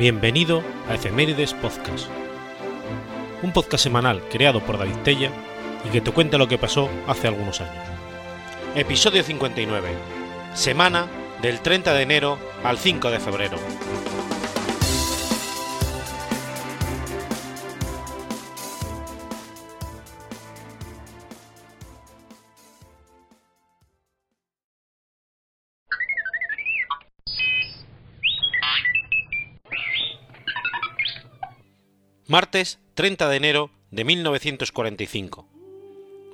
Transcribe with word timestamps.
Bienvenido 0.00 0.62
a 0.88 0.94
Efemérides 0.94 1.52
Podcast, 1.52 2.08
un 3.42 3.52
podcast 3.52 3.84
semanal 3.84 4.22
creado 4.30 4.64
por 4.64 4.78
David 4.78 4.96
Tella 5.04 5.30
y 5.84 5.90
que 5.90 6.00
te 6.00 6.10
cuenta 6.10 6.38
lo 6.38 6.48
que 6.48 6.56
pasó 6.56 6.88
hace 7.06 7.28
algunos 7.28 7.60
años. 7.60 7.84
Episodio 8.74 9.22
59, 9.22 9.90
semana 10.54 11.06
del 11.42 11.60
30 11.60 11.92
de 11.92 12.02
enero 12.02 12.38
al 12.64 12.78
5 12.78 13.10
de 13.10 13.20
febrero. 13.20 13.58
Martes 32.30 32.78
30 32.94 33.28
de 33.28 33.36
enero 33.36 33.70
de 33.90 34.04
1945. 34.04 35.48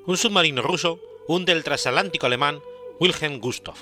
Un 0.05 0.17
submarino 0.19 0.61
ruso 0.61 1.01
hunde 1.27 1.53
el 1.53 1.65
transatlántico 1.65 2.27
alemán 2.27 2.61
Wilhelm 3.01 3.41
Gustav. 3.41 3.77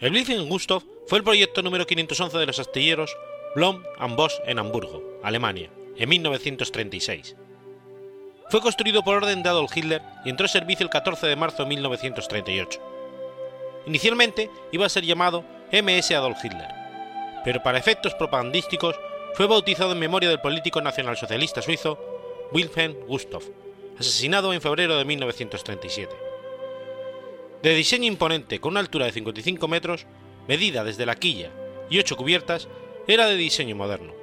El 0.00 0.12
Wilhelm 0.12 0.48
Gustav 0.48 0.82
fue 1.06 1.18
el 1.18 1.22
proyecto 1.22 1.62
número 1.62 1.86
511 1.86 2.38
de 2.38 2.46
los 2.46 2.58
astilleros 2.58 3.16
Blom 3.54 3.84
and 3.98 4.16
Bosch 4.16 4.34
en 4.46 4.58
Hamburgo, 4.58 5.00
Alemania, 5.22 5.70
en 5.96 6.08
1936. 6.08 7.36
Fue 8.48 8.60
construido 8.60 9.04
por 9.04 9.18
orden 9.18 9.44
de 9.44 9.48
Adolf 9.48 9.76
Hitler 9.76 10.02
y 10.24 10.30
entró 10.30 10.46
en 10.46 10.50
servicio 10.50 10.82
el 10.82 10.90
14 10.90 11.28
de 11.28 11.36
marzo 11.36 11.62
de 11.62 11.68
1938. 11.68 12.80
Inicialmente 13.86 14.50
iba 14.72 14.86
a 14.86 14.88
ser 14.88 15.04
llamado 15.04 15.44
MS 15.70 16.10
Adolf 16.10 16.44
Hitler, 16.44 16.74
pero 17.44 17.62
para 17.62 17.78
efectos 17.78 18.12
propagandísticos 18.14 18.96
fue 19.34 19.46
bautizado 19.46 19.92
en 19.92 19.98
memoria 19.98 20.28
del 20.28 20.40
político 20.40 20.80
nacionalsocialista 20.80 21.62
suizo 21.62 21.98
Wilhelm 22.52 22.94
Gustav, 23.06 23.42
asesinado 23.98 24.52
en 24.52 24.60
febrero 24.60 24.96
de 24.96 25.04
1937. 25.04 26.14
De 27.62 27.74
diseño 27.74 28.06
imponente 28.06 28.60
con 28.60 28.72
una 28.72 28.80
altura 28.80 29.06
de 29.06 29.12
55 29.12 29.68
metros, 29.68 30.06
medida 30.48 30.84
desde 30.84 31.06
la 31.06 31.14
quilla 31.14 31.50
y 31.88 31.98
ocho 31.98 32.16
cubiertas, 32.16 32.68
era 33.06 33.26
de 33.26 33.36
diseño 33.36 33.76
moderno. 33.76 34.14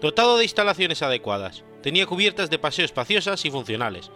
Dotado 0.00 0.38
de 0.38 0.44
instalaciones 0.44 1.02
adecuadas, 1.02 1.64
tenía 1.82 2.06
cubiertas 2.06 2.50
de 2.50 2.58
paseo 2.58 2.84
espaciosas 2.84 3.44
y 3.44 3.50
funcionales. 3.50 4.10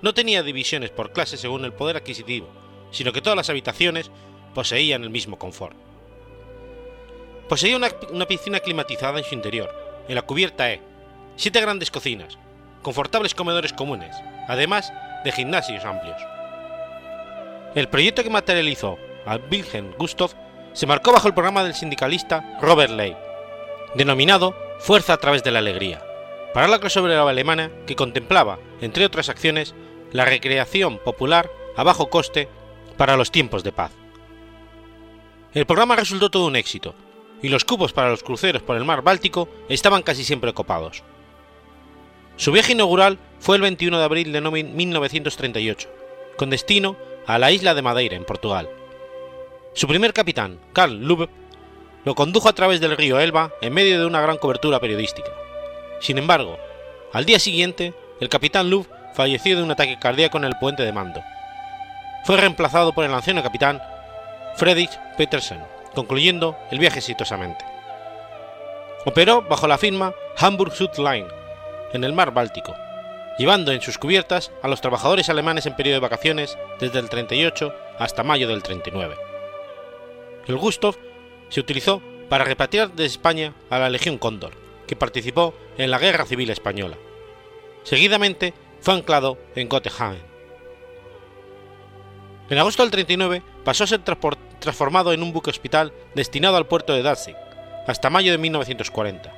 No 0.00 0.14
tenía 0.14 0.42
divisiones 0.42 0.90
por 0.90 1.12
clase 1.12 1.36
según 1.36 1.64
el 1.64 1.72
poder 1.72 1.96
adquisitivo, 1.96 2.48
sino 2.90 3.12
que 3.12 3.22
todas 3.22 3.36
las 3.36 3.50
habitaciones 3.50 4.10
poseían 4.54 5.04
el 5.04 5.10
mismo 5.10 5.38
confort. 5.38 5.76
Poseía 7.48 7.76
una, 7.76 7.88
una, 8.10 8.26
piscina 8.26 8.60
climatizada 8.60 9.18
en 9.18 9.24
su 9.24 9.34
interior, 9.34 9.74
en 10.08 10.14
la 10.14 10.22
cubierta 10.22 10.70
E, 10.70 10.80
siete 11.36 11.60
grandes 11.60 11.90
cocinas, 11.90 12.38
confortables 12.82 13.34
comedores 13.34 13.72
comunes, 13.72 14.16
además 14.48 14.92
de 15.24 15.32
gimnasios 15.32 15.84
amplios. 15.84 16.20
El 17.74 17.88
proyecto 17.88 18.22
que 18.22 18.30
materializó 18.30 18.98
a 19.26 19.38
Wilhelm 19.50 19.92
Gustav 19.98 20.30
se 20.72 20.86
marcó 20.86 21.12
bajo 21.12 21.28
el 21.28 21.34
programa 21.34 21.64
del 21.64 21.74
sindicalista 21.74 22.58
Robert 22.60 22.92
Ley, 22.92 23.16
denominado 23.94 24.56
Fuerza 24.78 25.12
a 25.12 25.18
través 25.18 25.44
de 25.44 25.52
la 25.52 25.60
Alegría, 25.60 26.02
para 26.52 26.68
la 26.68 26.80
clase 26.80 26.98
obrera 26.98 27.22
alemana 27.28 27.70
que 27.86 27.96
contemplaba, 27.96 28.58
entre 28.80 29.06
otras 29.06 29.28
acciones, 29.28 29.74
la 30.10 30.24
recreación 30.24 30.98
popular 30.98 31.50
a 31.76 31.82
bajo 31.82 32.10
coste 32.10 32.48
para 32.96 33.16
los 33.16 33.30
tiempos 33.30 33.62
de 33.62 33.72
paz. 33.72 33.92
El 35.54 35.66
programa 35.66 35.96
resultó 35.96 36.30
todo 36.30 36.46
un 36.46 36.56
éxito, 36.56 36.94
y 37.42 37.48
los 37.48 37.64
cupos 37.64 37.92
para 37.92 38.10
los 38.10 38.22
cruceros 38.22 38.62
por 38.62 38.76
el 38.76 38.84
mar 38.84 39.02
Báltico 39.02 39.48
estaban 39.68 40.02
casi 40.02 40.24
siempre 40.24 40.54
copados. 40.54 41.02
Su 42.36 42.52
viaje 42.52 42.72
inaugural 42.72 43.18
fue 43.40 43.56
el 43.56 43.62
21 43.62 43.98
de 43.98 44.04
abril 44.04 44.32
de 44.32 44.40
1938, 44.40 45.88
con 46.36 46.50
destino 46.50 46.96
a 47.26 47.38
la 47.38 47.52
isla 47.52 47.74
de 47.74 47.82
Madeira, 47.82 48.16
en 48.16 48.24
Portugal. 48.24 48.70
Su 49.74 49.86
primer 49.86 50.12
capitán, 50.12 50.58
Carl 50.72 50.94
Lube, 50.94 51.28
lo 52.04 52.14
condujo 52.14 52.48
a 52.48 52.54
través 52.54 52.80
del 52.80 52.96
río 52.96 53.20
Elba 53.20 53.52
en 53.60 53.72
medio 53.72 53.98
de 53.98 54.06
una 54.06 54.20
gran 54.20 54.38
cobertura 54.38 54.80
periodística. 54.80 55.30
Sin 56.00 56.18
embargo, 56.18 56.58
al 57.12 57.24
día 57.24 57.38
siguiente, 57.38 57.94
el 58.20 58.28
capitán 58.28 58.70
Lube 58.70 58.88
falleció 59.14 59.56
de 59.56 59.62
un 59.62 59.70
ataque 59.70 59.98
cardíaco 59.98 60.38
en 60.38 60.44
el 60.44 60.56
puente 60.58 60.82
de 60.82 60.92
mando. 60.92 61.20
Fue 62.24 62.36
reemplazado 62.36 62.92
por 62.92 63.04
el 63.04 63.14
anciano 63.14 63.42
capitán 63.42 63.80
Fredrik 64.56 64.90
Petersen, 65.16 65.60
concluyendo 65.94 66.56
el 66.70 66.78
viaje 66.78 66.98
exitosamente. 66.98 67.64
Operó 69.04 69.42
bajo 69.42 69.66
la 69.66 69.78
firma 69.78 70.14
Hamburg 70.36 70.72
Süd 70.72 70.96
Line 70.98 71.26
en 71.92 72.04
el 72.04 72.12
mar 72.12 72.32
Báltico, 72.32 72.74
llevando 73.38 73.72
en 73.72 73.80
sus 73.80 73.98
cubiertas 73.98 74.52
a 74.62 74.68
los 74.68 74.80
trabajadores 74.80 75.28
alemanes 75.28 75.66
en 75.66 75.76
periodo 75.76 75.96
de 75.96 76.08
vacaciones 76.08 76.56
desde 76.78 76.98
el 76.98 77.08
38 77.08 77.74
hasta 77.98 78.22
mayo 78.22 78.48
del 78.48 78.62
39. 78.62 79.16
El 80.46 80.56
Gustav 80.56 80.96
se 81.48 81.60
utilizó 81.60 82.02
para 82.28 82.44
repatriar 82.44 82.92
de 82.92 83.04
España 83.04 83.54
a 83.70 83.78
la 83.78 83.90
Legión 83.90 84.18
Cóndor, 84.18 84.52
que 84.86 84.96
participó 84.96 85.54
en 85.76 85.90
la 85.90 85.98
Guerra 85.98 86.24
Civil 86.24 86.50
Española. 86.50 86.96
Seguidamente 87.82 88.54
fue 88.80 88.94
anclado 88.94 89.38
en 89.54 89.68
Gotteshagen. 89.68 90.22
En 92.48 92.58
agosto 92.58 92.82
del 92.82 92.90
39 92.90 93.42
pasó 93.64 93.84
a 93.84 93.86
ser 93.86 94.00
transformado 94.62 95.12
en 95.12 95.22
un 95.22 95.32
buque 95.32 95.50
hospital 95.50 95.92
destinado 96.14 96.56
al 96.56 96.66
puerto 96.66 96.94
de 96.94 97.02
Danzig 97.02 97.36
hasta 97.86 98.08
mayo 98.10 98.32
de 98.32 98.38
1940, 98.38 99.32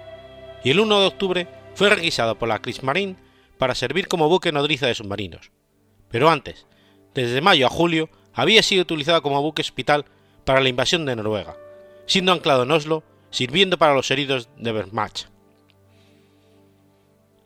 y 0.63 0.71
el 0.71 0.81
1 0.81 1.01
de 1.01 1.07
octubre 1.07 1.49
fue 1.75 1.91
requisado 1.91 2.39
por 2.39 2.49
la 2.49 2.61
Kriegsmarine 2.61 3.17
para 3.59 3.75
servir 3.75 4.07
como 4.07 4.29
buque 4.29 4.53
nodriza 4.53 4.87
de 4.87 4.95
submarinos. 4.95 5.51
Pero 6.11 6.31
antes, 6.31 6.67
desde 7.15 7.41
mayo 7.41 7.67
a 7.67 7.71
julio, 7.71 8.11
había 8.33 8.63
sido 8.63 8.83
utilizado 8.83 9.23
como 9.23 9.43
buque 9.43 9.63
hospital 9.63 10.05
para 10.45 10.61
la 10.61 10.69
invasión 10.69 11.07
de 11.07 11.17
Noruega, 11.17 11.57
siendo 12.07 12.33
anclado 12.33 12.65
en 12.65 12.71
Oslo, 12.71 13.03
sirviendo 13.31 13.79
para 13.79 13.95
los 13.95 14.11
heridos 14.11 14.49
de 14.57 14.73
Wehrmacht. 14.73 15.27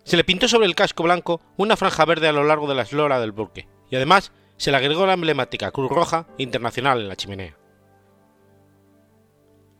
Se 0.04 0.16
le 0.16 0.24
pintó 0.24 0.48
sobre 0.48 0.66
el 0.66 0.74
casco 0.74 1.02
blanco 1.02 1.40
una 1.56 1.76
franja 1.76 2.04
verde 2.04 2.28
a 2.28 2.32
lo 2.32 2.44
largo 2.44 2.66
de 2.66 2.74
la 2.74 2.82
eslora 2.82 3.20
del 3.20 3.32
buque, 3.32 3.68
y 3.90 3.96
además 3.96 4.32
se 4.56 4.70
le 4.70 4.78
agregó 4.78 5.06
la 5.06 5.12
emblemática 5.12 5.70
Cruz 5.70 5.90
Roja 5.90 6.26
Internacional 6.38 7.00
en 7.00 7.08
la 7.08 7.16
chimenea. 7.16 7.56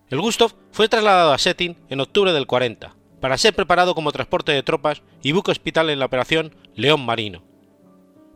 El 0.09 0.21
Gustav 0.21 0.55
fue 0.71 0.89
trasladado 0.89 1.33
a 1.33 1.37
Setting 1.37 1.77
en 1.87 1.99
octubre 1.99 2.33
del 2.33 2.47
40, 2.47 2.95
para 3.21 3.37
ser 3.37 3.53
preparado 3.53 3.93
como 3.93 4.11
transporte 4.11 4.51
de 4.51 4.63
tropas 4.63 5.03
y 5.21 5.33
buque 5.33 5.51
hospital 5.51 5.91
en 5.91 5.99
la 5.99 6.05
operación 6.05 6.55
León 6.75 7.05
Marino. 7.05 7.43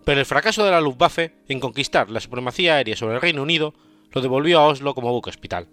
Pero 0.05 0.19
el 0.19 0.25
fracaso 0.27 0.63
de 0.63 0.69
la 0.69 0.81
Luftwaffe 0.81 1.33
en 1.47 1.59
conquistar 1.59 2.11
la 2.11 2.19
supremacía 2.19 2.75
aérea 2.75 2.95
sobre 2.95 3.15
el 3.15 3.21
Reino 3.21 3.41
Unido 3.41 3.73
lo 4.11 4.21
devolvió 4.21 4.59
a 4.59 4.67
Oslo 4.67 4.93
como 4.93 5.11
buque 5.11 5.31
hospital. 5.31 5.67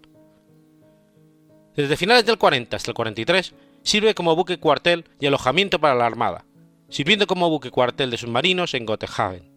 Desde 1.75 1.97
finales 1.97 2.25
del 2.25 2.39
40 2.39 2.75
hasta 2.75 2.89
el 2.89 2.95
43 2.95 3.53
sirve 3.83 4.15
como 4.15 4.35
buque 4.35 4.59
cuartel 4.59 5.05
y 5.19 5.27
alojamiento 5.27 5.79
para 5.79 5.93
la 5.93 6.07
Armada, 6.07 6.45
sirviendo 6.89 7.27
como 7.27 7.49
buque 7.51 7.69
cuartel 7.69 8.09
de 8.09 8.17
submarinos 8.17 8.73
en 8.73 8.87
Gotteshagen. 8.87 9.51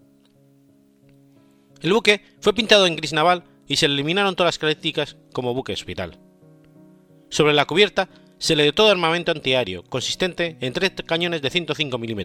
El 1.81 1.93
buque 1.95 2.21
fue 2.41 2.53
pintado 2.53 2.87
en 2.87 2.97
gris 2.97 3.15
naval 3.15 3.45
y 3.67 3.77
se 3.77 3.87
eliminaron 3.87 4.37
todas 4.37 4.49
las 4.49 4.59
características 4.59 5.17
como 5.33 5.55
buque 5.55 5.73
hospital. 5.73 6.19
Sobre 7.35 7.53
la 7.53 7.65
cubierta 7.65 8.09
se 8.39 8.55
le 8.55 8.65
dotó 8.65 8.85
de 8.85 8.93
armamento 8.93 9.33
antiaéreo 9.33 9.83
consistente 9.83 10.57
en 10.61 10.73
tres 10.73 10.93
cañones 11.05 11.43
de 11.43 11.51
105 11.51 11.99
mm 11.99 12.21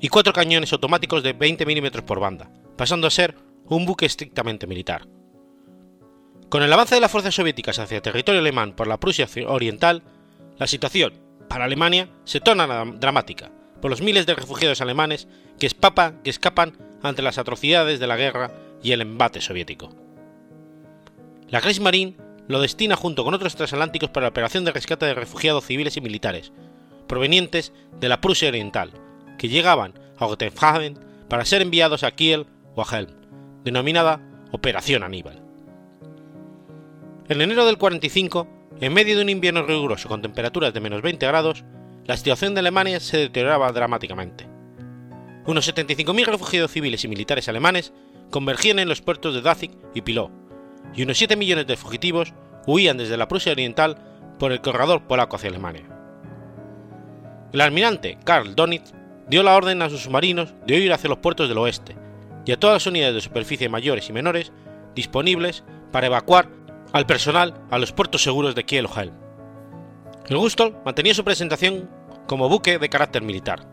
y 0.00 0.06
cuatro 0.06 0.32
cañones 0.32 0.72
automáticos 0.72 1.24
de 1.24 1.32
20 1.32 1.66
mm 1.66 2.04
por 2.06 2.20
banda, 2.20 2.48
pasando 2.76 3.08
a 3.08 3.10
ser 3.10 3.34
un 3.64 3.84
buque 3.84 4.06
estrictamente 4.06 4.68
militar. 4.68 5.08
Con 6.48 6.62
el 6.62 6.72
avance 6.72 6.94
de 6.94 7.00
las 7.00 7.10
fuerzas 7.10 7.34
soviéticas 7.34 7.80
hacia 7.80 8.00
territorio 8.00 8.40
alemán 8.40 8.76
por 8.76 8.86
la 8.86 9.00
Prusia 9.00 9.26
Oriental, 9.48 10.04
la 10.58 10.68
situación 10.68 11.14
para 11.48 11.64
Alemania 11.64 12.08
se 12.22 12.38
torna 12.38 12.84
dramática 12.84 13.50
por 13.82 13.90
los 13.90 14.00
miles 14.00 14.26
de 14.26 14.36
refugiados 14.36 14.80
alemanes 14.80 15.26
que, 15.58 15.66
espapa, 15.66 16.22
que 16.22 16.30
escapan 16.30 16.78
ante 17.02 17.20
las 17.20 17.38
atrocidades 17.38 17.98
de 17.98 18.06
la 18.06 18.16
guerra 18.16 18.52
y 18.80 18.92
el 18.92 19.00
embate 19.00 19.40
soviético. 19.40 19.90
La 21.48 21.60
Kriegsmarine 21.60 22.25
lo 22.48 22.60
destina 22.60 22.96
junto 22.96 23.24
con 23.24 23.34
otros 23.34 23.56
transatlánticos 23.56 24.10
para 24.10 24.24
la 24.24 24.30
operación 24.30 24.64
de 24.64 24.72
rescate 24.72 25.06
de 25.06 25.14
refugiados 25.14 25.64
civiles 25.64 25.96
y 25.96 26.00
militares, 26.00 26.52
provenientes 27.06 27.72
de 27.98 28.08
la 28.08 28.20
Prusia 28.20 28.48
Oriental, 28.48 28.92
que 29.38 29.48
llegaban 29.48 29.94
a 30.18 30.26
Gotenhagen 30.26 30.98
para 31.28 31.44
ser 31.44 31.62
enviados 31.62 32.02
a 32.02 32.12
Kiel 32.12 32.46
o 32.74 32.82
a 32.82 32.96
Helm, 32.96 33.10
denominada 33.64 34.20
Operación 34.52 35.02
Aníbal. 35.02 35.42
En 37.28 37.40
enero 37.40 37.66
del 37.66 37.78
45, 37.78 38.46
en 38.80 38.92
medio 38.92 39.16
de 39.16 39.22
un 39.22 39.28
invierno 39.28 39.62
riguroso 39.62 40.08
con 40.08 40.22
temperaturas 40.22 40.72
de 40.72 40.80
menos 40.80 41.02
20 41.02 41.26
grados, 41.26 41.64
la 42.04 42.16
situación 42.16 42.54
de 42.54 42.60
Alemania 42.60 43.00
se 43.00 43.16
deterioraba 43.16 43.72
dramáticamente. 43.72 44.46
Unos 45.46 45.72
75.000 45.72 46.26
refugiados 46.26 46.70
civiles 46.70 47.04
y 47.04 47.08
militares 47.08 47.48
alemanes 47.48 47.92
convergían 48.30 48.78
en 48.78 48.88
los 48.88 49.00
puertos 49.00 49.34
de 49.34 49.42
Danzig 49.42 49.72
y 49.94 50.02
Piló, 50.02 50.30
y 50.94 51.02
unos 51.02 51.18
7 51.18 51.36
millones 51.36 51.66
de 51.66 51.76
fugitivos 51.76 52.32
huían 52.66 52.96
desde 52.96 53.16
la 53.16 53.28
Prusia 53.28 53.52
Oriental 53.52 53.96
por 54.38 54.52
el 54.52 54.60
corredor 54.60 55.02
polaco 55.02 55.36
hacia 55.36 55.50
Alemania. 55.50 55.84
El 57.52 57.60
almirante 57.60 58.18
Karl 58.24 58.54
Donitz 58.54 58.92
dio 59.28 59.42
la 59.42 59.56
orden 59.56 59.82
a 59.82 59.90
sus 59.90 60.02
submarinos 60.02 60.54
de 60.66 60.76
huir 60.76 60.92
hacia 60.92 61.08
los 61.08 61.18
puertos 61.18 61.48
del 61.48 61.58
oeste 61.58 61.96
y 62.44 62.52
a 62.52 62.60
todas 62.60 62.74
las 62.74 62.86
unidades 62.86 63.14
de 63.14 63.20
superficie 63.20 63.68
mayores 63.68 64.08
y 64.08 64.12
menores 64.12 64.52
disponibles 64.94 65.64
para 65.92 66.06
evacuar 66.06 66.48
al 66.92 67.06
personal 67.06 67.54
a 67.70 67.78
los 67.78 67.92
puertos 67.92 68.22
seguros 68.22 68.54
de 68.54 68.64
Kiel 68.64 68.86
o 68.86 69.00
Helm. 69.00 69.14
El 70.28 70.38
Gustol 70.38 70.76
mantenía 70.84 71.14
su 71.14 71.24
presentación 71.24 71.90
como 72.26 72.48
buque 72.48 72.78
de 72.78 72.88
carácter 72.88 73.22
militar. 73.22 73.66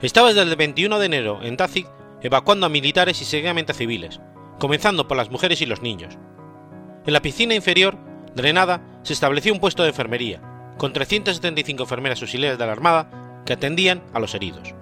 Estaba 0.00 0.28
desde 0.28 0.42
el 0.42 0.56
21 0.56 0.98
de 0.98 1.06
enero 1.06 1.40
en 1.42 1.56
Danzig 1.56 1.86
evacuando 2.22 2.66
a 2.66 2.70
militares 2.70 3.20
y 3.22 3.24
seguidamente 3.24 3.72
a 3.72 3.74
civiles, 3.74 4.20
comenzando 4.58 5.08
por 5.08 5.16
las 5.16 5.30
mujeres 5.30 5.60
y 5.60 5.66
los 5.66 5.82
niños. 5.82 6.18
En 7.06 7.12
la 7.12 7.22
piscina 7.22 7.54
inferior, 7.54 7.96
drenada, 8.34 8.82
se 9.02 9.12
estableció 9.12 9.52
un 9.52 9.60
puesto 9.60 9.82
de 9.82 9.90
enfermería, 9.90 10.40
con 10.78 10.92
375 10.92 11.82
enfermeras 11.82 12.20
auxiliares 12.20 12.58
de 12.58 12.66
la 12.66 12.72
Armada 12.72 13.42
que 13.46 13.52
atendían 13.52 14.02
a 14.12 14.18
los 14.18 14.34
heridos. 14.34 14.74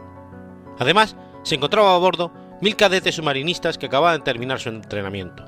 Además, 0.78 1.16
se 1.42 1.54
encontraba 1.54 1.94
a 1.94 1.98
bordo 1.98 2.32
mil 2.60 2.76
cadetes 2.76 3.16
submarinistas 3.16 3.78
que 3.78 3.86
acababan 3.86 4.18
de 4.18 4.24
terminar 4.24 4.58
su 4.58 4.70
entrenamiento. 4.70 5.44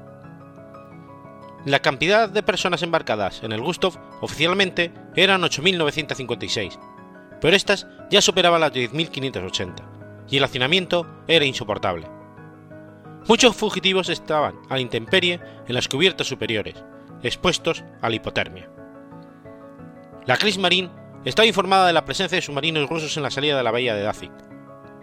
La 1.65 1.81
cantidad 1.81 2.29
de 2.29 2.43
personas 2.43 2.83
embarcadas 2.83 3.43
en 3.43 3.51
el 3.51 3.61
Gustav 3.61 3.99
oficialmente 4.21 4.93
eran 5.17 5.43
8.956, 5.43 6.79
pero 7.41 7.57
estas 7.57 7.89
ya 8.11 8.21
superaban 8.21 8.61
las 8.61 8.73
10.580, 8.73 9.75
y 10.29 10.37
el 10.37 10.45
hacinamiento 10.45 11.07
era 11.27 11.45
insoportable. 11.45 12.16
Muchos 13.29 13.57
fugitivos 13.57 14.09
estaban 14.09 14.55
a 14.69 14.75
la 14.75 14.81
intemperie 14.81 15.41
en 15.67 15.75
las 15.75 15.89
cubiertas 15.89 16.29
superiores, 16.29 16.85
expuestos 17.23 17.85
a 18.01 18.09
la 18.09 18.15
hipotermia. 18.15 18.71
La 20.27 20.37
Kriegsmarine 20.37 20.91
estaba 21.25 21.47
informada 21.47 21.89
de 21.89 21.93
la 21.93 22.05
presencia 22.05 22.37
de 22.37 22.43
submarinos 22.43 22.89
rusos 22.89 23.17
en 23.17 23.25
la 23.25 23.33
salida 23.33 23.57
de 23.57 23.65
la 23.65 23.73
bahía 23.73 23.97
de 23.97 24.03
Danzig. 24.03 24.31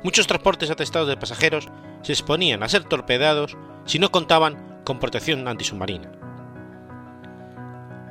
Muchos 0.04 0.26
transportes 0.26 0.70
atestados 0.70 1.10
de 1.10 1.18
pasajeros 1.18 1.68
se 2.02 2.14
exponían 2.14 2.64
a 2.64 2.70
ser 2.70 2.86
torpedados 2.86 3.58
si 3.86 4.00
no 4.00 4.10
contaban 4.10 4.82
con 4.86 5.00
protección 5.00 5.46
antisubmarina. 5.50 6.12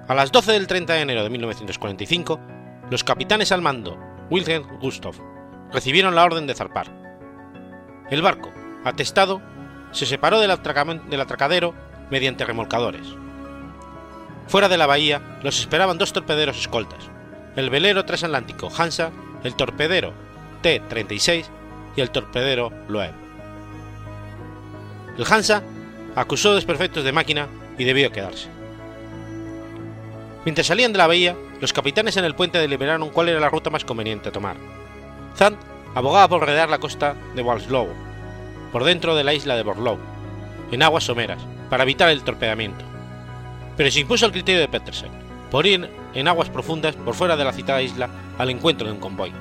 A 0.09 0.15
las 0.15 0.31
12 0.31 0.53
del 0.53 0.67
30 0.67 0.93
de 0.93 1.01
enero 1.01 1.23
de 1.23 1.31
1945, 1.31 2.39
los 2.91 3.03
capitanes 3.03 3.51
al 3.51 3.63
mando 3.63 3.99
Wilhelm 4.31 4.79
Gustav 4.79 5.15
recibieron 5.73 6.15
la 6.15 6.25
orden 6.25 6.47
de 6.47 6.55
zarpar. 6.55 6.89
El 8.11 8.21
barco, 8.21 8.53
atestado, 8.85 9.41
se 9.93 10.07
separó 10.07 10.41
del, 10.41 10.51
atracadero 10.51 11.75
mediante 12.11 12.45
remolcadores. 12.45 13.07
Fuera 14.49 14.69
de 14.69 14.77
la 14.77 14.87
bahía 14.87 15.39
los 15.43 15.61
esperaban 15.61 15.99
dos 15.99 16.13
torpederos 16.13 16.59
escoltas, 16.59 17.09
el 17.57 17.71
velero 17.71 18.05
transatlántico 18.05 18.71
Hansa, 18.77 19.11
el 19.45 19.55
torpedero 19.55 20.13
T-36 20.63 21.45
y 21.97 22.01
el 22.01 22.11
torpedero 22.11 22.73
Loeb. 22.89 23.13
El 25.17 25.27
Hansa 25.31 25.63
acusó 26.17 26.55
desperfectos 26.55 27.05
de 27.05 27.13
máquina 27.13 27.49
y 27.79 27.85
debió 27.85 28.11
quedarse. 28.11 28.49
Mientras 30.45 30.67
salían 30.67 30.93
de 30.93 30.99
la 30.99 31.07
bahía, 31.07 31.37
los 31.61 31.73
capitanes 31.73 32.17
en 32.17 32.25
el 32.25 32.35
puente 32.35 32.59
deliberaron 32.59 33.11
cuál 33.11 33.29
era 33.29 33.39
la 33.39 33.49
ruta 33.49 33.71
más 33.71 33.85
conveniente 33.85 34.31
a 34.31 34.33
tomar. 34.33 34.57
Zand 35.37 35.57
abogaba 35.95 36.29
por 36.29 36.41
rodear 36.41 36.69
la 36.69 36.79
costa 36.79 37.15
de 37.35 37.43
Walslow, 37.43 37.89
por 38.73 38.85
dentro 38.85 39.15
de 39.15 39.25
la 39.25 39.35
isla 39.35 39.55
de 39.55 39.63
Borlow, 39.63 39.99
en 40.73 40.83
aguas 40.83 41.05
someras, 41.05 41.43
para 41.71 41.85
evitar 41.85 42.09
el 42.09 42.25
torpedamiento. 42.25 42.85
Pero 43.77 43.91
se 43.91 44.01
impuso 44.01 44.27
el 44.27 44.33
criterio 44.33 44.61
de 44.61 44.69
Petersen, 44.69 45.11
por 45.51 45.67
ir 45.67 45.89
en 46.15 46.29
aguas 46.29 46.49
profundas 46.49 46.97
por 46.97 47.15
fuera 47.15 47.37
de 47.37 47.45
la 47.45 47.53
citada 47.53 47.83
isla 47.83 48.09
al 48.39 48.51
encuentro 48.51 48.87
de 48.87 48.95
un 48.95 49.01
convoy. 49.01 49.33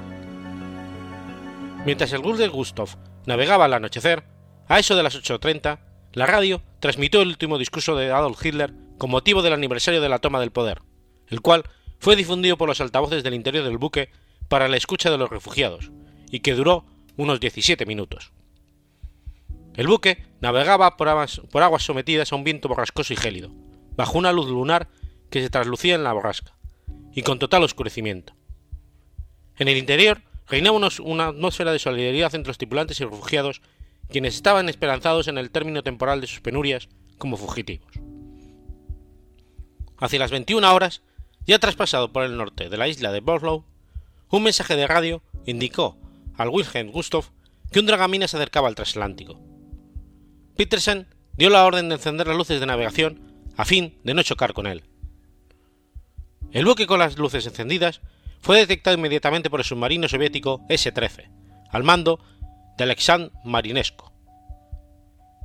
Mientras 1.85 2.13
el 2.13 2.21
de 2.21 2.47
Gustav 2.47 2.89
navegaba 3.25 3.65
al 3.65 3.73
anochecer, 3.73 4.23
a 4.67 4.79
eso 4.79 4.95
de 4.95 5.03
las 5.03 5.15
8.30, 5.15 5.79
la 6.13 6.25
radio 6.25 6.61
transmitió 6.79 7.21
el 7.21 7.29
último 7.29 7.57
discurso 7.57 7.95
de 7.95 8.11
Adolf 8.11 8.45
Hitler 8.45 8.73
con 8.97 9.09
motivo 9.09 9.41
del 9.41 9.53
aniversario 9.53 10.01
de 10.01 10.09
la 10.09 10.19
toma 10.19 10.39
del 10.39 10.51
poder, 10.51 10.81
el 11.27 11.41
cual 11.41 11.63
fue 11.99 12.15
difundido 12.15 12.57
por 12.57 12.67
los 12.67 12.81
altavoces 12.81 13.23
del 13.23 13.33
interior 13.33 13.63
del 13.63 13.77
buque 13.77 14.11
para 14.47 14.67
la 14.67 14.77
escucha 14.77 15.09
de 15.09 15.17
los 15.17 15.29
refugiados, 15.29 15.91
y 16.29 16.41
que 16.41 16.53
duró 16.53 16.85
unos 17.15 17.39
17 17.39 17.85
minutos. 17.85 18.31
El 19.75 19.87
buque 19.87 20.23
navegaba 20.41 20.97
por 20.97 21.07
aguas, 21.07 21.83
sometidas 21.83 22.31
a 22.31 22.35
un 22.35 22.43
viento 22.43 22.67
borrascoso 22.67 23.13
y 23.13 23.15
gélido, 23.15 23.51
bajo 23.95 24.17
una 24.17 24.31
luz 24.31 24.49
lunar 24.49 24.89
que 25.29 25.41
se 25.41 25.49
traslucía 25.49 25.95
en 25.95 26.03
la 26.03 26.13
borrasca, 26.13 26.53
y 27.13 27.21
con 27.21 27.39
total 27.39 27.63
oscurecimiento. 27.63 28.33
En 29.57 29.67
el 29.67 29.77
interior 29.77 30.21
reinaba 30.47 30.79
una 31.03 31.27
atmósfera 31.27 31.71
de 31.71 31.79
solidaridad 31.79 32.35
entre 32.35 32.49
los 32.49 32.57
tripulantes 32.57 32.99
y 32.99 33.05
refugiados, 33.05 33.61
quienes 34.09 34.35
estaban 34.35 34.67
esperanzados 34.67 35.29
en 35.29 35.37
el 35.37 35.51
término 35.51 35.83
temporal 35.83 36.19
de 36.19 36.27
sus 36.27 36.41
penurias 36.41 36.89
como 37.17 37.37
fugitivos. 37.37 37.93
Hacia 39.97 40.19
las 40.19 40.31
21 40.31 40.73
horas, 40.73 41.01
ya 41.45 41.59
traspasado 41.59 42.11
por 42.11 42.23
el 42.23 42.35
norte 42.35 42.69
de 42.69 42.77
la 42.77 42.87
isla 42.87 43.11
de 43.11 43.21
Borlow, 43.21 43.63
un 44.29 44.43
mensaje 44.43 44.75
de 44.75 44.87
radio 44.87 45.21
indicó 45.45 45.97
al 46.35 46.49
Wilhelm 46.49 46.91
Gustav 46.91 47.25
que 47.71 47.79
un 47.79 47.85
dragamina 47.85 48.27
se 48.27 48.37
acercaba 48.37 48.67
al 48.67 48.75
transatlántico. 48.75 49.50
Petersen 50.55 51.07
dio 51.33 51.49
la 51.49 51.65
orden 51.65 51.89
de 51.89 51.95
encender 51.95 52.27
las 52.27 52.37
luces 52.37 52.59
de 52.59 52.65
navegación 52.65 53.31
a 53.57 53.65
fin 53.65 53.99
de 54.03 54.13
no 54.13 54.23
chocar 54.23 54.53
con 54.53 54.67
él. 54.67 54.83
El 56.51 56.65
buque 56.65 56.87
con 56.87 56.99
las 56.99 57.17
luces 57.17 57.45
encendidas 57.45 58.01
fue 58.41 58.57
detectado 58.57 58.97
inmediatamente 58.97 59.49
por 59.49 59.59
el 59.59 59.65
submarino 59.65 60.07
soviético 60.07 60.61
S-13, 60.67 61.29
al 61.69 61.83
mando 61.83 62.19
de 62.77 62.83
Alexandr 62.83 63.31
Marinesko. 63.43 64.11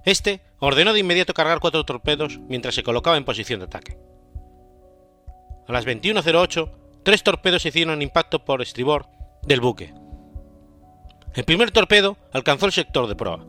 Este 0.05 0.41
ordenó 0.59 0.93
de 0.93 1.01
inmediato 1.01 1.35
cargar 1.35 1.61
cuatro 1.61 1.85
torpedos 1.85 2.39
mientras 2.49 2.75
se 2.75 2.83
colocaba 2.83 3.17
en 3.17 3.25
posición 3.25 3.61
de 3.61 3.67
ataque. 3.67 3.99
A 5.69 5.73
las 5.73 5.85
21.08, 5.85 6.71
tres 7.03 7.23
torpedos 7.23 7.67
hicieron 7.67 8.03
impacto 8.03 8.45
por 8.45 8.63
estribor 8.63 9.09
del 9.43 9.61
buque. 9.61 9.93
El 11.35 11.45
primer 11.45 11.71
torpedo 11.71 12.17
alcanzó 12.33 12.67
el 12.67 12.73
sector 12.73 13.09
de 13.09 13.17
proa. 13.17 13.45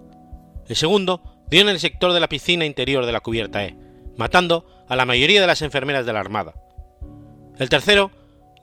El 0.68 0.76
segundo 0.76 1.37
dio 1.50 1.62
en 1.62 1.70
el 1.70 1.80
sector 1.80 2.14
de 2.14 2.20
la 2.20 2.30
piscina 2.30 2.66
interior 2.66 3.06
de 3.06 3.12
la 3.12 3.22
cubierta 3.22 3.66
E, 3.66 3.76
matando 4.18 4.66
a 4.88 4.96
la 4.96 5.06
mayoría 5.06 5.42
de 5.42 5.48
las 5.48 5.62
enfermeras 5.62 6.06
de 6.06 6.14
la 6.14 6.20
Armada. 6.20 6.54
El 7.58 7.70
tercero 7.70 8.12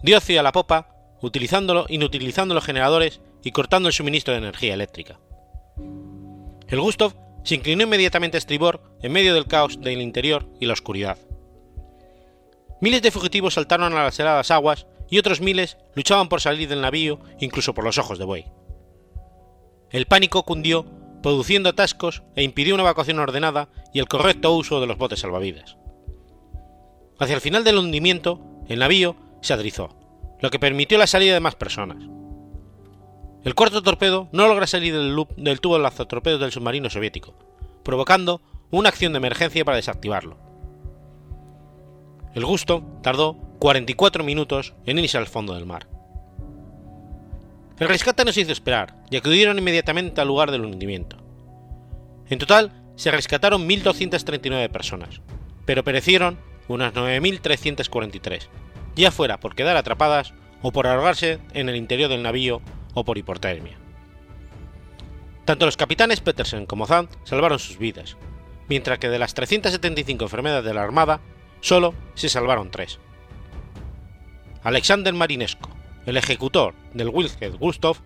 dio 0.02 0.16
hacia 0.16 0.42
la 0.42 0.52
popa, 0.52 0.88
utilizándolo, 1.20 1.86
inutilizando 1.88 2.54
los 2.54 2.64
generadores 2.64 3.20
y 3.42 3.50
cortando 3.50 3.88
el 3.88 3.94
suministro 3.94 4.32
de 4.32 4.38
energía 4.38 4.74
eléctrica. 4.74 5.18
El 6.68 6.80
Gustav 6.80 7.14
se 7.44 7.54
inclinó 7.54 7.84
inmediatamente 7.84 8.36
a 8.36 8.38
estribor 8.38 8.82
en 9.02 9.12
medio 9.12 9.34
del 9.34 9.46
caos 9.46 9.80
del 9.80 10.00
interior 10.00 10.48
y 10.60 10.66
la 10.66 10.72
oscuridad. 10.72 11.18
Miles 12.80 13.02
de 13.02 13.10
fugitivos 13.10 13.54
saltaron 13.54 13.94
a 13.94 14.04
las 14.04 14.18
heladas 14.18 14.50
aguas 14.50 14.86
y 15.10 15.18
otros 15.18 15.40
miles 15.40 15.76
luchaban 15.94 16.28
por 16.28 16.40
salir 16.40 16.68
del 16.68 16.80
navío 16.80 17.20
incluso 17.38 17.74
por 17.74 17.84
los 17.84 17.98
ojos 17.98 18.18
de 18.18 18.24
buey. 18.24 18.46
El 19.90 20.06
pánico 20.06 20.42
cundió, 20.42 20.86
produciendo 21.25 21.71
atascos 21.71 22.23
e 22.37 22.43
impidió 22.43 22.75
una 22.75 22.83
evacuación 22.83 23.19
ordenada 23.19 23.71
y 23.95 23.99
el 23.99 24.09
correcto 24.09 24.54
uso 24.54 24.78
de 24.83 24.87
los 24.87 24.99
botes 24.99 25.21
salvavidas. 25.21 25.78
Hacia 27.19 27.35
el 27.35 27.40
final 27.40 27.64
del 27.64 27.78
hundimiento, 27.78 28.43
el 28.69 28.81
navío 28.81 29.16
se 29.40 29.54
adrizó, 29.54 29.97
lo 30.43 30.50
que 30.50 30.59
permitió 30.59 30.99
la 30.99 31.07
salida 31.07 31.33
de 31.33 31.40
más 31.40 31.54
personas. 31.54 31.97
El 33.43 33.54
cuarto 33.54 33.83
torpedo 33.83 34.28
no 34.33 34.47
logra 34.49 34.66
salir 34.66 34.93
del, 34.93 35.16
loop, 35.16 35.35
del 35.37 35.62
tubo 35.62 35.78
de 35.78 35.85
lanzatorpedos 35.85 36.40
del 36.40 36.52
submarino 36.52 36.90
soviético, 36.90 37.33
provocando 37.83 38.43
una 38.71 38.90
acción 38.90 39.14
de 39.14 39.16
emergencia 39.16 39.64
para 39.64 39.78
desactivarlo. 39.78 40.37
El 42.35 42.45
Gusto 42.45 42.85
tardó 43.02 43.38
44 43.61 44.25
minutos 44.25 44.75
en 44.85 44.99
irse 44.99 45.16
al 45.16 45.26
fondo 45.26 45.54
del 45.54 45.64
mar. 45.64 45.88
El 47.78 47.88
rescate 47.88 48.25
no 48.25 48.33
se 48.33 48.43
hizo 48.43 48.52
esperar 48.52 48.95
y 49.11 49.16
acudieron 49.16 49.59
inmediatamente 49.59 50.21
al 50.21 50.28
lugar 50.28 50.50
del 50.50 50.64
hundimiento. 50.64 51.16
En 52.28 52.38
total 52.38 52.73
se 52.97 53.11
rescataron 53.11 53.69
1.239 53.69 54.71
personas, 54.71 55.21
pero 55.64 55.85
perecieron 55.85 56.38
unas 56.69 56.95
9.343, 56.95 58.49
ya 58.95 59.11
fuera 59.11 59.40
por 59.40 59.54
quedar 59.54 59.76
atrapadas 59.76 60.35
o 60.62 60.73
por 60.73 60.87
ahogarse 60.87 61.40
en 61.52 61.69
el 61.69 61.76
interior 61.76 62.09
del 62.09 62.23
navío 62.23 62.62
o 62.95 63.04
por 63.04 63.19
hipotermia. 63.19 63.76
Tanto 65.45 65.66
los 65.66 65.76
capitanes 65.76 66.21
Petersen 66.21 66.64
como 66.64 66.87
Zand 66.87 67.11
salvaron 67.25 67.59
sus 67.59 67.76
vidas, 67.76 68.16
mientras 68.69 68.99
que 68.99 69.11
de 69.11 69.19
las 69.19 69.35
375 69.35 70.25
enfermedades 70.25 70.64
de 70.64 70.73
la 70.73 70.83
Armada 70.83 71.21
Solo 71.64 71.95
se 72.12 72.28
salvaron 72.28 72.71
tres. 72.71 72.99
Alexander 74.64 75.14
Marinesco, 75.14 75.71
el 76.06 76.16
ejecutor 76.16 76.75
del 76.92 77.08
Wilhelm 77.08 77.56
Gustav, 77.56 77.96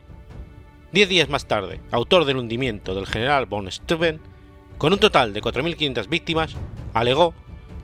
diez 0.93 1.09
días 1.09 1.28
más 1.28 1.47
tarde, 1.47 1.81
autor 1.90 2.25
del 2.25 2.37
hundimiento 2.37 2.95
del 2.95 3.07
general 3.07 3.47
von 3.47 3.71
Steuben, 3.71 4.21
con 4.78 4.93
un 4.93 4.99
total 5.00 5.33
de 5.33 5.43
4.500 5.43 6.09
víctimas, 6.09 6.55
alegó 6.95 7.35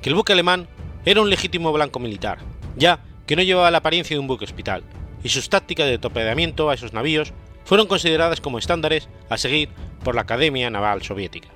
que 0.01 0.11
el 0.11 0.15
buque 0.15 0.33
alemán 0.33 0.69
era 1.05 1.21
un 1.21 1.31
legítimo 1.31 1.73
blanco 1.73 1.99
militar, 1.99 2.39
ya 2.77 3.01
que 3.27 3.37
no 3.37 3.43
llevaba 3.43 3.71
la 3.71 3.79
apariencia 3.79 4.15
de 4.15 4.21
un 4.21 4.29
buque 4.29 4.45
hospital, 4.45 4.85
y 5.23 5.29
sus 5.31 5.49
tácticas 5.49 5.87
de 5.87 5.99
torpedeamiento 5.99 6.71
a 6.71 6.75
esos 6.75 6.93
navíos 6.93 7.33
fueron 7.65 7.87
consideradas 7.87 8.41
como 8.41 8.59
estándares 8.59 9.09
a 9.29 9.39
seguir 9.39 9.71
por 10.05 10.15
la 10.15 10.23
Academia 10.23 10.71
Naval 10.71 11.03
Soviética. 11.03 11.49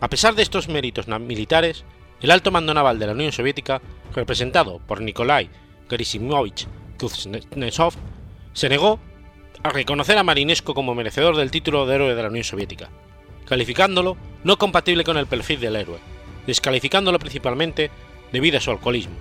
A 0.00 0.08
pesar 0.08 0.34
de 0.34 0.42
estos 0.42 0.68
méritos 0.68 1.08
militares, 1.08 1.84
el 2.20 2.30
alto 2.30 2.50
mando 2.50 2.74
naval 2.74 2.98
de 2.98 3.06
la 3.06 3.12
Unión 3.12 3.32
Soviética, 3.32 3.80
representado 4.14 4.78
por 4.80 5.00
Nikolai 5.00 5.48
Gerasimovich 5.88 6.68
Se 8.52 8.68
negó 8.68 9.00
a 9.62 9.70
reconocer 9.70 10.18
a 10.18 10.22
Marinesco 10.22 10.74
como 10.74 10.94
merecedor 10.94 11.36
del 11.36 11.50
título 11.50 11.86
de 11.86 11.94
héroe 11.94 12.14
de 12.14 12.22
la 12.22 12.28
Unión 12.28 12.44
Soviética, 12.44 12.90
calificándolo 13.46 14.16
no 14.44 14.58
compatible 14.58 15.04
con 15.04 15.16
el 15.16 15.26
perfil 15.26 15.60
del 15.60 15.76
héroe, 15.76 15.98
descalificándolo 16.46 17.18
principalmente 17.18 17.90
debido 18.32 18.58
a 18.58 18.60
su 18.60 18.70
alcoholismo, 18.70 19.14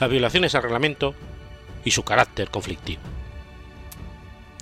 las 0.00 0.10
violaciones 0.10 0.54
al 0.54 0.62
reglamento 0.62 1.14
y 1.84 1.90
su 1.90 2.02
carácter 2.02 2.50
conflictivo. 2.50 3.02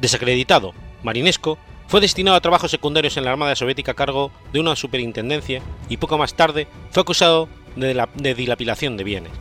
Desacreditado, 0.01 0.75
Marinesco 1.03 1.59
fue 1.87 2.01
destinado 2.01 2.37
a 2.37 2.41
trabajos 2.41 2.71
secundarios 2.71 3.17
en 3.17 3.25
la 3.25 3.33
Armada 3.33 3.55
Soviética 3.55 3.93
a 3.93 3.97
cargo 3.97 4.33
de 4.53 4.61
una 4.61 4.77
superintendencia 4.77 5.63
y 5.89 5.99
poco 5.99 6.19
más 6.19 6.35
tarde 6.35 6.67
fue 6.91 7.03
acusado 7.03 7.49
de, 7.77 8.07
de 8.15 8.35
dilapidación 8.35 8.97
de 8.97 9.05
bienes, 9.05 9.33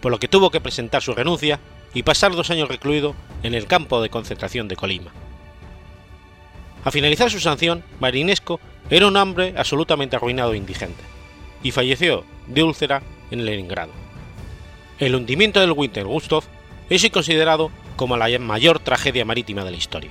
por 0.00 0.12
lo 0.12 0.18
que 0.18 0.28
tuvo 0.28 0.50
que 0.50 0.60
presentar 0.60 1.02
su 1.02 1.14
renuncia 1.14 1.60
y 1.94 2.02
pasar 2.02 2.32
dos 2.32 2.50
años 2.50 2.68
recluido 2.68 3.14
en 3.42 3.54
el 3.54 3.66
campo 3.66 4.00
de 4.00 4.10
concentración 4.10 4.68
de 4.68 4.76
Colima. 4.76 5.12
A 6.84 6.90
finalizar 6.90 7.30
su 7.30 7.40
sanción, 7.40 7.84
Marinesco 8.00 8.60
era 8.90 9.06
un 9.06 9.16
hombre 9.16 9.54
absolutamente 9.56 10.16
arruinado 10.16 10.52
e 10.52 10.56
indigente, 10.56 11.02
y 11.62 11.70
falleció 11.70 12.24
de 12.46 12.62
úlcera 12.62 13.02
en 13.30 13.44
Leningrado. 13.44 13.92
El 14.98 15.14
hundimiento 15.14 15.60
del 15.60 15.72
Winter 15.72 16.04
Gustov 16.04 16.44
es 16.90 17.08
considerado 17.10 17.70
como 17.96 18.16
la 18.16 18.38
mayor 18.38 18.78
tragedia 18.78 19.24
marítima 19.24 19.64
de 19.64 19.70
la 19.70 19.76
historia. 19.76 20.10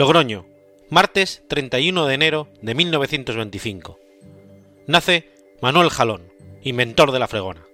Logroño, 0.00 0.46
martes 0.88 1.42
31 1.48 2.06
de 2.06 2.14
enero 2.14 2.48
de 2.62 2.74
1925. 2.74 3.98
Nace 4.86 5.28
Manuel 5.60 5.90
Jalón, 5.90 6.32
inventor 6.62 7.12
de 7.12 7.18
la 7.18 7.28
fregona. 7.28 7.66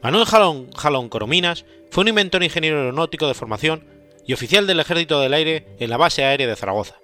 Manuel 0.00 0.26
Jalón, 0.26 0.70
Jalón 0.74 1.08
Corominas 1.08 1.64
fue 1.90 2.02
un 2.02 2.08
inventor 2.10 2.44
ingeniero 2.44 2.78
aeronáutico 2.78 3.26
de 3.26 3.34
formación 3.34 3.84
y 4.28 4.32
oficial 4.32 4.68
del 4.68 4.78
Ejército 4.78 5.18
del 5.18 5.34
Aire 5.34 5.66
en 5.80 5.90
la 5.90 5.96
base 5.96 6.22
aérea 6.22 6.46
de 6.46 6.54
Zaragoza. 6.54 7.00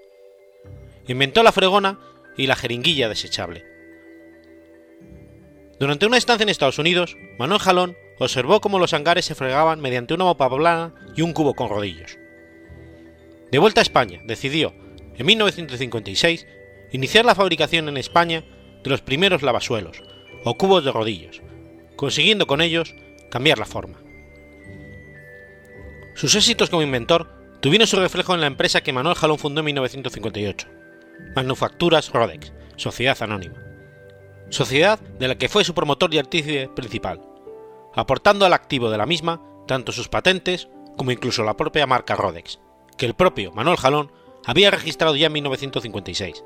Inventó 1.09 1.43
la 1.43 1.50
fregona 1.50 1.99
y 2.37 2.47
la 2.47 2.55
jeringuilla 2.55 3.09
desechable. 3.09 3.64
Durante 5.81 6.07
una 6.07 6.19
estancia 6.19 6.45
en 6.45 6.50
Estados 6.50 6.79
Unidos, 6.79 7.17
Manuel 7.41 7.59
Jalón 7.59 7.97
observó 8.21 8.61
cómo 8.61 8.79
los 8.79 8.95
hangares 8.95 9.25
se 9.25 9.35
fregaban 9.35 9.81
mediante 9.81 10.14
una 10.14 10.23
mopa 10.23 10.49
plana 10.49 10.95
y 11.17 11.23
un 11.23 11.33
cubo 11.33 11.55
con 11.55 11.69
rodillos. 11.69 12.17
De 13.51 13.59
vuelta 13.59 13.81
a 13.81 13.83
España, 13.83 14.21
decidió, 14.25 14.75
en 15.17 15.27
1956, 15.27 16.47
iniciar 16.93 17.25
la 17.25 17.35
fabricación 17.35 17.89
en 17.89 17.97
España 17.97 18.45
de 18.83 18.91
los 18.91 19.01
primeros 19.01 19.43
lavasuelos, 19.43 20.03
o 20.45 20.57
cubos 20.57 20.85
de 20.85 20.93
rodillos, 20.93 21.41
consiguiendo 21.97 22.47
con 22.47 22.61
ellos 22.61 22.95
cambiar 23.31 23.59
la 23.59 23.65
forma. 23.65 23.99
Sus 26.15 26.35
éxitos 26.35 26.71
como 26.71 26.83
inventor 26.83 27.29
tuvieron 27.61 27.89
su 27.89 27.97
reflejo 27.97 28.35
en 28.35 28.41
la 28.41 28.47
empresa 28.47 28.83
que 28.83 28.93
Manuel 28.93 29.17
Jalón 29.17 29.39
fundó 29.39 29.61
en 29.61 29.67
1958, 29.67 30.69
Manufacturas 31.35 32.11
Rodex, 32.11 32.53
Sociedad 32.77 33.17
Anónima, 33.21 33.57
sociedad 34.51 35.01
de 35.01 35.29
la 35.29 35.37
que 35.37 35.49
fue 35.49 35.65
su 35.65 35.75
promotor 35.75 36.13
y 36.15 36.19
artífice 36.19 36.69
principal, 36.75 37.21
aportando 37.95 38.47
al 38.47 38.53
activo 38.53 38.91
de 38.91 38.99
la 38.99 39.07
misma 39.07 39.43
tanto 39.67 39.93
sus 39.93 40.09
patentes 40.09 40.69
como 40.97 41.11
incluso 41.11 41.43
la 41.43 41.57
propia 41.57 41.87
marca 41.87 42.15
Rodex, 42.15 42.61
que 42.97 43.07
el 43.07 43.15
propio 43.15 43.53
Manuel 43.53 43.77
Jalón 43.77 44.13
había 44.47 44.71
registrado 44.71 45.17
ya 45.17 45.27
en 45.27 45.33
1956. 45.33 46.45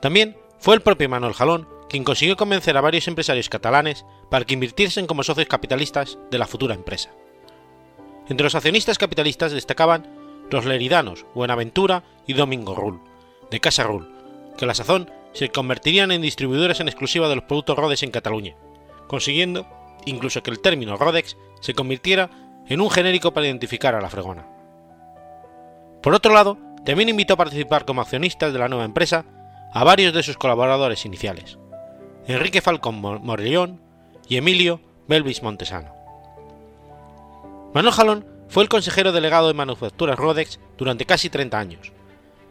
También 0.00 0.36
fue 0.58 0.74
el 0.74 0.82
propio 0.82 1.08
Manuel 1.08 1.34
Jalón 1.34 1.68
quien 1.88 2.04
consiguió 2.04 2.36
convencer 2.36 2.76
a 2.76 2.80
varios 2.80 3.08
empresarios 3.08 3.48
catalanes 3.48 4.04
para 4.30 4.44
que 4.44 4.54
invirtiesen 4.54 5.06
como 5.06 5.22
socios 5.22 5.46
capitalistas 5.46 6.18
de 6.30 6.38
la 6.38 6.46
futura 6.46 6.74
empresa. 6.74 7.10
Entre 8.28 8.44
los 8.44 8.54
accionistas 8.54 8.98
capitalistas 8.98 9.52
destacaban 9.52 10.08
los 10.50 10.64
leridanos 10.64 11.26
Buenaventura 11.34 12.04
y 12.26 12.32
Domingo 12.32 12.74
Rull, 12.74 13.00
de 13.50 13.60
Casa 13.60 13.84
Rull, 13.84 14.08
que 14.56 14.64
a 14.64 14.68
la 14.68 14.74
sazón 14.74 15.10
se 15.32 15.50
convertirían 15.50 16.10
en 16.10 16.22
distribuidores 16.22 16.80
en 16.80 16.88
exclusiva 16.88 17.28
de 17.28 17.36
los 17.36 17.44
productos 17.44 17.76
Rodex 17.76 18.02
en 18.02 18.10
Cataluña, 18.10 18.56
consiguiendo 19.06 19.66
incluso 20.06 20.42
que 20.42 20.50
el 20.50 20.60
término 20.60 20.96
Rodex 20.96 21.36
se 21.60 21.74
convirtiera 21.74 22.30
en 22.66 22.80
un 22.80 22.90
genérico 22.90 23.32
para 23.32 23.46
identificar 23.46 23.94
a 23.94 24.00
la 24.00 24.10
fregona. 24.10 24.53
Por 26.04 26.14
otro 26.14 26.34
lado, 26.34 26.58
también 26.84 27.08
invitó 27.08 27.32
a 27.32 27.38
participar 27.38 27.86
como 27.86 28.02
accionistas 28.02 28.52
de 28.52 28.58
la 28.58 28.68
nueva 28.68 28.84
empresa 28.84 29.24
a 29.72 29.84
varios 29.84 30.12
de 30.12 30.22
sus 30.22 30.36
colaboradores 30.36 31.06
iniciales, 31.06 31.58
Enrique 32.26 32.60
Falcón 32.60 32.96
Morellón 33.00 33.80
y 34.28 34.36
Emilio 34.36 34.82
Belvis 35.08 35.42
Montesano. 35.42 35.94
Manuel 37.72 37.94
Jalón 37.94 38.26
fue 38.48 38.62
el 38.62 38.68
consejero 38.68 39.12
delegado 39.12 39.48
de 39.48 39.54
Manufacturas 39.54 40.18
Rodex 40.18 40.60
durante 40.76 41.06
casi 41.06 41.30
30 41.30 41.58
años, 41.58 41.92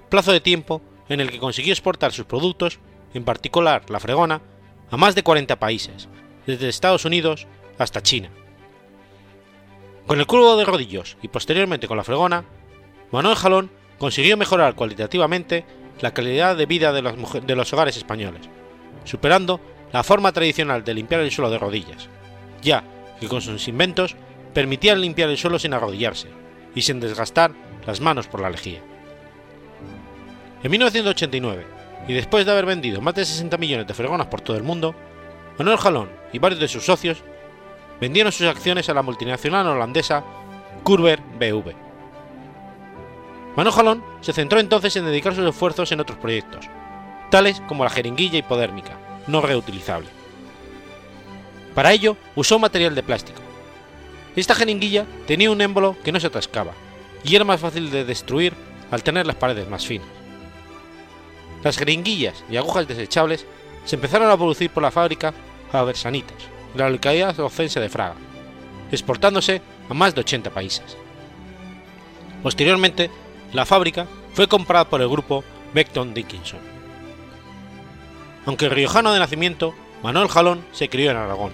plazo 0.10 0.31
de 0.31 0.41
tiempo 0.41 0.81
en 1.07 1.19
el 1.19 1.29
que 1.29 1.38
consiguió 1.38 1.74
exportar 1.74 2.12
sus 2.12 2.25
productos, 2.25 2.79
en 3.13 3.24
particular 3.24 3.88
la 3.88 4.00
fregona, 4.00 4.41
a 4.89 4.98
más 4.98 5.13
de 5.13 5.22
40 5.22 5.60
países, 5.60 6.10
desde 6.48 6.69
Estados 6.69 7.05
Unidos 7.05 7.45
hasta 7.77 8.01
China. 8.01 8.31
Con 10.07 10.19
el 10.19 10.25
cubo 10.25 10.57
de 10.57 10.65
rodillos 10.65 11.17
y 11.22 11.27
posteriormente 11.27 11.88
con 11.88 11.98
la 11.98 12.03
fregona, 12.03 12.45
Manuel 13.13 13.36
Jalón 13.36 13.70
consiguió 14.00 14.38
mejorar 14.38 14.74
cualitativamente 14.74 15.65
la 16.01 16.15
calidad 16.15 16.58
de 16.58 16.65
vida 16.65 16.91
de, 16.91 17.55
los 17.55 17.72
hogares 17.72 17.96
españoles, 17.96 18.50
superando 19.03 19.62
la 19.93 20.03
forma 20.03 20.32
tradicional 20.32 20.84
de 20.84 20.96
limpiar 20.96 21.22
el 21.22 21.29
suelo 21.29 21.51
de 21.51 21.60
rodillas, 21.60 22.10
ya 22.63 22.84
que 23.20 23.27
con 23.27 23.39
sus 23.39 23.67
inventos 23.67 24.15
permitían 24.55 25.00
limpiar 25.00 25.29
el 25.29 25.38
suelo 25.38 25.60
sin 25.60 25.75
arrodillarse 25.75 26.27
y 26.74 26.82
sin 26.82 27.00
desgastar 27.00 27.51
las 27.86 28.01
manos 28.01 28.27
por 28.27 28.41
la 28.41 28.50
lejía. 28.50 28.82
En 30.63 30.72
1989, 30.72 31.67
y 32.08 32.13
después 32.13 32.48
de 32.48 32.51
haber 32.51 32.65
vendido 32.65 33.00
más 33.00 33.13
de 33.13 33.25
60 33.25 33.58
millones 33.60 33.86
de 33.86 33.93
fregonas 33.93 34.25
por 34.25 34.41
todo 34.41 34.58
el 34.58 34.63
mundo, 34.63 34.96
Manuel 35.60 35.77
Jalón 35.77 36.10
y 36.34 36.39
varios 36.39 36.60
de 36.60 36.67
sus 36.67 36.84
socios 36.84 37.20
vendieron 38.01 38.32
sus 38.32 38.48
acciones 38.48 38.89
a 38.89 38.96
la 38.96 39.03
multinacional 39.03 39.67
holandesa 39.67 40.24
Curver 40.84 41.22
BV, 41.22 41.82
Manuel 43.55 43.75
Jalón 43.75 44.03
se 44.22 44.33
centró 44.33 44.60
entonces 44.60 44.95
en 44.95 45.05
dedicar 45.05 45.36
sus 45.36 45.48
esfuerzos 45.48 45.91
en 45.91 46.00
otros 46.00 46.17
proyectos, 46.17 46.65
tales 47.29 47.62
como 47.67 47.83
la 47.83 47.89
jeringuilla 47.89 48.39
hipodérmica, 48.39 48.98
no 49.27 49.41
reutilizable. 49.41 50.10
Para 51.75 51.91
ello 51.91 52.17
usó 52.36 52.57
material 52.60 52.95
de 52.95 53.03
plástico. 53.03 53.39
Esta 54.36 54.55
jeringuilla 54.55 55.05
tenía 55.27 55.51
un 55.51 55.62
émbolo 55.62 55.95
que 56.03 56.12
no 56.12 56.19
se 56.19 56.27
atascaba 56.27 56.74
y 57.24 57.36
era 57.36 57.45
más 57.45 57.60
fácil 57.60 57.91
de 57.91 58.05
destruir 58.05 58.53
al 58.91 59.03
tener 59.03 59.27
las 59.27 59.36
paredes 59.36 59.69
más 59.69 59.86
finas. 59.86 60.07
Las 61.63 61.77
jeringuillas 61.77 62.43
y 62.50 62.57
agujas 62.57 62.88
desechables 62.88 63.45
se 63.86 63.95
empezaron 63.95 64.29
a 64.29 64.38
producir 64.38 64.69
por 64.69 64.83
la 64.83 64.91
fábrica 64.91 65.33
Fabersanitas, 65.72 66.38
en 66.74 66.79
la 66.79 66.89
localidad 66.89 67.39
ofensa 67.39 67.79
de 67.79 67.89
Fraga, 67.89 68.15
exportándose 68.91 69.62
a 69.89 69.93
más 69.93 70.13
de 70.13 70.22
80 70.22 70.50
países. 70.50 70.98
Posteriormente 72.41 73.10
la 73.53 73.65
fábrica 73.65 74.07
fue 74.33 74.48
comprada 74.48 74.89
por 74.89 75.01
el 75.01 75.07
grupo 75.07 75.43
Beckton 75.74 76.13
Dickinson. 76.13 76.60
Aunque 78.45 78.69
riojano 78.69 79.13
de 79.13 79.19
nacimiento, 79.19 79.74
Manuel 80.01 80.27
Jalón 80.27 80.65
se 80.74 80.89
crió 80.89 81.12
en 81.12 81.17
Aragón, 81.17 81.51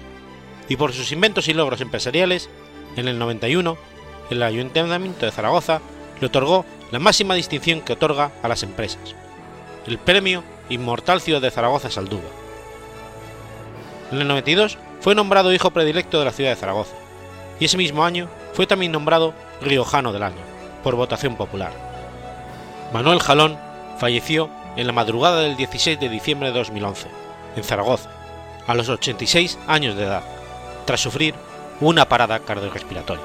y 0.67 0.75
por 0.75 0.93
sus 0.93 1.11
inventos 1.11 1.47
y 1.47 1.53
logros 1.53 1.81
empresariales, 1.81 2.49
en 2.95 3.07
el 3.07 3.19
91, 3.19 3.77
el 4.29 4.43
Ayuntamiento 4.43 5.25
de 5.25 5.31
Zaragoza 5.31 5.81
le 6.19 6.27
otorgó 6.27 6.65
la 6.91 6.99
máxima 6.99 7.35
distinción 7.35 7.81
que 7.81 7.93
otorga 7.93 8.31
a 8.41 8.47
las 8.47 8.63
empresas, 8.63 9.15
el 9.85 9.97
premio 9.97 10.43
Inmortal 10.69 11.21
Ciudad 11.21 11.41
de 11.41 11.51
Zaragoza 11.51 11.91
Saldúa. 11.91 12.21
En 14.11 14.21
el 14.21 14.27
92 14.27 14.77
fue 15.01 15.15
nombrado 15.15 15.53
hijo 15.53 15.71
predilecto 15.71 16.19
de 16.19 16.25
la 16.25 16.31
ciudad 16.31 16.51
de 16.51 16.55
Zaragoza, 16.55 16.95
y 17.59 17.65
ese 17.65 17.77
mismo 17.77 18.03
año 18.03 18.29
fue 18.53 18.65
también 18.67 18.91
nombrado 18.91 19.33
Riojano 19.61 20.11
del 20.11 20.23
Año, 20.23 20.41
por 20.83 20.95
votación 20.95 21.35
popular. 21.35 21.88
Manuel 22.93 23.19
Jalón 23.19 23.57
falleció 23.97 24.49
en 24.75 24.87
la 24.87 24.93
madrugada 24.93 25.41
del 25.41 25.55
16 25.55 25.99
de 25.99 26.09
diciembre 26.09 26.51
de 26.51 26.57
2011, 26.57 27.07
en 27.55 27.63
Zaragoza, 27.63 28.09
a 28.65 28.73
los 28.73 28.89
86 28.89 29.59
años 29.67 29.95
de 29.95 30.05
edad, 30.05 30.23
tras 30.85 31.01
sufrir 31.01 31.35
una 31.81 32.09
parada 32.09 32.39
cardiorrespiratoria. 32.39 33.23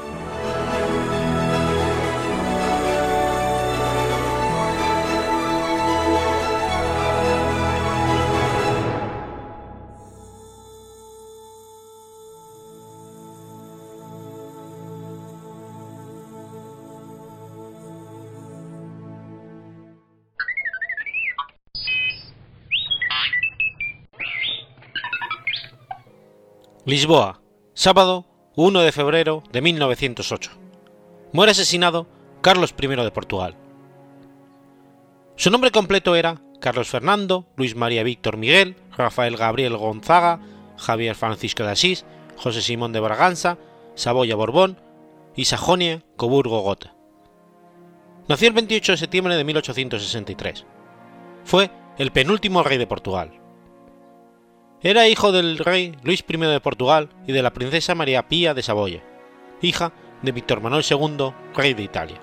Lisboa, 26.86 27.40
sábado 27.72 28.26
1 28.56 28.80
de 28.82 28.92
febrero 28.92 29.42
de 29.50 29.62
1908. 29.62 30.50
Muere 31.32 31.52
asesinado 31.52 32.06
Carlos 32.42 32.74
I 32.78 32.88
de 32.88 33.10
Portugal. 33.10 33.56
Su 35.34 35.50
nombre 35.50 35.70
completo 35.70 36.14
era 36.14 36.42
Carlos 36.60 36.90
Fernando, 36.90 37.46
Luis 37.56 37.74
María 37.74 38.02
Víctor 38.02 38.36
Miguel, 38.36 38.76
Rafael 38.98 39.38
Gabriel 39.38 39.78
Gonzaga, 39.78 40.40
Javier 40.76 41.14
Francisco 41.14 41.62
de 41.62 41.70
Asís, 41.70 42.04
José 42.36 42.60
Simón 42.60 42.92
de 42.92 43.00
Braganza, 43.00 43.56
Saboya 43.94 44.36
Borbón 44.36 44.78
y 45.34 45.46
Sajonia 45.46 46.04
Coburgo 46.16 46.60
Gotha. 46.60 46.94
Nació 48.28 48.48
el 48.48 48.54
28 48.54 48.92
de 48.92 48.98
septiembre 48.98 49.36
de 49.36 49.44
1863. 49.44 50.66
Fue 51.44 51.70
el 51.96 52.10
penúltimo 52.10 52.62
rey 52.62 52.76
de 52.76 52.86
Portugal. 52.86 53.40
Era 54.84 55.08
hijo 55.08 55.32
del 55.32 55.56
rey 55.56 55.96
Luis 56.02 56.22
I 56.28 56.36
de 56.36 56.60
Portugal 56.60 57.08
y 57.26 57.32
de 57.32 57.40
la 57.40 57.54
princesa 57.54 57.94
María 57.94 58.28
Pía 58.28 58.52
de 58.52 58.62
Saboya, 58.62 59.02
hija 59.62 59.94
de 60.20 60.30
Víctor 60.30 60.60
Manuel 60.60 60.84
II, 60.88 61.32
rey 61.54 61.72
de 61.72 61.82
Italia. 61.82 62.20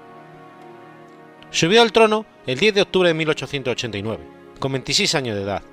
Subió 1.50 1.82
al 1.82 1.91
trono 1.91 2.24
el 2.46 2.60
10 2.60 2.75
de 2.75 2.82
octubre 2.84 3.10
de 3.10 3.15
1889, 3.15 4.24
con 4.60 4.74
26 4.74 5.15
años 5.15 5.38
de 5.38 5.41
edad. 5.41 5.63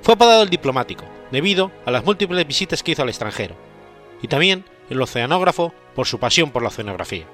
Fue 0.00 0.14
apodado 0.14 0.44
el 0.44 0.48
diplomático, 0.48 1.04
debido 1.32 1.72
a 1.84 1.90
las 1.90 2.04
múltiples 2.04 2.46
visitas 2.46 2.84
que 2.84 2.92
hizo 2.92 3.02
al 3.02 3.08
extranjero, 3.08 3.56
y 4.22 4.28
también 4.28 4.64
el 4.90 5.02
oceanógrafo 5.02 5.74
por 5.96 6.06
su 6.06 6.20
pasión 6.20 6.52
por 6.52 6.62
la 6.62 6.68
oceanografía. 6.68 7.26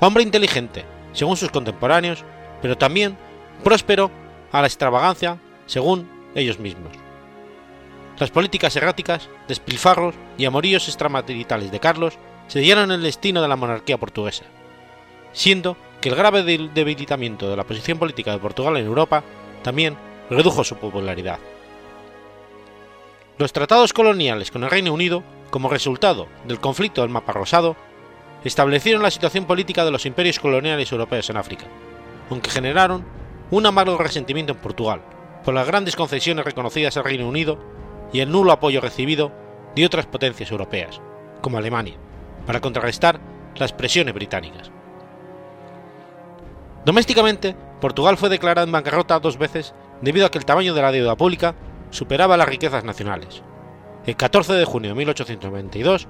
Hombre 0.00 0.22
inteligente, 0.22 0.86
según 1.12 1.36
sus 1.36 1.50
contemporáneos, 1.50 2.24
pero 2.62 2.78
también 2.78 3.18
próspero 3.62 4.10
a 4.50 4.62
la 4.62 4.66
extravagancia, 4.66 5.38
según 5.66 6.19
ellos 6.34 6.58
mismos. 6.58 6.92
Las 8.18 8.30
políticas 8.30 8.76
erráticas, 8.76 9.28
despilfarros 9.48 10.14
y 10.36 10.44
amoríos 10.44 10.86
extramaritales 10.88 11.70
de 11.70 11.80
Carlos 11.80 12.18
se 12.48 12.60
dieron 12.60 12.90
el 12.90 13.02
destino 13.02 13.40
de 13.40 13.48
la 13.48 13.56
monarquía 13.56 13.98
portuguesa, 13.98 14.44
siendo 15.32 15.76
que 16.00 16.10
el 16.10 16.16
grave 16.16 16.42
debilitamiento 16.42 17.48
de 17.48 17.56
la 17.56 17.64
posición 17.64 17.98
política 17.98 18.32
de 18.32 18.38
Portugal 18.38 18.76
en 18.76 18.86
Europa 18.86 19.24
también 19.62 19.96
redujo 20.28 20.64
su 20.64 20.76
popularidad. 20.76 21.38
Los 23.38 23.52
tratados 23.54 23.94
coloniales 23.94 24.50
con 24.50 24.64
el 24.64 24.70
Reino 24.70 24.92
Unido, 24.92 25.22
como 25.50 25.70
resultado 25.70 26.28
del 26.44 26.60
conflicto 26.60 27.00
del 27.00 27.10
mapa 27.10 27.32
rosado, 27.32 27.74
establecieron 28.44 29.02
la 29.02 29.10
situación 29.10 29.46
política 29.46 29.84
de 29.84 29.90
los 29.90 30.04
imperios 30.04 30.38
coloniales 30.38 30.92
europeos 30.92 31.30
en 31.30 31.38
África, 31.38 31.66
aunque 32.28 32.50
generaron 32.50 33.04
un 33.50 33.64
amargo 33.64 33.96
resentimiento 33.96 34.52
en 34.52 34.58
Portugal, 34.58 35.02
por 35.44 35.54
las 35.54 35.66
grandes 35.66 35.96
concesiones 35.96 36.44
reconocidas 36.44 36.96
al 36.96 37.04
Reino 37.04 37.28
Unido 37.28 37.58
y 38.12 38.20
el 38.20 38.30
nulo 38.30 38.52
apoyo 38.52 38.80
recibido 38.80 39.32
de 39.74 39.86
otras 39.86 40.06
potencias 40.06 40.50
europeas, 40.50 41.00
como 41.40 41.58
Alemania, 41.58 41.96
para 42.46 42.60
contrarrestar 42.60 43.20
las 43.56 43.72
presiones 43.72 44.14
británicas. 44.14 44.70
Domésticamente, 46.84 47.54
Portugal 47.80 48.16
fue 48.16 48.28
declarada 48.28 48.66
en 48.66 48.72
bancarrota 48.72 49.20
dos 49.20 49.38
veces 49.38 49.74
debido 50.00 50.26
a 50.26 50.30
que 50.30 50.38
el 50.38 50.44
tamaño 50.44 50.74
de 50.74 50.82
la 50.82 50.92
deuda 50.92 51.16
pública 51.16 51.54
superaba 51.90 52.36
las 52.36 52.48
riquezas 52.48 52.84
nacionales, 52.84 53.42
el 54.06 54.16
14 54.16 54.54
de 54.54 54.64
junio 54.64 54.90
de 54.90 54.96
1892 54.96 56.08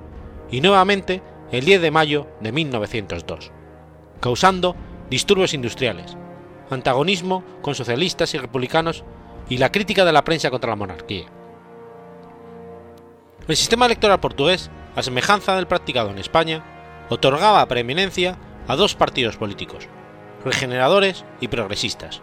y 0.50 0.60
nuevamente 0.60 1.22
el 1.50 1.64
10 1.64 1.82
de 1.82 1.90
mayo 1.90 2.28
de 2.40 2.52
1902, 2.52 3.50
causando 4.20 4.76
disturbios 5.10 5.54
industriales, 5.54 6.16
antagonismo 6.70 7.42
con 7.62 7.74
socialistas 7.74 8.34
y 8.34 8.38
republicanos 8.38 9.04
y 9.50 9.58
la 9.58 9.70
crítica 9.70 10.06
de 10.06 10.12
la 10.12 10.24
prensa 10.24 10.48
contra 10.50 10.70
la 10.70 10.76
monarquía. 10.76 11.26
El 13.46 13.56
sistema 13.56 13.86
electoral 13.86 14.20
portugués, 14.20 14.70
a 14.96 15.02
semejanza 15.02 15.56
del 15.56 15.66
practicado 15.66 16.10
en 16.10 16.18
España, 16.18 16.64
otorgaba 17.10 17.66
preeminencia 17.66 18.38
a 18.68 18.76
dos 18.76 18.94
partidos 18.94 19.36
políticos, 19.36 19.88
regeneradores 20.44 21.24
y 21.40 21.48
progresistas, 21.48 22.22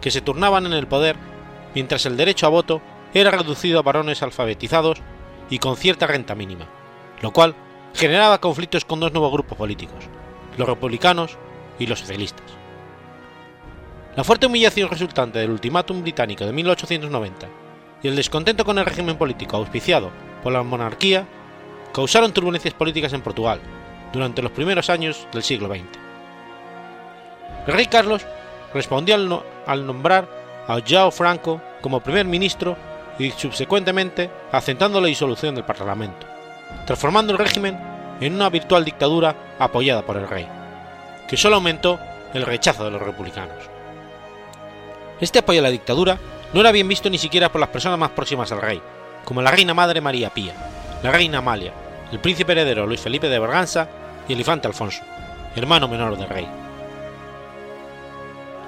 que 0.00 0.10
se 0.10 0.20
turnaban 0.20 0.66
en 0.66 0.72
el 0.72 0.88
poder 0.88 1.16
mientras 1.74 2.04
el 2.04 2.16
derecho 2.16 2.46
a 2.46 2.50
voto 2.50 2.82
era 3.14 3.30
reducido 3.30 3.78
a 3.78 3.82
varones 3.82 4.22
alfabetizados 4.22 5.00
y 5.48 5.60
con 5.60 5.76
cierta 5.76 6.08
renta 6.08 6.34
mínima, 6.34 6.66
lo 7.22 7.32
cual 7.32 7.54
generaba 7.94 8.40
conflictos 8.40 8.84
con 8.84 8.98
dos 8.98 9.12
nuevos 9.12 9.32
grupos 9.32 9.56
políticos, 9.56 10.04
los 10.58 10.68
republicanos 10.68 11.38
y 11.78 11.86
los 11.86 12.00
socialistas. 12.00 12.65
La 14.16 14.24
fuerte 14.24 14.46
humillación 14.46 14.88
resultante 14.88 15.38
del 15.38 15.50
ultimátum 15.50 16.00
británico 16.00 16.46
de 16.46 16.52
1890 16.52 17.48
y 18.02 18.08
el 18.08 18.16
descontento 18.16 18.64
con 18.64 18.78
el 18.78 18.86
régimen 18.86 19.18
político 19.18 19.58
auspiciado 19.58 20.10
por 20.42 20.54
la 20.54 20.62
monarquía 20.62 21.26
causaron 21.92 22.32
turbulencias 22.32 22.72
políticas 22.72 23.12
en 23.12 23.20
Portugal 23.20 23.60
durante 24.14 24.40
los 24.40 24.52
primeros 24.52 24.88
años 24.88 25.28
del 25.34 25.42
siglo 25.42 25.68
XX. 25.68 25.84
El 27.66 27.74
rey 27.74 27.86
Carlos 27.88 28.24
respondió 28.72 29.16
al, 29.66 29.86
nombrar 29.86 30.26
a 30.66 30.78
João 30.78 31.12
Franco 31.12 31.60
como 31.82 32.00
primer 32.00 32.24
ministro 32.24 32.74
y 33.18 33.32
subsecuentemente 33.32 34.30
aceptando 34.50 34.98
la 34.98 35.08
disolución 35.08 35.54
del 35.54 35.64
Parlamento, 35.64 36.26
transformando 36.86 37.34
el 37.34 37.38
régimen 37.38 37.78
en 38.22 38.34
una 38.34 38.48
virtual 38.48 38.82
dictadura 38.82 39.36
apoyada 39.58 40.06
por 40.06 40.16
el 40.16 40.26
rey, 40.26 40.48
que 41.28 41.36
solo 41.36 41.56
aumentó 41.56 41.98
el 42.32 42.46
rechazo 42.46 42.82
de 42.82 42.92
los 42.92 43.02
republicanos. 43.02 43.75
Este 45.20 45.38
apoyo 45.38 45.60
a 45.60 45.62
la 45.62 45.70
dictadura 45.70 46.18
no 46.52 46.60
era 46.60 46.72
bien 46.72 46.88
visto 46.88 47.08
ni 47.08 47.18
siquiera 47.18 47.50
por 47.50 47.60
las 47.60 47.70
personas 47.70 47.98
más 47.98 48.10
próximas 48.10 48.52
al 48.52 48.60
rey, 48.60 48.80
como 49.24 49.42
la 49.42 49.50
reina 49.50 49.74
madre 49.74 50.00
María 50.00 50.30
Pía, 50.30 50.54
la 51.02 51.10
reina 51.10 51.38
Amalia, 51.38 51.72
el 52.12 52.20
príncipe 52.20 52.52
heredero 52.52 52.86
Luis 52.86 53.00
Felipe 53.00 53.28
de 53.28 53.38
Berganza 53.38 53.88
y 54.28 54.34
el 54.34 54.38
infante 54.38 54.68
Alfonso, 54.68 55.02
hermano 55.54 55.88
menor 55.88 56.16
del 56.16 56.28
rey. 56.28 56.46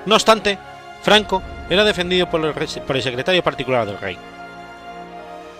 No 0.06 0.14
obstante, 0.14 0.58
Franco 1.02 1.42
era 1.70 1.84
defendido 1.84 2.28
por 2.30 2.44
el, 2.44 3.02
secretario 3.02 3.42
particular 3.42 3.86
del 3.86 3.98
rey. 3.98 4.16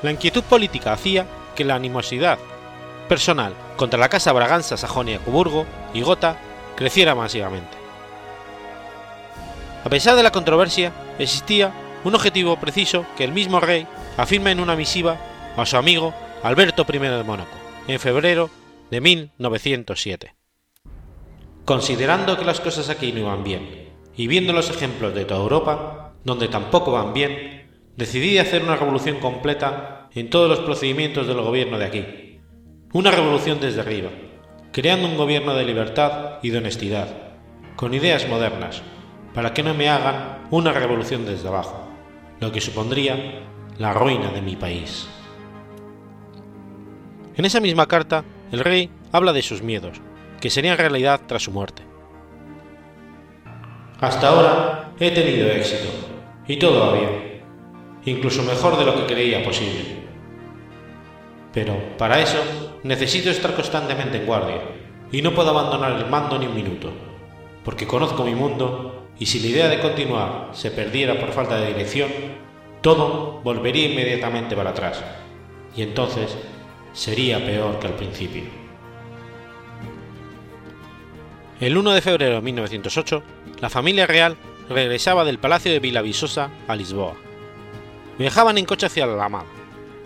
La 0.02 0.10
inquietud 0.10 0.42
política 0.42 0.92
hacía 0.92 1.26
que 1.54 1.64
la 1.64 1.74
animosidad 1.74 2.38
personal 3.08 3.52
contra 3.76 3.98
la 3.98 4.08
casa 4.08 4.32
Braganza, 4.32 4.76
Sajonia, 4.76 5.18
Coburgo 5.18 5.66
y 5.92 6.02
Gotha 6.02 6.36
creciera 6.76 7.14
masivamente. 7.14 7.77
A 9.88 9.90
pesar 9.90 10.16
de 10.16 10.22
la 10.22 10.32
controversia, 10.32 10.92
existía 11.18 11.72
un 12.04 12.14
objetivo 12.14 12.60
preciso 12.60 13.06
que 13.16 13.24
el 13.24 13.32
mismo 13.32 13.58
rey 13.58 13.86
afirma 14.18 14.50
en 14.50 14.60
una 14.60 14.76
misiva 14.76 15.16
a 15.56 15.64
su 15.64 15.78
amigo 15.78 16.12
Alberto 16.42 16.84
I 16.86 16.98
de 16.98 17.24
Mónaco, 17.24 17.56
en 17.86 17.98
febrero 17.98 18.50
de 18.90 19.00
1907. 19.00 20.34
Considerando 21.64 22.36
que 22.36 22.44
las 22.44 22.60
cosas 22.60 22.90
aquí 22.90 23.12
no 23.12 23.20
iban 23.20 23.42
bien, 23.42 23.88
y 24.14 24.26
viendo 24.26 24.52
los 24.52 24.68
ejemplos 24.68 25.14
de 25.14 25.24
toda 25.24 25.40
Europa, 25.40 26.12
donde 26.22 26.48
tampoco 26.48 26.92
van 26.92 27.14
bien, 27.14 27.70
decidí 27.96 28.36
hacer 28.36 28.64
una 28.64 28.76
revolución 28.76 29.20
completa 29.20 30.10
en 30.14 30.28
todos 30.28 30.50
los 30.50 30.60
procedimientos 30.60 31.26
del 31.26 31.40
gobierno 31.40 31.78
de 31.78 31.86
aquí. 31.86 32.40
Una 32.92 33.10
revolución 33.10 33.58
desde 33.58 33.80
arriba, 33.80 34.10
creando 34.70 35.08
un 35.08 35.16
gobierno 35.16 35.54
de 35.54 35.64
libertad 35.64 36.40
y 36.42 36.50
de 36.50 36.58
honestidad, 36.58 37.08
con 37.74 37.94
ideas 37.94 38.28
modernas, 38.28 38.82
para 39.38 39.54
que 39.54 39.62
no 39.62 39.72
me 39.72 39.88
hagan 39.88 40.48
una 40.50 40.72
revolución 40.72 41.24
desde 41.24 41.46
abajo, 41.46 41.86
lo 42.40 42.50
que 42.50 42.60
supondría 42.60 43.44
la 43.78 43.92
ruina 43.92 44.32
de 44.32 44.42
mi 44.42 44.56
país. 44.56 45.08
En 47.36 47.44
esa 47.44 47.60
misma 47.60 47.86
carta, 47.86 48.24
el 48.50 48.58
rey 48.58 48.90
habla 49.12 49.32
de 49.32 49.42
sus 49.42 49.62
miedos, 49.62 50.00
que 50.40 50.50
serían 50.50 50.76
realidad 50.76 51.20
tras 51.28 51.44
su 51.44 51.52
muerte. 51.52 51.84
Hasta 54.00 54.28
ahora 54.28 54.90
he 54.98 55.12
tenido 55.12 55.46
éxito, 55.46 55.88
y 56.48 56.56
todo 56.56 56.90
va 56.90 56.98
incluso 58.06 58.42
mejor 58.42 58.76
de 58.76 58.86
lo 58.86 58.96
que 58.96 59.14
creía 59.14 59.44
posible. 59.44 59.84
pero 61.54 61.76
para 61.96 62.18
eso 62.18 62.38
necesito 62.82 63.30
estar 63.30 63.54
constantemente 63.54 64.16
en 64.16 64.26
guardia 64.26 64.62
y 65.12 65.22
no 65.22 65.32
puedo 65.32 65.50
abandonar 65.50 65.92
el 65.92 66.10
mando 66.10 66.40
ni 66.40 66.46
un 66.46 66.56
minuto, 66.56 66.90
porque 67.64 67.86
conozco 67.86 68.24
mi 68.24 68.34
mundo 68.34 68.97
y 69.18 69.26
si 69.26 69.40
la 69.40 69.48
idea 69.48 69.68
de 69.68 69.80
continuar 69.80 70.50
se 70.52 70.70
perdiera 70.70 71.18
por 71.18 71.32
falta 71.32 71.58
de 71.58 71.68
dirección, 71.68 72.10
todo 72.80 73.40
volvería 73.42 73.88
inmediatamente 73.88 74.54
para 74.54 74.70
atrás, 74.70 75.02
y 75.76 75.82
entonces 75.82 76.36
sería 76.92 77.44
peor 77.44 77.78
que 77.78 77.88
al 77.88 77.94
principio. 77.94 78.44
El 81.60 81.76
1 81.76 81.92
de 81.92 82.00
febrero 82.00 82.36
de 82.36 82.40
1908, 82.40 83.22
la 83.60 83.68
familia 83.68 84.06
real 84.06 84.36
regresaba 84.68 85.24
del 85.24 85.38
Palacio 85.38 85.72
de 85.72 85.80
Villavisosa 85.80 86.50
a 86.68 86.76
Lisboa. 86.76 87.14
Viajaban 88.18 88.58
en 88.58 88.64
coche 88.64 88.86
hacia 88.86 89.06
la 89.06 89.14
Alamada, 89.14 89.46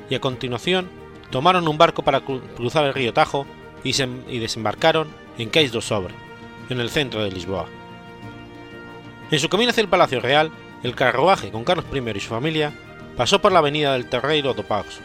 y 0.09 0.15
a 0.15 0.21
continuación 0.21 0.89
tomaron 1.31 1.69
un 1.69 1.79
barco 1.79 2.03
para 2.03 2.21
cruzar 2.21 2.85
el 2.87 2.95
río 2.95 3.13
Tajo 3.13 3.47
y, 3.85 3.93
desembarcaron 4.39 5.09
en 5.39 5.51
Cais 5.51 5.73
do 5.73 5.81
Sobre, 5.81 6.15
en 6.71 6.81
el 6.81 6.91
centro 6.91 7.23
de 7.23 7.31
Lisboa. 7.33 7.67
En 9.33 9.41
su 9.41 9.49
camino 9.49 9.71
hacia 9.71 9.81
el 9.81 9.89
Palacio 9.89 10.21
Real, 10.21 10.53
el 10.83 10.95
carruaje 10.95 11.51
con 11.51 11.65
Carlos 11.65 11.87
I 11.91 12.11
y 12.15 12.21
su 12.21 12.29
familia 12.29 12.71
pasó 13.17 13.41
por 13.41 13.51
la 13.51 13.61
avenida 13.61 13.95
del 13.95 14.05
Terreiro 14.05 14.53
do 14.53 14.63
Paus. 14.63 15.01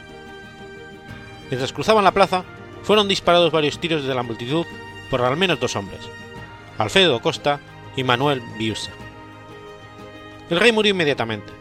Mientras 1.50 1.72
cruzaban 1.72 2.04
la 2.04 2.12
plaza, 2.12 2.44
fueron 2.84 3.08
disparados 3.08 3.54
varios 3.54 3.80
tiros 3.80 4.02
desde 4.02 4.14
la 4.14 4.24
multitud 4.24 4.66
por 5.10 5.22
al 5.22 5.38
menos 5.38 5.62
dos 5.62 5.78
hombres, 5.78 6.02
Alfredo 6.78 7.22
Costa 7.22 7.62
y 7.96 8.04
Manuel 8.04 8.42
Biusa. 8.60 8.92
El 10.50 10.60
rey 10.60 10.74
murió 10.74 10.92
inmediatamente. 10.92 11.54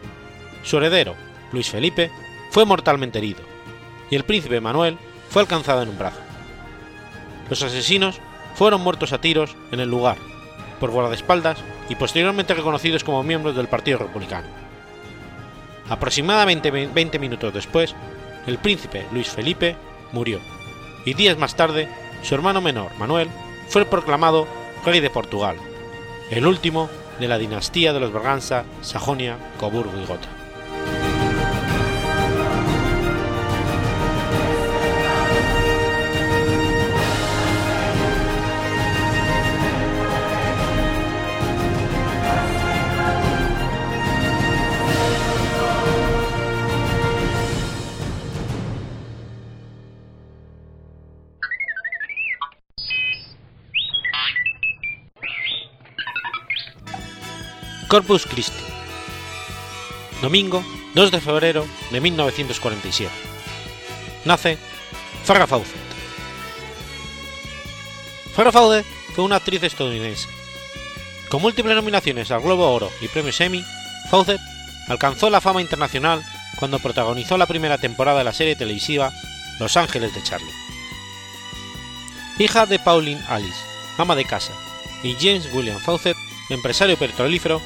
Su 0.63 0.75
heredero, 0.75 1.15
Luis 1.53 1.69
Felipe, 1.69 2.11
fue 2.51 2.65
mortalmente 2.65 3.19
herido, 3.19 3.43
y 4.11 4.17
el 4.17 4.25
príncipe 4.25 4.59
Manuel 4.59 4.97
fue 5.29 5.41
alcanzado 5.41 5.83
en 5.83 5.89
un 5.89 5.97
brazo. 5.97 6.19
Los 7.49 7.63
asesinos 7.63 8.19
fueron 8.55 8.81
muertos 8.81 9.13
a 9.13 9.21
tiros 9.21 9.55
en 9.71 9.79
el 9.79 9.89
lugar, 9.89 10.17
por 10.81 10.91
guardaespaldas 10.91 11.63
y 11.89 11.95
posteriormente 11.95 12.53
reconocidos 12.53 13.03
como 13.03 13.23
miembros 13.23 13.55
del 13.55 13.67
Partido 13.67 13.99
Republicano. 13.99 14.47
Aproximadamente 15.89 16.71
20 16.71 17.19
minutos 17.19 17.53
después, 17.53 17.95
el 18.45 18.57
príncipe 18.57 19.05
Luis 19.11 19.29
Felipe 19.29 19.75
murió, 20.11 20.39
y 21.05 21.13
días 21.13 21.37
más 21.37 21.55
tarde, 21.55 21.87
su 22.23 22.35
hermano 22.35 22.61
menor, 22.61 22.91
Manuel, 22.97 23.29
fue 23.69 23.85
proclamado 23.85 24.47
rey 24.85 24.99
de 24.99 25.09
Portugal, 25.09 25.55
el 26.29 26.45
último 26.45 26.89
de 27.19 27.27
la 27.27 27.37
dinastía 27.37 27.93
de 27.93 27.99
los 27.99 28.11
Braganza, 28.11 28.63
Sajonia, 28.81 29.37
Coburgo 29.59 29.97
y 30.01 30.05
Gotha. 30.05 30.29
Corpus 57.87 58.25
Christi. 58.25 58.63
Domingo 60.21 60.63
2 60.93 61.11
de 61.11 61.21
febrero 61.21 61.65
de 61.89 62.01
1947. 62.01 63.09
Nace 64.25 64.57
Farrah 65.23 65.47
Fawcett. 65.47 65.75
Farrah 68.35 68.51
Fawcett 68.51 68.85
fue 69.15 69.23
una 69.23 69.37
actriz 69.37 69.63
estadounidense. 69.63 70.27
Con 71.29 71.41
múltiples 71.41 71.75
nominaciones 71.75 72.29
al 72.31 72.41
Globo 72.41 72.69
Oro 72.69 72.91
y 72.99 73.07
premios 73.07 73.39
Emmy, 73.39 73.63
Fawcett 74.11 74.41
alcanzó 74.89 75.29
la 75.29 75.41
fama 75.41 75.61
internacional 75.61 76.25
cuando 76.57 76.79
protagonizó 76.79 77.37
la 77.37 77.45
primera 77.45 77.77
temporada 77.77 78.19
de 78.19 78.25
la 78.25 78.33
serie 78.33 78.55
televisiva 78.55 79.13
Los 79.59 79.77
Ángeles 79.77 80.13
de 80.13 80.23
Charlie. 80.23 80.53
Hija 82.37 82.65
de 82.65 82.79
Pauline 82.79 83.21
Alice, 83.29 83.59
ama 83.97 84.15
de 84.15 84.25
casa, 84.25 84.53
y 85.03 85.13
James 85.13 85.47
William 85.53 85.79
Fawcett, 85.79 86.17
empresario 86.49 86.97
petrolífero, 86.97 87.61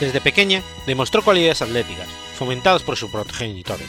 desde 0.00 0.20
pequeña 0.20 0.62
demostró 0.86 1.22
cualidades 1.22 1.62
atléticas, 1.62 2.08
fomentadas 2.36 2.82
por 2.82 2.96
sus 2.96 3.10
progenitores. 3.10 3.86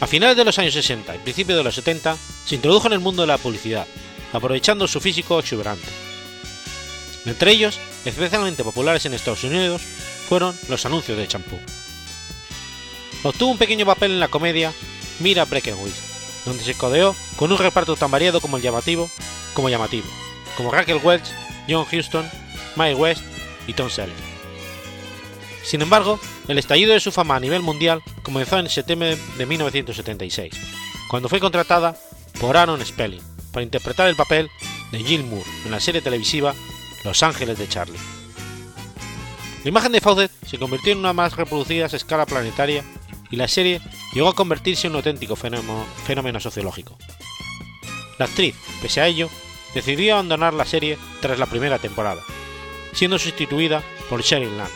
A 0.00 0.06
finales 0.06 0.36
de 0.36 0.44
los 0.44 0.58
años 0.58 0.74
60 0.74 1.14
y 1.14 1.18
principios 1.18 1.56
de 1.56 1.64
los 1.64 1.74
70 1.74 2.16
se 2.44 2.54
introdujo 2.54 2.86
en 2.86 2.92
el 2.92 3.00
mundo 3.00 3.22
de 3.22 3.28
la 3.28 3.38
publicidad, 3.38 3.86
aprovechando 4.32 4.86
su 4.86 5.00
físico 5.00 5.38
exuberante. 5.38 5.88
Entre 7.24 7.50
ellos, 7.50 7.80
especialmente 8.04 8.62
populares 8.62 9.06
en 9.06 9.14
Estados 9.14 9.42
Unidos, 9.44 9.82
fueron 10.28 10.56
los 10.68 10.84
anuncios 10.84 11.16
de 11.16 11.26
champú. 11.26 11.58
Obtuvo 13.22 13.52
un 13.52 13.58
pequeño 13.58 13.86
papel 13.86 14.12
en 14.12 14.20
la 14.20 14.28
comedia 14.28 14.72
Mira 15.18 15.44
Breckenridge, 15.46 15.96
donde 16.44 16.62
se 16.62 16.74
codeó 16.74 17.16
con 17.36 17.50
un 17.50 17.58
reparto 17.58 17.96
tan 17.96 18.10
variado 18.10 18.40
como 18.40 18.58
el 18.58 18.62
llamativo, 18.62 19.10
como 19.54 19.68
llamativo, 19.70 20.06
como 20.56 20.70
Raquel 20.70 21.00
Welch, 21.02 21.26
John 21.68 21.86
Huston, 21.90 22.30
Mike 22.76 22.94
West 22.94 23.22
y 23.66 23.74
Tom 23.74 23.90
Selleck. 23.90 24.16
Sin 25.62 25.82
embargo, 25.82 26.20
el 26.48 26.58
estallido 26.58 26.92
de 26.92 27.00
su 27.00 27.10
fama 27.10 27.36
a 27.36 27.40
nivel 27.40 27.62
mundial 27.62 28.02
comenzó 28.22 28.58
en 28.58 28.68
septiembre 28.68 29.18
de 29.36 29.46
1976, 29.46 30.54
cuando 31.08 31.28
fue 31.28 31.40
contratada 31.40 31.96
por 32.40 32.56
Aaron 32.56 32.84
Spelling 32.84 33.22
para 33.52 33.64
interpretar 33.64 34.08
el 34.08 34.16
papel 34.16 34.50
de 34.92 34.98
Jill 34.98 35.24
Moore 35.24 35.44
en 35.64 35.70
la 35.70 35.80
serie 35.80 36.02
televisiva 36.02 36.54
Los 37.04 37.22
Ángeles 37.22 37.58
de 37.58 37.68
Charlie. 37.68 37.98
La 39.64 39.70
imagen 39.70 39.90
de 39.90 40.00
Fawcett 40.00 40.30
se 40.46 40.58
convirtió 40.58 40.92
en 40.92 40.98
una 40.98 41.12
más 41.12 41.34
reproducida 41.36 41.86
a 41.86 41.96
escala 41.96 42.26
planetaria 42.26 42.84
y 43.30 43.36
la 43.36 43.48
serie 43.48 43.80
llegó 44.12 44.28
a 44.28 44.34
convertirse 44.34 44.86
en 44.86 44.92
un 44.92 44.98
auténtico 44.98 45.34
fenómeno, 45.34 45.84
fenómeno 46.04 46.38
sociológico. 46.38 46.96
La 48.18 48.26
actriz, 48.26 48.54
pese 48.80 49.00
a 49.00 49.08
ello, 49.08 49.28
decidió 49.74 50.14
abandonar 50.14 50.54
la 50.54 50.64
serie 50.64 50.96
tras 51.20 51.40
la 51.40 51.46
primera 51.46 51.80
temporada, 51.80 52.22
siendo 52.96 53.18
sustituida 53.18 53.82
por 54.08 54.22
Sheryl 54.22 54.56
Land. 54.56 54.72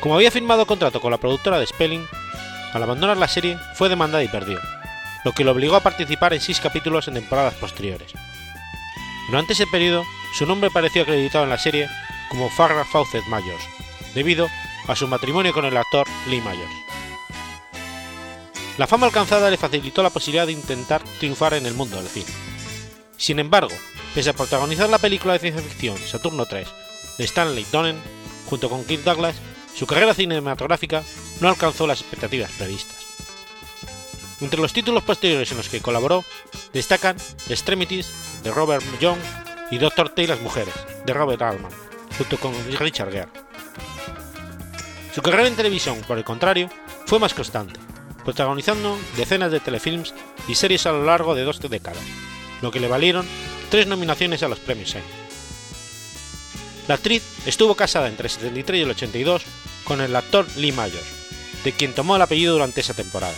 Como 0.00 0.14
había 0.14 0.30
firmado 0.30 0.64
contrato 0.64 1.00
con 1.00 1.10
la 1.10 1.18
productora 1.18 1.58
de 1.58 1.66
Spelling, 1.66 2.06
al 2.72 2.82
abandonar 2.82 3.16
la 3.16 3.28
serie 3.28 3.58
fue 3.74 3.88
demandada 3.88 4.22
y 4.22 4.28
perdió, 4.28 4.58
lo 5.24 5.32
que 5.32 5.44
lo 5.44 5.50
obligó 5.50 5.76
a 5.76 5.82
participar 5.82 6.32
en 6.32 6.40
seis 6.40 6.60
capítulos 6.60 7.08
en 7.08 7.14
temporadas 7.14 7.54
posteriores. 7.54 8.12
Durante 9.28 9.52
ese 9.54 9.66
periodo, 9.66 10.04
su 10.32 10.46
nombre 10.46 10.70
apareció 10.70 11.02
acreditado 11.02 11.44
en 11.44 11.50
la 11.50 11.58
serie 11.58 11.88
como 12.30 12.48
Farrah 12.48 12.84
Fawcett 12.84 13.26
Myers, 13.26 13.64
debido 14.14 14.48
a 14.86 14.94
su 14.94 15.08
matrimonio 15.08 15.52
con 15.52 15.64
el 15.64 15.76
actor 15.76 16.06
Lee 16.28 16.40
Myers. 16.40 16.70
La 18.78 18.86
fama 18.86 19.06
alcanzada 19.06 19.50
le 19.50 19.56
facilitó 19.56 20.02
la 20.02 20.10
posibilidad 20.10 20.46
de 20.46 20.52
intentar 20.52 21.02
triunfar 21.18 21.54
en 21.54 21.66
el 21.66 21.74
mundo 21.74 21.96
del 21.96 22.08
cine. 22.08 22.30
Sin 23.16 23.38
embargo, 23.38 23.74
Pese 24.14 24.30
a 24.30 24.32
protagonizar 24.32 24.88
la 24.88 24.98
película 24.98 25.34
de 25.34 25.38
ciencia 25.38 25.62
ficción 25.62 25.96
Saturno 25.96 26.44
3 26.44 26.66
de 27.16 27.24
Stanley 27.24 27.66
Donen, 27.70 27.96
junto 28.46 28.68
con 28.68 28.84
Kirk 28.84 29.04
Douglas, 29.04 29.36
su 29.74 29.86
carrera 29.86 30.14
cinematográfica 30.14 31.04
no 31.40 31.48
alcanzó 31.48 31.86
las 31.86 32.00
expectativas 32.00 32.50
previstas. 32.52 32.96
Entre 34.40 34.60
los 34.60 34.72
títulos 34.72 35.04
posteriores 35.04 35.50
en 35.50 35.58
los 35.58 35.68
que 35.68 35.80
colaboró 35.80 36.24
destacan 36.72 37.16
Extremities 37.48 38.42
de 38.42 38.50
Robert 38.50 38.84
Young 38.98 39.18
y 39.70 39.78
Doctor 39.78 40.08
T 40.08 40.24
y 40.24 40.26
las 40.26 40.40
mujeres 40.40 40.74
de 41.06 41.12
Robert 41.12 41.42
Altman, 41.42 41.72
junto 42.16 42.38
con 42.38 42.52
Richard 42.78 43.12
Gere. 43.12 43.28
Su 45.14 45.22
carrera 45.22 45.46
en 45.46 45.56
televisión, 45.56 46.00
por 46.06 46.18
el 46.18 46.24
contrario, 46.24 46.68
fue 47.06 47.18
más 47.18 47.34
constante, 47.34 47.78
protagonizando 48.24 48.98
decenas 49.16 49.52
de 49.52 49.60
telefilms 49.60 50.14
y 50.48 50.54
series 50.54 50.86
a 50.86 50.92
lo 50.92 51.04
largo 51.04 51.34
de 51.34 51.44
dos 51.44 51.60
décadas, 51.60 52.02
lo 52.62 52.70
que 52.70 52.80
le 52.80 52.88
valieron 52.88 53.26
tres 53.70 53.86
nominaciones 53.86 54.42
a 54.42 54.48
los 54.48 54.58
premios 54.58 54.94
Emmy. 54.94 55.04
La 56.88 56.94
actriz 56.94 57.22
estuvo 57.46 57.74
casada 57.76 58.08
entre 58.08 58.26
el 58.26 58.32
73 58.32 58.78
y 58.78 58.82
el 58.82 58.90
82 58.90 59.42
con 59.84 60.00
el 60.00 60.14
actor 60.16 60.46
Lee 60.56 60.72
Myers, 60.72 61.06
de 61.62 61.72
quien 61.72 61.94
tomó 61.94 62.16
el 62.16 62.22
apellido 62.22 62.54
durante 62.54 62.80
esa 62.80 62.94
temporada. 62.94 63.36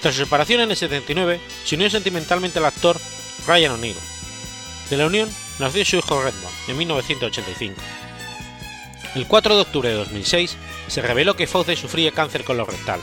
Tras 0.00 0.14
su 0.14 0.24
separación 0.24 0.60
en 0.60 0.70
el 0.70 0.76
79, 0.76 1.40
se 1.64 1.74
unió 1.74 1.90
sentimentalmente 1.90 2.58
al 2.58 2.64
actor 2.64 2.98
Ryan 3.46 3.72
O'Neill. 3.72 3.96
De 4.88 4.96
la 4.96 5.06
unión 5.06 5.28
nació 5.58 5.84
su 5.84 5.96
hijo 5.96 6.22
Redmond 6.22 6.54
en 6.68 6.76
1985. 6.78 7.80
El 9.14 9.26
4 9.26 9.56
de 9.56 9.60
octubre 9.62 9.88
de 9.88 9.94
2006 9.96 10.56
se 10.88 11.02
reveló 11.02 11.34
que 11.34 11.46
Fawcett 11.46 11.78
sufría 11.78 12.12
cáncer 12.12 12.44
colorectal, 12.44 13.00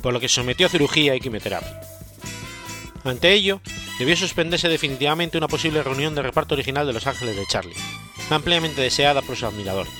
por 0.00 0.12
lo 0.12 0.20
que 0.20 0.28
se 0.28 0.36
sometió 0.36 0.66
a 0.66 0.70
cirugía 0.70 1.14
y 1.14 1.20
quimioterapia. 1.20 1.80
Ante 3.04 3.32
ello, 3.32 3.60
debió 3.98 4.16
suspenderse 4.16 4.68
definitivamente 4.68 5.38
una 5.38 5.48
posible 5.48 5.82
reunión 5.82 6.14
de 6.14 6.22
reparto 6.22 6.54
original 6.54 6.86
de 6.86 6.92
Los 6.92 7.06
Ángeles 7.06 7.36
de 7.36 7.46
Charlie, 7.46 7.76
ampliamente 8.30 8.80
deseada 8.80 9.22
por 9.22 9.36
sus 9.36 9.44
admiradores. 9.44 9.92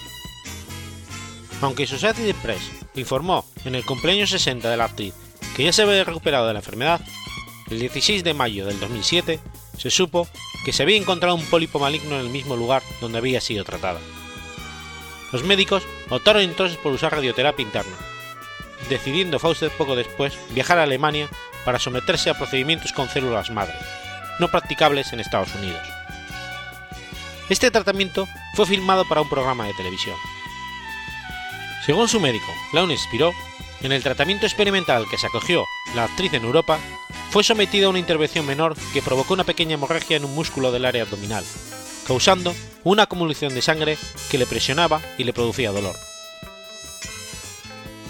aunque 1.63 1.87
Society 1.87 2.33
Press 2.33 2.71
informó 2.95 3.45
en 3.65 3.75
el 3.75 3.85
cumpleaños 3.85 4.31
60 4.31 4.71
de 4.71 4.77
la 4.77 4.85
actriz 4.85 5.13
que 5.55 5.65
ya 5.65 5.73
se 5.73 5.83
había 5.83 6.05
recuperado 6.05 6.47
de 6.47 6.55
la 6.55 6.61
enfermedad, 6.61 7.01
el 7.71 7.79
16 7.79 8.25
de 8.25 8.35
mayo 8.35 8.67
del 8.67 8.81
2007 8.81 9.39
se 9.77 9.91
supo 9.91 10.27
que 10.65 10.73
se 10.73 10.83
había 10.83 10.97
encontrado 10.97 11.35
un 11.35 11.45
pólipo 11.45 11.79
maligno 11.79 12.15
en 12.15 12.23
el 12.23 12.31
mismo 12.31 12.57
lugar 12.57 12.83
donde 13.01 13.19
había 13.19 13.41
sido 13.41 13.65
tratada. 13.65 14.01
Los 15.33 15.45
médicos 15.45 15.83
optaron 16.09 16.43
entonces 16.43 16.77
por 16.79 16.93
usar 16.93 17.13
radioterapia 17.13 17.63
interna, 17.63 17.97
decidiendo 18.89 19.39
Fawcett 19.39 19.73
poco 19.73 19.97
después 19.97 20.39
viajar 20.51 20.79
a 20.79 20.85
Alemania 20.85 21.29
para 21.65 21.79
someterse 21.79 22.31
a 22.31 22.35
procedimientos 22.35 22.93
con 22.93 23.09
células 23.09 23.51
madre, 23.51 23.75
no 24.39 24.49
practicables 24.49 25.13
en 25.13 25.21
Estados 25.21 25.55
Unidos. 25.55 25.83
Este 27.49 27.71
tratamiento 27.71 28.29
fue 28.55 28.67
filmado 28.67 29.07
para 29.09 29.21
un 29.21 29.29
programa 29.29 29.67
de 29.67 29.75
televisión. 29.75 30.17
Según 31.85 32.09
su 32.09 32.21
médico, 32.21 32.53
Laune 32.73 32.97
Spiro, 32.97 33.33
en 33.83 33.93
el 33.93 34.03
tratamiento 34.03 34.47
experimental 34.47 35.07
que 35.11 35.19
se 35.19 35.27
acogió 35.27 35.65
la 35.95 36.05
actriz 36.05 36.33
en 36.35 36.45
Europa, 36.45 36.79
fue 37.31 37.43
sometida 37.43 37.87
a 37.87 37.91
una 37.91 37.99
intervención 37.99 38.45
menor 38.45 38.77
que 38.93 39.03
provocó 39.03 39.35
una 39.35 39.45
pequeña 39.45 39.75
hemorragia 39.75 40.17
en 40.17 40.25
un 40.25 40.35
músculo 40.35 40.73
del 40.73 40.85
área 40.85 41.03
abdominal, 41.03 41.45
causando 42.07 42.55
una 42.85 43.05
acumulación 43.05 43.55
de 43.55 43.63
sangre 43.63 43.99
que 44.31 44.39
le 44.39 44.47
presionaba 44.47 45.01
y 45.17 45.25
le 45.25 45.33
producía 45.33 45.71
dolor. 45.73 45.97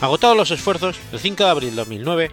Agotados 0.01 0.37
los 0.37 0.51
esfuerzos, 0.51 0.99
el 1.13 1.21
5 1.21 1.45
de 1.45 1.51
abril 1.51 1.71
de 1.71 1.77
2009, 1.77 2.31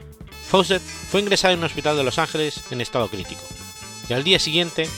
Fawcett 0.48 0.82
fue 0.82 1.20
ingresado 1.20 1.54
en 1.54 1.60
un 1.60 1.66
hospital 1.66 1.98
de 1.98 2.04
Los 2.06 2.18
Ángeles 2.18 2.64
en 2.72 2.80
estado 2.80 3.10
crítico, 3.10 3.42
y 4.08 4.14
al 4.14 4.24
día 4.24 4.40
siguiente, 4.40 4.90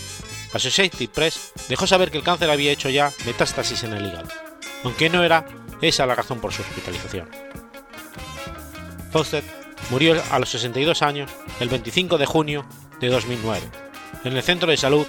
Associated 0.53 1.10
Press 1.10 1.51
dejó 1.67 1.88
saber 1.88 2.12
que 2.12 2.17
el 2.17 2.23
cáncer 2.23 2.51
había 2.51 2.71
hecho 2.71 2.89
ya 2.89 3.12
metástasis 3.25 3.84
en 3.84 3.93
el 3.93 4.05
hígado, 4.05 4.29
aunque 4.84 5.10
no 5.10 5.23
era 5.23 5.47
esa 5.82 6.05
la 6.05 6.13
razón 6.13 6.39
por 6.39 6.53
su 6.53 6.62
hospitalización. 6.62 7.27
Fawcett 9.12 9.45
murió 9.89 10.21
a 10.29 10.38
los 10.38 10.49
62 10.49 11.01
años 11.01 11.32
el 11.60 11.69
25 11.69 12.19
de 12.19 12.27
junio 12.27 12.65
de 12.99 13.10
2009, 13.10 13.62
en 14.25 14.38
el 14.38 14.43
centro 14.43 14.69
de 14.69 14.77
salud 14.77 15.08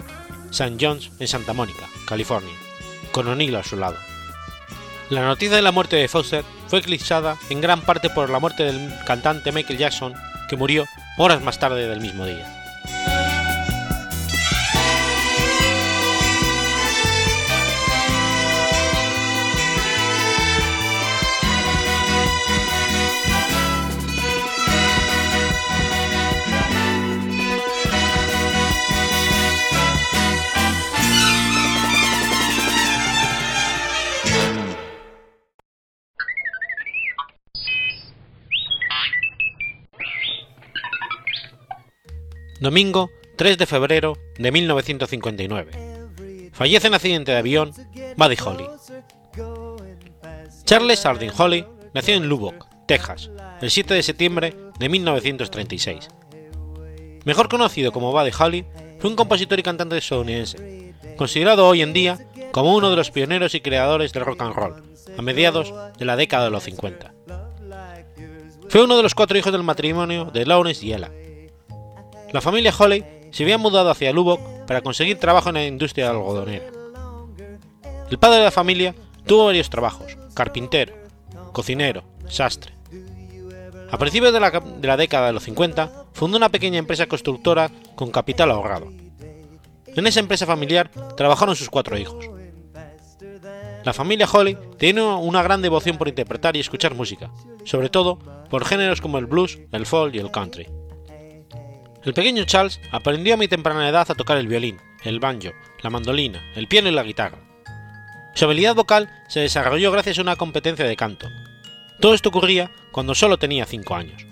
St. 0.50 0.78
John's 0.80 1.10
en 1.18 1.28
Santa 1.28 1.52
Mónica, 1.52 1.86
California, 2.06 2.54
con 3.12 3.28
O'Neill 3.28 3.56
a 3.56 3.64
su 3.64 3.76
lado. 3.76 3.96
La 5.10 5.26
noticia 5.26 5.56
de 5.56 5.62
la 5.62 5.72
muerte 5.72 5.96
de 5.96 6.08
Fawcett 6.08 6.46
fue 6.70 6.78
eclipsada 6.78 7.36
en 7.50 7.60
gran 7.60 7.80
parte 7.80 8.08
por 8.10 8.30
la 8.30 8.38
muerte 8.38 8.62
del 8.62 8.94
cantante 9.04 9.50
Michael 9.50 9.78
Jackson, 9.78 10.14
que 10.48 10.56
murió 10.56 10.86
horas 11.18 11.42
más 11.42 11.58
tarde 11.58 11.88
del 11.88 12.00
mismo 12.00 12.24
día. 12.24 12.59
Domingo 42.60 43.10
3 43.36 43.56
de 43.56 43.64
febrero 43.64 44.18
de 44.36 44.52
1959. 44.52 46.50
Fallece 46.52 46.88
en 46.88 46.94
accidente 46.94 47.32
de 47.32 47.38
avión 47.38 47.72
Buddy 48.18 48.36
Holly. 48.44 48.66
Charles 50.64 51.00
Harding 51.00 51.30
Holly 51.36 51.64
nació 51.94 52.16
en 52.16 52.28
Lubbock, 52.28 52.66
Texas, 52.86 53.30
el 53.62 53.70
7 53.70 53.94
de 53.94 54.02
septiembre 54.02 54.54
de 54.78 54.88
1936. 54.90 56.08
Mejor 57.24 57.48
conocido 57.48 57.92
como 57.92 58.12
Buddy 58.12 58.30
Holly, 58.38 58.66
fue 58.98 59.08
un 59.08 59.16
compositor 59.16 59.58
y 59.58 59.62
cantante 59.62 59.96
estadounidense, 59.96 60.92
considerado 61.16 61.66
hoy 61.66 61.80
en 61.80 61.94
día 61.94 62.18
como 62.52 62.76
uno 62.76 62.90
de 62.90 62.96
los 62.96 63.10
pioneros 63.10 63.54
y 63.54 63.62
creadores 63.62 64.12
del 64.12 64.26
rock 64.26 64.42
and 64.42 64.54
roll, 64.54 64.82
a 65.16 65.22
mediados 65.22 65.72
de 65.98 66.04
la 66.04 66.16
década 66.16 66.44
de 66.44 66.50
los 66.50 66.64
50. 66.64 67.14
Fue 68.68 68.84
uno 68.84 68.98
de 68.98 69.02
los 69.02 69.14
cuatro 69.14 69.38
hijos 69.38 69.50
del 69.50 69.62
matrimonio 69.62 70.26
de 70.26 70.44
Lawrence 70.44 70.84
y 70.84 70.92
Ella, 70.92 71.10
la 72.32 72.40
familia 72.40 72.74
Holly 72.76 73.04
se 73.30 73.42
había 73.42 73.58
mudado 73.58 73.90
hacia 73.90 74.12
Lubbock 74.12 74.40
para 74.66 74.82
conseguir 74.82 75.18
trabajo 75.18 75.48
en 75.48 75.54
la 75.56 75.64
industria 75.64 76.10
algodonera. 76.10 76.66
El 78.10 78.18
padre 78.18 78.38
de 78.38 78.44
la 78.44 78.50
familia 78.50 78.94
tuvo 79.26 79.46
varios 79.46 79.70
trabajos, 79.70 80.16
carpintero, 80.34 80.94
cocinero, 81.52 82.02
sastre. 82.28 82.72
A 83.90 83.98
principios 83.98 84.32
de 84.32 84.40
la, 84.40 84.50
de 84.50 84.86
la, 84.86 84.96
década 84.96 85.28
de 85.28 85.32
los 85.32 85.42
50, 85.44 86.06
fundó 86.12 86.36
una 86.36 86.48
pequeña 86.48 86.78
empresa 86.78 87.06
constructora 87.06 87.70
con 87.96 88.10
capital 88.10 88.50
ahorrado. 88.50 88.92
En 89.86 90.06
esa 90.06 90.20
empresa 90.20 90.46
familiar 90.46 90.90
trabajaron 91.16 91.56
sus 91.56 91.68
cuatro 91.68 91.98
hijos. 91.98 92.30
La 93.84 93.92
familia 93.92 94.28
Holly 94.30 94.56
tiene 94.78 95.02
una 95.02 95.42
gran 95.42 95.62
devoción 95.62 95.96
por 95.96 96.06
interpretar 96.06 96.56
y 96.56 96.60
escuchar 96.60 96.94
música, 96.94 97.30
sobre 97.64 97.88
todo 97.88 98.18
por 98.50 98.64
géneros 98.64 99.00
como 99.00 99.18
el 99.18 99.26
blues, 99.26 99.58
el 99.72 99.86
folk 99.86 100.14
y 100.14 100.18
el 100.18 100.30
country. 100.30 100.68
El 102.02 102.14
pequeño 102.14 102.44
Charles 102.44 102.80
aprendió 102.92 103.34
a 103.34 103.36
muy 103.36 103.48
temprana 103.48 103.88
edad 103.88 104.10
a 104.10 104.14
tocar 104.14 104.38
el 104.38 104.48
violín, 104.48 104.80
el 105.04 105.20
banjo, 105.20 105.50
la 105.82 105.90
mandolina, 105.90 106.42
el 106.54 106.66
piano 106.66 106.88
y 106.88 106.92
la 106.92 107.02
guitarra. 107.02 107.38
Su 108.34 108.46
habilidad 108.46 108.74
vocal 108.74 109.10
se 109.28 109.40
desarrolló 109.40 109.92
gracias 109.92 110.18
a 110.18 110.22
una 110.22 110.36
competencia 110.36 110.86
de 110.86 110.96
canto. 110.96 111.28
Todo 112.00 112.14
esto 112.14 112.30
ocurría 112.30 112.70
cuando 112.90 113.14
solo 113.14 113.38
tenía 113.38 113.66
5 113.66 113.94
años. 113.94 114.24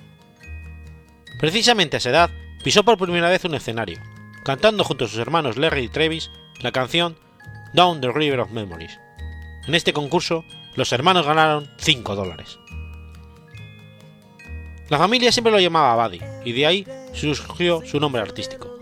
Precisamente 1.39 1.97
a 1.97 1.99
esa 1.99 2.11
edad 2.11 2.31
pisó 2.65 2.85
por 2.85 2.97
primera 2.97 3.29
vez 3.29 3.45
un 3.45 3.55
escenario, 3.55 4.01
cantando 4.45 4.83
junto 4.83 5.05
a 5.05 5.09
sus 5.09 5.19
hermanos 5.19 5.59
Larry 5.59 5.85
y 5.85 5.89
Travis 5.89 6.31
la 6.61 6.73
canción 6.73 7.19
Down 7.75 8.01
the 8.01 8.11
River 8.11 8.41
of 8.41 8.51
Memories. 8.51 8.99
En 9.67 9.75
este 9.75 9.93
concurso, 9.93 10.45
los 10.75 10.91
hermanos 10.93 11.27
ganaron 11.27 11.71
5 11.77 12.17
dólares. 12.17 12.59
La 14.89 14.97
familia 14.97 15.31
siempre 15.33 15.53
lo 15.53 15.61
llamaba 15.61 16.09
Buddy, 16.09 16.21
y 16.47 16.53
de 16.53 16.67
ahí 16.67 16.87
surgió 17.13 17.85
su 17.85 18.01
nombre 18.01 18.23
artístico. 18.23 18.79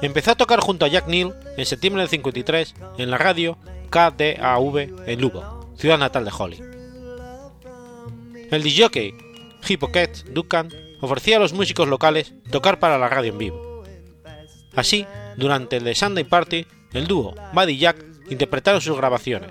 Empezó 0.00 0.32
a 0.32 0.36
tocar 0.36 0.60
junto 0.60 0.84
a 0.84 0.88
Jack 0.88 1.08
Neal 1.08 1.34
en 1.56 1.66
septiembre 1.66 2.02
del 2.02 2.10
53 2.10 2.74
en 2.98 3.10
la 3.10 3.18
radio 3.18 3.58
KDAV 3.90 5.08
en 5.08 5.20
Lugo, 5.20 5.74
ciudad 5.76 5.98
natal 5.98 6.24
de 6.24 6.32
Holly. 6.36 6.62
El 8.50 8.62
disjockey 8.62 9.12
Hippocket 9.66 10.24
Duncan 10.30 10.72
ofrecía 11.00 11.36
a 11.36 11.40
los 11.40 11.52
músicos 11.52 11.88
locales 11.88 12.32
tocar 12.50 12.78
para 12.78 12.98
la 12.98 13.08
radio 13.08 13.32
en 13.32 13.38
vivo. 13.38 13.84
Así, 14.74 15.06
durante 15.36 15.76
el 15.76 15.84
The 15.84 15.94
Sunday 15.94 16.24
Party, 16.24 16.66
el 16.92 17.06
dúo 17.06 17.34
Buddy 17.52 17.72
y 17.72 17.78
Jack 17.78 18.04
interpretaron 18.30 18.80
sus 18.80 18.96
grabaciones 18.96 19.50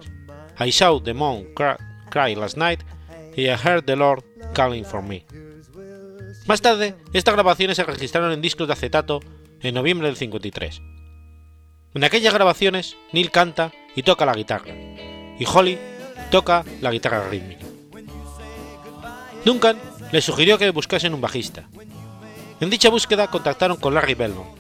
I 0.59 0.71
Saw 0.71 1.01
the 1.01 1.13
Moon 1.13 1.53
Cry 2.09 2.35
Last 2.35 2.57
Night 2.57 2.81
y 3.35 3.47
I 3.47 3.55
Heard 3.55 3.85
the 3.85 3.95
Lord 3.95 4.23
Calling 4.53 4.85
for 4.85 5.03
Me. 5.03 5.25
Más 6.47 6.61
tarde, 6.61 6.95
estas 7.11 7.33
grabaciones 7.33 7.75
se 7.75 7.83
registraron 7.83 8.31
en 8.31 8.41
discos 8.41 8.67
de 8.67 8.73
acetato 8.73 9.19
en 9.61 9.75
noviembre 9.75 10.07
del 10.07 10.15
53. 10.15 10.81
En 11.93 12.03
aquellas 12.05 12.33
grabaciones, 12.33 12.95
Neil 13.11 13.31
canta 13.31 13.73
y 13.97 14.03
toca 14.03 14.25
la 14.25 14.33
guitarra, 14.33 14.73
y 15.37 15.45
Holly 15.45 15.77
toca 16.31 16.63
la 16.79 16.91
guitarra 16.91 17.27
rítmica. 17.27 17.65
Duncan 19.43 19.77
le 20.11 20.21
sugirió 20.21 20.57
que 20.57 20.69
buscasen 20.69 21.13
un 21.13 21.19
bajista. 21.19 21.67
En 22.61 22.69
dicha 22.69 22.89
búsqueda 22.89 23.27
contactaron 23.27 23.75
con 23.77 23.93
Larry 23.93 24.13
Belmont. 24.13 24.57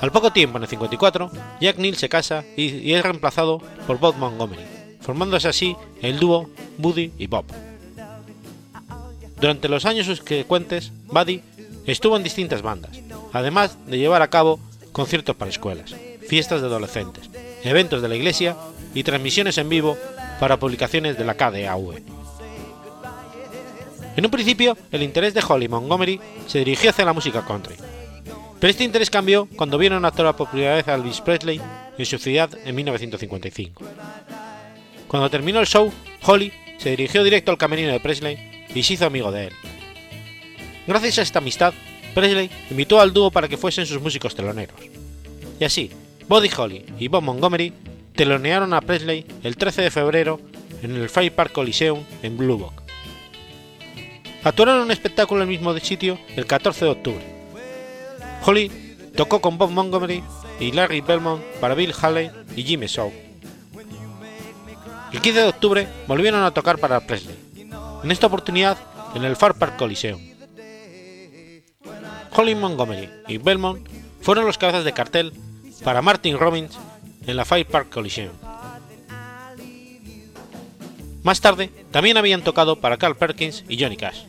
Al 0.00 0.10
poco 0.10 0.32
tiempo, 0.32 0.58
en 0.58 0.64
el 0.64 0.68
54, 0.68 1.30
Jack 1.60 1.78
Neal 1.78 1.96
se 1.96 2.08
casa 2.08 2.44
y, 2.56 2.92
es 2.92 3.02
reemplazado 3.02 3.62
por 3.86 3.98
Bob 3.98 4.16
Montgomery, 4.16 4.64
formándose 5.00 5.48
así 5.48 5.76
el 6.02 6.18
dúo 6.18 6.50
Buddy 6.78 7.12
y 7.16 7.28
Bob. 7.28 7.46
Durante 9.40 9.68
los 9.68 9.84
años 9.84 10.06
subsecuentes, 10.06 10.92
Buddy 11.06 11.42
estuvo 11.86 12.16
en 12.16 12.22
distintas 12.22 12.62
bandas, 12.62 12.98
además 13.32 13.76
de 13.86 13.98
llevar 13.98 14.22
a 14.22 14.30
cabo 14.30 14.58
conciertos 14.92 15.36
para 15.36 15.50
escuelas, 15.50 15.94
fiestas 16.26 16.62
de 16.62 16.68
adolescentes, 16.68 17.28
eventos 17.62 18.00
de 18.00 18.08
la 18.08 18.16
iglesia 18.16 18.56
y 18.94 19.02
transmisiones 19.02 19.58
en 19.58 19.68
vivo 19.68 19.96
para 20.40 20.58
publicaciones 20.58 21.18
de 21.18 21.24
la 21.24 21.34
KDAV. 21.34 22.00
En 24.16 24.24
un 24.24 24.30
principio, 24.30 24.78
el 24.90 25.02
interés 25.02 25.34
de 25.34 25.44
Holly 25.46 25.68
Montgomery 25.68 26.18
se 26.46 26.60
dirigió 26.60 26.88
hacia 26.88 27.04
la 27.04 27.12
música 27.12 27.44
country, 27.44 27.76
pero 28.58 28.70
este 28.70 28.84
interés 28.84 29.10
cambió 29.10 29.46
cuando 29.54 29.76
vieron 29.76 30.06
actuar 30.06 30.26
la 30.26 30.36
popularidad 30.36 30.82
de 30.82 30.94
Elvis 30.94 31.20
Presley 31.20 31.60
en 31.98 32.06
su 32.06 32.18
ciudad 32.18 32.50
en 32.64 32.74
1955. 32.74 33.84
Cuando 35.06 35.28
terminó 35.28 35.60
el 35.60 35.66
show, 35.66 35.92
Holly 36.22 36.50
se 36.78 36.90
dirigió 36.90 37.22
directo 37.22 37.50
al 37.50 37.58
camerino 37.58 37.92
de 37.92 38.00
Presley 38.00 38.55
y 38.74 38.82
se 38.82 38.94
hizo 38.94 39.06
amigo 39.06 39.30
de 39.32 39.48
él. 39.48 39.52
Gracias 40.86 41.18
a 41.18 41.22
esta 41.22 41.38
amistad, 41.40 41.74
Presley 42.14 42.50
invitó 42.70 43.00
al 43.00 43.12
dúo 43.12 43.30
para 43.30 43.48
que 43.48 43.56
fuesen 43.56 43.86
sus 43.86 44.00
músicos 44.00 44.34
teloneros. 44.34 44.80
Y 45.58 45.64
así, 45.64 45.90
Buddy 46.28 46.50
Holly 46.56 46.84
y 46.98 47.08
Bob 47.08 47.22
Montgomery 47.22 47.72
telonearon 48.14 48.72
a 48.72 48.80
Presley 48.80 49.26
el 49.42 49.56
13 49.56 49.82
de 49.82 49.90
febrero 49.90 50.40
en 50.82 50.94
el 50.96 51.08
Fire 51.08 51.32
Park 51.32 51.52
Coliseum 51.52 52.02
en 52.22 52.36
Blue 52.36 52.58
Book. 52.58 52.82
Actuaron 54.44 54.80
un 54.80 54.90
espectáculo 54.90 55.42
en 55.42 55.48
el 55.48 55.56
mismo 55.56 55.76
sitio 55.78 56.18
el 56.36 56.46
14 56.46 56.84
de 56.84 56.90
octubre. 56.90 57.24
Holly 58.44 58.70
tocó 59.16 59.40
con 59.40 59.58
Bob 59.58 59.70
Montgomery 59.70 60.22
y 60.60 60.72
Larry 60.72 61.00
Belmont 61.00 61.42
para 61.60 61.74
Bill 61.74 61.94
Haley 62.00 62.30
y 62.54 62.62
Jimmy 62.62 62.86
Shaw. 62.86 63.12
El 65.12 65.20
15 65.20 65.40
de 65.40 65.48
octubre 65.48 65.88
volvieron 66.06 66.42
a 66.44 66.52
tocar 66.52 66.78
para 66.78 67.00
Presley, 67.00 67.36
en 68.06 68.12
esta 68.12 68.28
oportunidad 68.28 68.78
en 69.16 69.24
el 69.24 69.34
Far 69.34 69.54
Park 69.54 69.76
Coliseum. 69.76 70.20
Holly 72.30 72.54
Montgomery 72.54 73.10
y 73.26 73.38
Belmont 73.38 73.84
fueron 74.20 74.46
los 74.46 74.58
cabezas 74.58 74.84
de 74.84 74.92
cartel 74.92 75.32
para 75.82 76.02
Martin 76.02 76.38
Robbins 76.38 76.78
en 77.26 77.36
la 77.36 77.44
Fire 77.44 77.66
Park 77.66 77.88
Coliseum. 77.92 78.30
Más 81.24 81.40
tarde, 81.40 81.72
también 81.90 82.16
habían 82.16 82.42
tocado 82.42 82.80
para 82.80 82.96
Carl 82.96 83.16
Perkins 83.16 83.64
y 83.68 83.82
Johnny 83.82 83.96
Cash. 83.96 84.20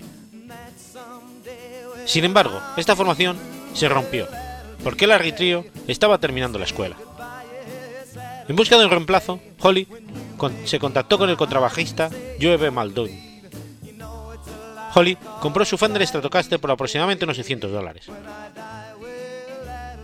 Sin 2.06 2.26
embargo, 2.26 2.60
esta 2.78 2.96
formación 2.96 3.38
se 3.76 3.90
rompió, 3.90 4.28
porque 4.84 5.06
Larry 5.06 5.34
Trio 5.34 5.66
estaba 5.88 6.18
terminando 6.18 6.58
la 6.58 6.66
escuela. 6.66 6.98
En 8.48 8.56
busca 8.56 8.76
de 8.80 8.86
un 8.86 8.92
reemplazo, 8.92 9.40
Holly 9.60 9.88
se 10.66 10.80
contactó 10.80 11.20
con 11.20 11.30
el 11.30 11.38
contrabajista 11.38 12.10
Joe 12.42 12.58
B. 12.58 12.72
Muldoon. 12.72 13.27
Holly 14.98 15.16
compró 15.42 15.64
su 15.64 15.78
Fender 15.78 16.06
Stratocaster 16.08 16.60
por 16.60 16.72
aproximadamente 16.72 17.24
unos 17.24 17.38
600 17.38 17.72
dólares. 17.72 18.08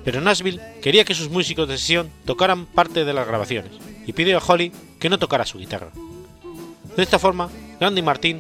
Pero 0.06 0.22
Nashville 0.22 0.62
quería 0.84 1.04
que 1.04 1.16
sus 1.16 1.32
músicos 1.32 1.68
de 1.68 1.80
sesión 1.80 2.12
tocaran 2.26 2.68
parte 2.68 3.04
de 3.04 3.14
las 3.14 3.26
grabaciones 3.26 3.72
y 4.06 4.14
pidió 4.14 4.38
a 4.38 4.44
Holly 4.46 4.72
que 5.00 5.10
no 5.10 5.18
tocara 5.18 5.48
su 5.48 5.58
guitarra. 5.58 5.90
De 6.96 7.02
esta 7.02 7.18
forma, 7.18 7.50
Randy 7.80 8.04
Martin 8.04 8.40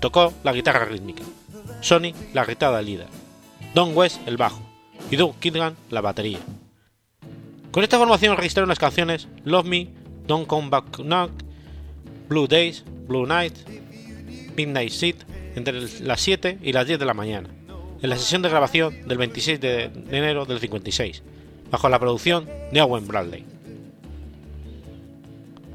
tocó 0.00 0.34
la 0.42 0.52
guitarra 0.52 0.86
rítmica, 0.86 1.22
Sonny 1.82 2.14
la 2.34 2.44
guitarra 2.44 2.82
líder, 2.82 3.06
Don 3.72 3.96
West 3.96 4.26
el 4.26 4.36
bajo 4.36 4.60
y 5.08 5.14
Doug 5.14 5.38
Kidgan 5.38 5.76
la 5.90 6.00
batería. 6.00 6.40
Con 7.70 7.84
esta 7.84 7.98
formación 7.98 8.36
registraron 8.36 8.70
las 8.70 8.80
canciones 8.80 9.28
Love 9.44 9.66
Me, 9.66 9.88
Don't 10.26 10.48
Come 10.48 10.68
Back 10.68 10.96
Knock, 10.96 11.30
Blue 12.28 12.48
Days, 12.48 12.82
Blue 13.06 13.26
Night, 13.26 13.54
Midnight 14.56 14.90
Seat 14.90 15.16
entre 15.56 15.80
las 16.02 16.20
7 16.20 16.58
y 16.62 16.72
las 16.72 16.86
10 16.86 16.98
de 16.98 17.04
la 17.04 17.14
mañana, 17.14 17.48
en 18.00 18.10
la 18.10 18.16
sesión 18.16 18.42
de 18.42 18.48
grabación 18.48 19.08
del 19.08 19.18
26 19.18 19.60
de 19.60 19.90
enero 20.10 20.44
del 20.44 20.60
56, 20.60 21.22
bajo 21.70 21.88
la 21.88 21.98
producción 21.98 22.48
de 22.70 22.80
Owen 22.80 23.08
Bradley. 23.08 23.44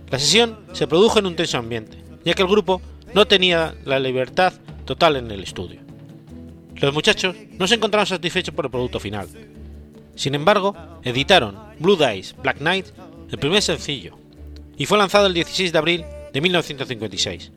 La 0.09 0.19
sesión 0.19 0.59
se 0.73 0.87
produjo 0.87 1.19
en 1.19 1.25
un 1.25 1.35
tenso 1.35 1.57
ambiente, 1.57 1.97
ya 2.23 2.33
que 2.33 2.41
el 2.41 2.47
grupo 2.47 2.81
no 3.13 3.27
tenía 3.27 3.75
la 3.85 3.99
libertad 3.99 4.53
total 4.85 5.17
en 5.17 5.29
el 5.31 5.43
estudio. 5.43 5.81
Los 6.75 6.93
muchachos 6.93 7.35
no 7.59 7.67
se 7.67 7.75
encontraron 7.75 8.07
satisfechos 8.07 8.55
por 8.55 8.65
el 8.65 8.71
producto 8.71 8.99
final, 8.99 9.27
sin 10.15 10.35
embargo, 10.35 10.75
editaron 11.03 11.57
Blue 11.79 11.95
Days, 11.95 12.35
Black 12.41 12.57
Knight, 12.57 12.87
el 13.31 13.39
primer 13.39 13.61
sencillo, 13.61 14.17
y 14.77 14.85
fue 14.85 14.97
lanzado 14.97 15.27
el 15.27 15.33
16 15.33 15.71
de 15.71 15.77
abril 15.77 16.05
de 16.33 16.41
1956. 16.41 17.51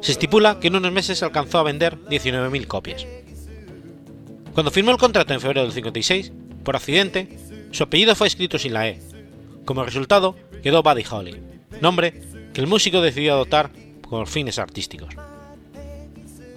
Se 0.00 0.12
estipula 0.12 0.60
que 0.60 0.68
en 0.68 0.76
unos 0.76 0.92
meses 0.92 1.22
alcanzó 1.22 1.58
a 1.58 1.62
vender 1.62 1.96
19.000 2.06 2.66
copias. 2.66 3.06
Cuando 4.54 4.70
firmó 4.70 4.90
el 4.90 4.96
contrato 4.98 5.32
en 5.32 5.40
febrero 5.40 5.62
del 5.62 5.72
56, 5.72 6.32
por 6.64 6.76
accidente, 6.76 7.38
su 7.70 7.82
apellido 7.82 8.14
fue 8.14 8.26
escrito 8.26 8.58
sin 8.58 8.72
la 8.72 8.88
E. 8.88 9.00
Como 9.64 9.84
resultado, 9.84 10.36
quedó 10.62 10.82
Buddy 10.82 11.04
Holly, 11.08 11.40
nombre 11.80 12.22
que 12.52 12.60
el 12.60 12.66
músico 12.66 13.00
decidió 13.00 13.34
adoptar 13.34 13.70
por 14.08 14.26
fines 14.26 14.58
artísticos. 14.58 15.14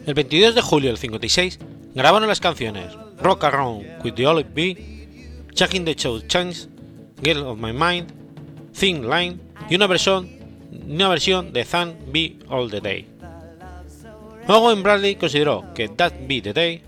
El 0.05 0.13
22 0.13 0.55
de 0.55 0.61
julio 0.61 0.89
del 0.89 0.97
56 0.97 1.59
grabaron 1.93 2.27
las 2.27 2.39
canciones 2.39 2.87
Rock 3.21 3.43
Around 3.43 4.03
with 4.03 4.13
the 4.13 4.25
Olive 4.27 4.49
Bee, 4.53 5.07
Checking 5.53 5.85
the 5.85 5.95
Show 5.95 6.19
Chance, 6.27 6.67
Girl 7.21 7.43
of 7.43 7.59
My 7.59 7.71
Mind, 7.71 8.11
Thin 8.77 9.09
Line 9.09 9.37
y 9.69 9.75
una 9.75 9.87
versión, 9.87 10.29
una 10.87 11.07
versión 11.07 11.53
de 11.53 11.63
Than 11.63 11.95
Be 12.11 12.37
All 12.49 12.69
the 12.69 12.81
Day. 12.81 13.12
Owen 14.47 14.83
Bradley 14.83 15.15
consideró 15.15 15.63
que 15.73 15.87
That 15.87 16.13
Be 16.27 16.41
the 16.41 16.53
Day 16.53 16.81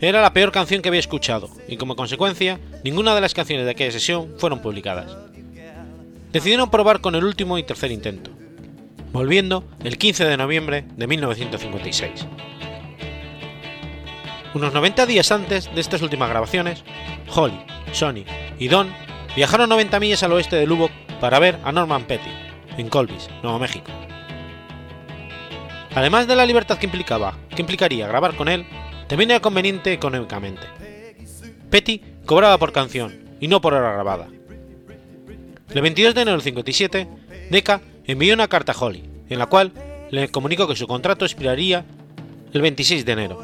era 0.00 0.22
la 0.22 0.32
peor 0.32 0.50
canción 0.50 0.82
que 0.82 0.88
había 0.88 1.00
escuchado 1.00 1.48
y 1.68 1.76
como 1.76 1.94
consecuencia 1.94 2.58
ninguna 2.82 3.14
de 3.14 3.20
las 3.20 3.34
canciones 3.34 3.64
de 3.64 3.72
aquella 3.72 3.92
sesión 3.92 4.34
fueron 4.38 4.60
publicadas. 4.60 5.16
Decidieron 6.32 6.70
probar 6.70 7.00
con 7.00 7.14
el 7.14 7.24
último 7.24 7.58
y 7.58 7.62
tercer 7.62 7.92
intento, 7.92 8.30
volviendo 9.12 9.64
el 9.84 9.98
15 9.98 10.24
de 10.24 10.36
noviembre 10.36 10.84
de 10.96 11.06
1956. 11.06 12.26
Unos 14.54 14.72
90 14.72 15.06
días 15.06 15.30
antes 15.30 15.72
de 15.72 15.80
estas 15.80 16.02
últimas 16.02 16.28
grabaciones, 16.28 16.82
Holly, 17.32 17.60
Sonny 17.92 18.24
y 18.58 18.66
Don 18.66 18.92
viajaron 19.36 19.68
90 19.68 20.00
millas 20.00 20.24
al 20.24 20.32
oeste 20.32 20.56
de 20.56 20.66
Lubbock 20.66 20.90
para 21.20 21.38
ver 21.38 21.58
a 21.62 21.70
Norman 21.70 22.04
Petty, 22.04 22.30
en 22.78 22.88
Colbis, 22.88 23.28
Nuevo 23.42 23.60
México. 23.60 23.92
Además 25.94 26.26
de 26.26 26.36
la 26.36 26.46
libertad 26.46 26.78
que 26.78 26.86
implicaba, 26.86 27.36
que 27.54 27.62
implicaría 27.62 28.06
grabar 28.06 28.36
con 28.36 28.48
él, 28.48 28.64
también 29.08 29.30
era 29.30 29.40
conveniente 29.40 29.92
económicamente. 29.92 30.62
Petty 31.68 32.00
cobraba 32.24 32.58
por 32.58 32.72
canción 32.72 33.18
y 33.40 33.48
no 33.48 33.60
por 33.60 33.74
hora 33.74 33.92
grabada. 33.92 34.28
El 35.72 35.82
22 35.82 36.14
de 36.14 36.22
enero 36.22 36.36
del 36.36 36.42
57, 36.42 37.08
Decca 37.50 37.80
envió 38.04 38.34
una 38.34 38.48
carta 38.48 38.72
a 38.72 38.78
Holly, 38.78 39.04
en 39.28 39.38
la 39.38 39.46
cual 39.46 39.72
le 40.10 40.28
comunicó 40.28 40.66
que 40.66 40.76
su 40.76 40.86
contrato 40.86 41.24
expiraría 41.24 41.84
el 42.52 42.60
26 42.60 43.04
de 43.04 43.12
enero 43.12 43.42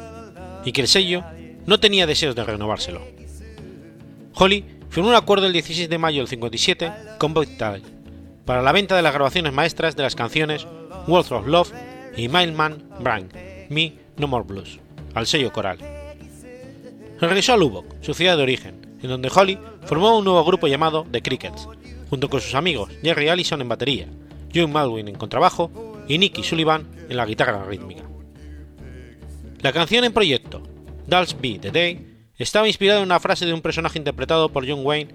y 0.65 0.71
que 0.71 0.81
el 0.81 0.87
sello 0.87 1.23
no 1.65 1.79
tenía 1.79 2.05
deseos 2.05 2.35
de 2.35 2.43
renovárselo. 2.43 3.01
Holly 4.35 4.65
firmó 4.89 5.09
un 5.09 5.15
acuerdo 5.15 5.47
el 5.47 5.53
16 5.53 5.89
de 5.89 5.97
mayo 5.97 6.19
del 6.19 6.27
57 6.27 6.91
con 7.17 7.33
Tide 7.33 7.81
para 8.45 8.61
la 8.61 8.71
venta 8.71 8.95
de 8.95 9.01
las 9.01 9.13
grabaciones 9.13 9.51
maestras 9.51 9.95
de 9.95 10.03
las 10.03 10.15
canciones 10.15 10.65
World 11.07 11.33
of 11.33 11.47
Love 11.47 11.73
y 12.17 12.27
Mailman 12.27 12.83
Brand, 12.99 13.31
Me 13.69 13.93
No 14.17 14.27
More 14.27 14.45
Blues, 14.45 14.79
al 15.13 15.27
sello 15.27 15.53
coral. 15.53 15.77
Regresó 17.21 17.53
a 17.53 17.57
Lubbock, 17.57 17.85
su 18.01 18.13
ciudad 18.13 18.35
de 18.35 18.43
origen, 18.43 18.97
en 19.01 19.09
donde 19.09 19.31
Holly 19.33 19.57
formó 19.85 20.17
un 20.17 20.25
nuevo 20.25 20.43
grupo 20.43 20.67
llamado 20.67 21.05
The 21.11 21.21
Crickets, 21.21 21.67
junto 22.09 22.29
con 22.29 22.41
sus 22.41 22.55
amigos 22.55 22.91
Jerry 23.01 23.29
Allison 23.29 23.61
en 23.61 23.69
batería, 23.69 24.07
John 24.53 24.71
Malwin 24.71 25.07
en 25.07 25.15
contrabajo 25.15 25.71
y 26.07 26.17
Nicky 26.17 26.43
Sullivan 26.43 26.87
en 27.09 27.17
la 27.17 27.25
guitarra 27.25 27.63
rítmica. 27.65 28.03
La 29.61 29.71
canción 29.71 30.03
en 30.03 30.13
proyecto, 30.13 30.61
Dulce 31.07 31.35
Be 31.39 31.59
the 31.59 31.71
Day, 31.71 32.17
estaba 32.37 32.67
inspirada 32.67 32.99
en 32.99 33.05
una 33.05 33.19
frase 33.19 33.45
de 33.45 33.53
un 33.53 33.61
personaje 33.61 33.97
interpretado 33.97 34.49
por 34.49 34.67
John 34.67 34.85
Wayne 34.85 35.13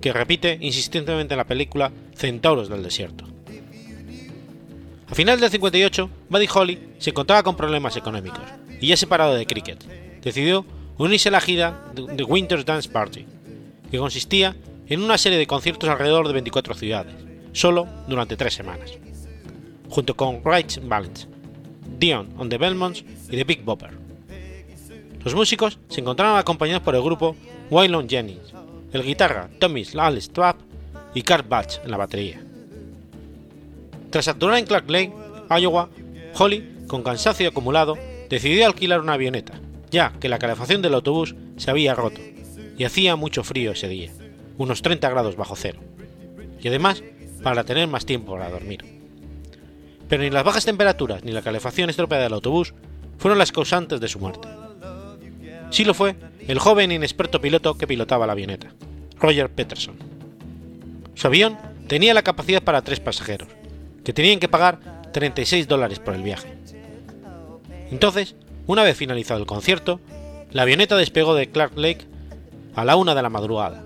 que 0.00 0.12
repite 0.12 0.58
insistentemente 0.60 1.34
en 1.34 1.38
la 1.38 1.46
película 1.46 1.92
Centauros 2.14 2.68
del 2.68 2.82
Desierto. 2.82 3.35
A 5.08 5.14
final 5.14 5.38
del 5.38 5.50
58, 5.50 6.10
Buddy 6.28 6.48
Holly 6.52 6.78
se 6.98 7.10
encontraba 7.10 7.44
con 7.44 7.56
problemas 7.56 7.96
económicos 7.96 8.42
y 8.80 8.88
ya 8.88 8.96
separado 8.96 9.34
de 9.34 9.46
Cricket, 9.46 9.84
decidió 10.20 10.66
unirse 10.98 11.28
a 11.28 11.32
la 11.32 11.40
gira 11.40 11.84
de 11.94 12.24
Winter's 12.24 12.64
Dance 12.64 12.88
Party, 12.88 13.24
que 13.90 13.98
consistía 13.98 14.56
en 14.88 15.02
una 15.02 15.16
serie 15.16 15.38
de 15.38 15.46
conciertos 15.46 15.88
alrededor 15.88 16.26
de 16.26 16.32
24 16.32 16.74
ciudades, 16.74 17.14
solo 17.52 17.86
durante 18.08 18.36
tres 18.36 18.54
semanas, 18.54 18.92
junto 19.88 20.16
con 20.16 20.42
Right 20.44 20.80
Balance, 20.82 21.28
Dion 21.98 22.34
on 22.36 22.48
the 22.48 22.58
Belmonts 22.58 23.04
y 23.30 23.36
The 23.36 23.44
Big 23.44 23.62
Bopper. 23.62 23.90
Los 25.24 25.34
músicos 25.34 25.78
se 25.88 26.00
encontraron 26.00 26.36
acompañados 26.36 26.82
por 26.82 26.94
el 26.96 27.02
grupo 27.02 27.36
Waylon 27.70 28.08
Jennings, 28.08 28.52
el 28.92 29.04
guitarra 29.04 29.48
Tommy 29.60 29.84
Lal 29.92 30.20
Trapp 30.28 30.58
y 31.14 31.22
Carl 31.22 31.46
Batch 31.48 31.78
en 31.84 31.90
la 31.90 31.96
batería. 31.96 32.45
Tras 34.10 34.28
actuar 34.28 34.58
en 34.58 34.66
Clark 34.66 34.90
Lake, 34.90 35.12
Iowa, 35.60 35.88
Holly, 36.34 36.84
con 36.86 37.02
cansancio 37.02 37.48
acumulado, 37.48 37.96
decidió 38.28 38.66
alquilar 38.66 39.00
una 39.00 39.14
avioneta, 39.14 39.60
ya 39.90 40.12
que 40.20 40.28
la 40.28 40.38
calefacción 40.38 40.82
del 40.82 40.94
autobús 40.94 41.34
se 41.56 41.70
había 41.70 41.94
roto 41.94 42.20
y 42.76 42.84
hacía 42.84 43.16
mucho 43.16 43.44
frío 43.44 43.72
ese 43.72 43.88
día, 43.88 44.12
unos 44.58 44.82
30 44.82 45.08
grados 45.10 45.36
bajo 45.36 45.56
cero, 45.56 45.80
y 46.60 46.68
además 46.68 47.02
para 47.42 47.64
tener 47.64 47.88
más 47.88 48.06
tiempo 48.06 48.32
para 48.32 48.50
dormir 48.50 48.96
pero 50.08 50.22
ni 50.22 50.30
las 50.30 50.44
bajas 50.44 50.64
temperaturas 50.64 51.24
ni 51.24 51.32
la 51.32 51.42
calefacción 51.42 51.90
estropeada 51.90 52.24
del 52.24 52.32
autobús 52.32 52.74
fueron 53.18 53.38
las 53.38 53.52
causantes 53.52 54.00
de 54.00 54.08
su 54.08 54.18
muerte. 54.18 54.48
Sí 55.70 55.84
lo 55.84 55.94
fue 55.94 56.16
el 56.46 56.58
joven 56.58 56.92
inexperto 56.92 57.40
piloto 57.40 57.76
que 57.76 57.86
pilotaba 57.86 58.26
la 58.26 58.32
avioneta, 58.32 58.72
Roger 59.18 59.50
Peterson. 59.50 59.96
Su 61.14 61.26
avión 61.26 61.58
tenía 61.88 62.14
la 62.14 62.22
capacidad 62.22 62.62
para 62.62 62.82
tres 62.82 63.00
pasajeros, 63.00 63.48
que 64.06 64.12
tenían 64.12 64.38
que 64.38 64.48
pagar 64.48 64.78
36 65.12 65.66
dólares 65.66 65.98
por 65.98 66.14
el 66.14 66.22
viaje. 66.22 66.56
Entonces, 67.90 68.36
una 68.68 68.84
vez 68.84 68.96
finalizado 68.96 69.40
el 69.40 69.46
concierto, 69.46 69.98
la 70.52 70.62
avioneta 70.62 70.96
despegó 70.96 71.34
de 71.34 71.50
Clark 71.50 71.76
Lake 71.76 72.06
a 72.76 72.84
la 72.84 72.94
una 72.94 73.16
de 73.16 73.22
la 73.22 73.30
madrugada. 73.30 73.82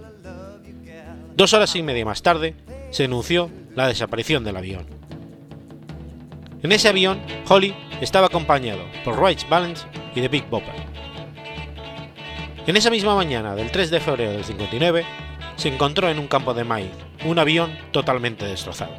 dos 1.37 1.55
horas 1.55 1.75
y 1.75 1.83
media 1.83 2.05
más 2.05 2.21
tarde, 2.21 2.55
se 2.91 3.05
denunció 3.05 3.51
la 3.75 3.89
desaparición 3.89 4.45
del 4.45 4.59
avión. 4.59 4.85
En 6.63 6.73
ese 6.73 6.91
avión, 6.91 7.23
Holly 7.49 7.75
estaba 8.03 8.27
acompañado 8.27 8.83
por 9.07 9.17
Royce 9.17 9.47
Valens 9.49 9.87
y 10.15 10.21
The 10.21 10.29
Big 10.29 10.51
Bopper. 10.51 10.75
En 12.67 12.77
esa 12.77 12.91
misma 12.91 13.17
mañana 13.17 13.55
del 13.55 13.71
3 13.71 13.89
de 13.89 14.01
febrero 14.01 14.33
del 14.33 14.45
59, 14.45 15.03
se 15.57 15.69
encontró 15.69 16.11
en 16.11 16.19
un 16.19 16.29
campo 16.29 16.53
de 16.53 16.65
maíz 16.65 16.93
un 17.25 17.39
avión 17.39 17.75
totalmente 17.91 18.45
destrozado. 18.45 18.95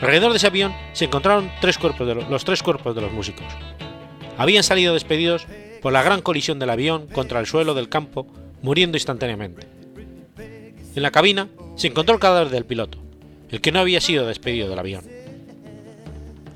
Alrededor 0.00 0.30
de 0.30 0.36
ese 0.36 0.46
avión 0.46 0.72
se 0.92 1.06
encontraron 1.06 1.50
tres 1.60 1.76
cuerpos 1.76 2.06
de 2.06 2.14
los, 2.14 2.44
tres 2.44 2.62
cuerpos 2.62 2.94
de 2.94 3.00
los 3.00 3.12
músicos. 3.12 3.46
Habían 4.36 4.62
salido 4.62 4.94
despedidos 4.94 5.46
por 5.82 5.92
la 5.92 6.02
gran 6.02 6.22
colisión 6.22 6.58
del 6.58 6.70
avión 6.70 7.08
contra 7.08 7.40
el 7.40 7.46
suelo 7.46 7.74
del 7.74 7.88
campo, 7.88 8.26
muriendo 8.62 8.96
instantáneamente. 8.96 9.66
En 10.94 11.02
la 11.02 11.10
cabina 11.10 11.48
se 11.74 11.88
encontró 11.88 12.14
el 12.14 12.20
cadáver 12.20 12.50
del 12.50 12.64
piloto, 12.64 12.98
el 13.50 13.60
que 13.60 13.72
no 13.72 13.80
había 13.80 14.00
sido 14.00 14.26
despedido 14.26 14.68
del 14.68 14.78
avión. 14.78 15.04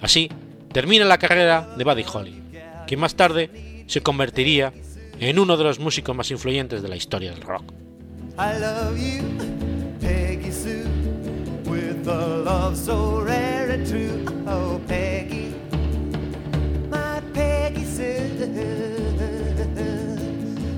Así 0.01 0.31
termina 0.73 1.05
la 1.05 1.19
carrera 1.19 1.75
de 1.77 1.85
Buddy 1.85 2.05
Holly, 2.13 2.43
que 2.87 2.97
más 2.97 3.15
tarde 3.17 3.85
se 3.87 4.03
convertiría 4.03 4.73
en 5.19 5.39
uno 5.39 5.57
de 5.57 5.65
los 5.65 5.79
músicos 5.79 6.15
más 6.17 6.31
influyentes 6.31 6.83
de 6.83 6.89
la 6.89 6.97
historia 6.97 7.33
del 7.33 7.43
rock. 7.43 7.73
With 11.73 12.07
a 12.07 12.27
love 12.45 12.77
so 12.77 13.23
rare 13.23 13.71
and 13.71 13.87
true. 13.87 14.27
Oh, 14.47 14.79
Peggy, 14.87 15.55
my 16.91 17.23
Peggy 17.33 17.85
Sue. 17.85 18.29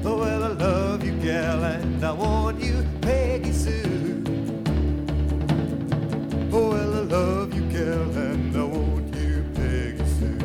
Oh, 0.04 0.18
well, 0.18 0.44
I 0.44 0.48
love 0.48 1.02
you, 1.02 1.16
gal, 1.20 1.64
and 1.64 2.04
I 2.04 2.12
want 2.12 2.60
you, 2.60 2.86
Peggy 3.00 3.52
Sue. 3.52 4.22
Oh, 6.52 6.68
well, 6.70 6.94
I 6.94 7.02
love 7.16 7.52
you, 7.52 7.62
gal, 7.72 8.10
and 8.28 8.56
I 8.56 8.62
want 8.62 9.16
you, 9.16 9.44
Peggy 9.56 10.06
Sue. 10.16 10.44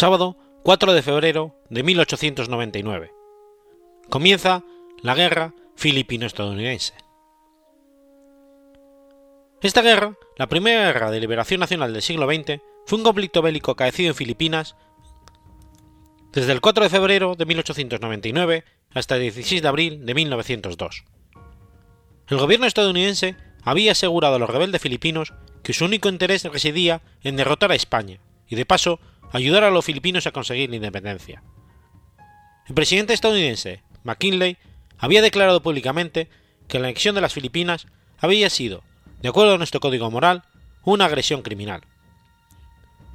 Sábado 0.00 0.34
4 0.62 0.94
de 0.94 1.02
febrero 1.02 1.54
de 1.68 1.82
1899. 1.82 3.12
Comienza 4.08 4.64
la 5.02 5.14
guerra 5.14 5.52
filipino-estadounidense. 5.76 6.94
Esta 9.60 9.82
guerra, 9.82 10.16
la 10.38 10.46
primera 10.46 10.86
guerra 10.86 11.10
de 11.10 11.20
liberación 11.20 11.60
nacional 11.60 11.92
del 11.92 12.00
siglo 12.00 12.26
XX, 12.26 12.62
fue 12.86 12.96
un 12.96 13.04
conflicto 13.04 13.42
bélico 13.42 13.72
acaecido 13.72 14.08
en 14.08 14.14
Filipinas 14.14 14.74
desde 16.32 16.52
el 16.52 16.62
4 16.62 16.84
de 16.84 16.88
febrero 16.88 17.34
de 17.34 17.44
1899 17.44 18.64
hasta 18.94 19.16
el 19.16 19.20
16 19.20 19.60
de 19.60 19.68
abril 19.68 20.06
de 20.06 20.14
1902. 20.14 21.04
El 22.26 22.38
gobierno 22.38 22.64
estadounidense 22.64 23.36
había 23.64 23.92
asegurado 23.92 24.36
a 24.36 24.38
los 24.38 24.48
rebeldes 24.48 24.80
filipinos 24.80 25.34
que 25.62 25.74
su 25.74 25.84
único 25.84 26.08
interés 26.08 26.44
residía 26.44 27.02
en 27.22 27.36
derrotar 27.36 27.70
a 27.70 27.74
España 27.74 28.18
y, 28.48 28.56
de 28.56 28.64
paso, 28.64 28.98
ayudar 29.32 29.64
a 29.64 29.70
los 29.70 29.84
filipinos 29.84 30.26
a 30.26 30.32
conseguir 30.32 30.70
la 30.70 30.76
independencia. 30.76 31.42
El 32.66 32.74
presidente 32.74 33.14
estadounidense, 33.14 33.82
McKinley, 34.04 34.56
había 34.98 35.22
declarado 35.22 35.62
públicamente 35.62 36.28
que 36.68 36.78
la 36.78 36.86
anexión 36.86 37.14
de 37.14 37.20
las 37.20 37.34
Filipinas 37.34 37.86
había 38.18 38.50
sido, 38.50 38.82
de 39.22 39.28
acuerdo 39.28 39.54
a 39.54 39.58
nuestro 39.58 39.80
código 39.80 40.10
moral, 40.10 40.44
una 40.84 41.06
agresión 41.06 41.42
criminal. 41.42 41.82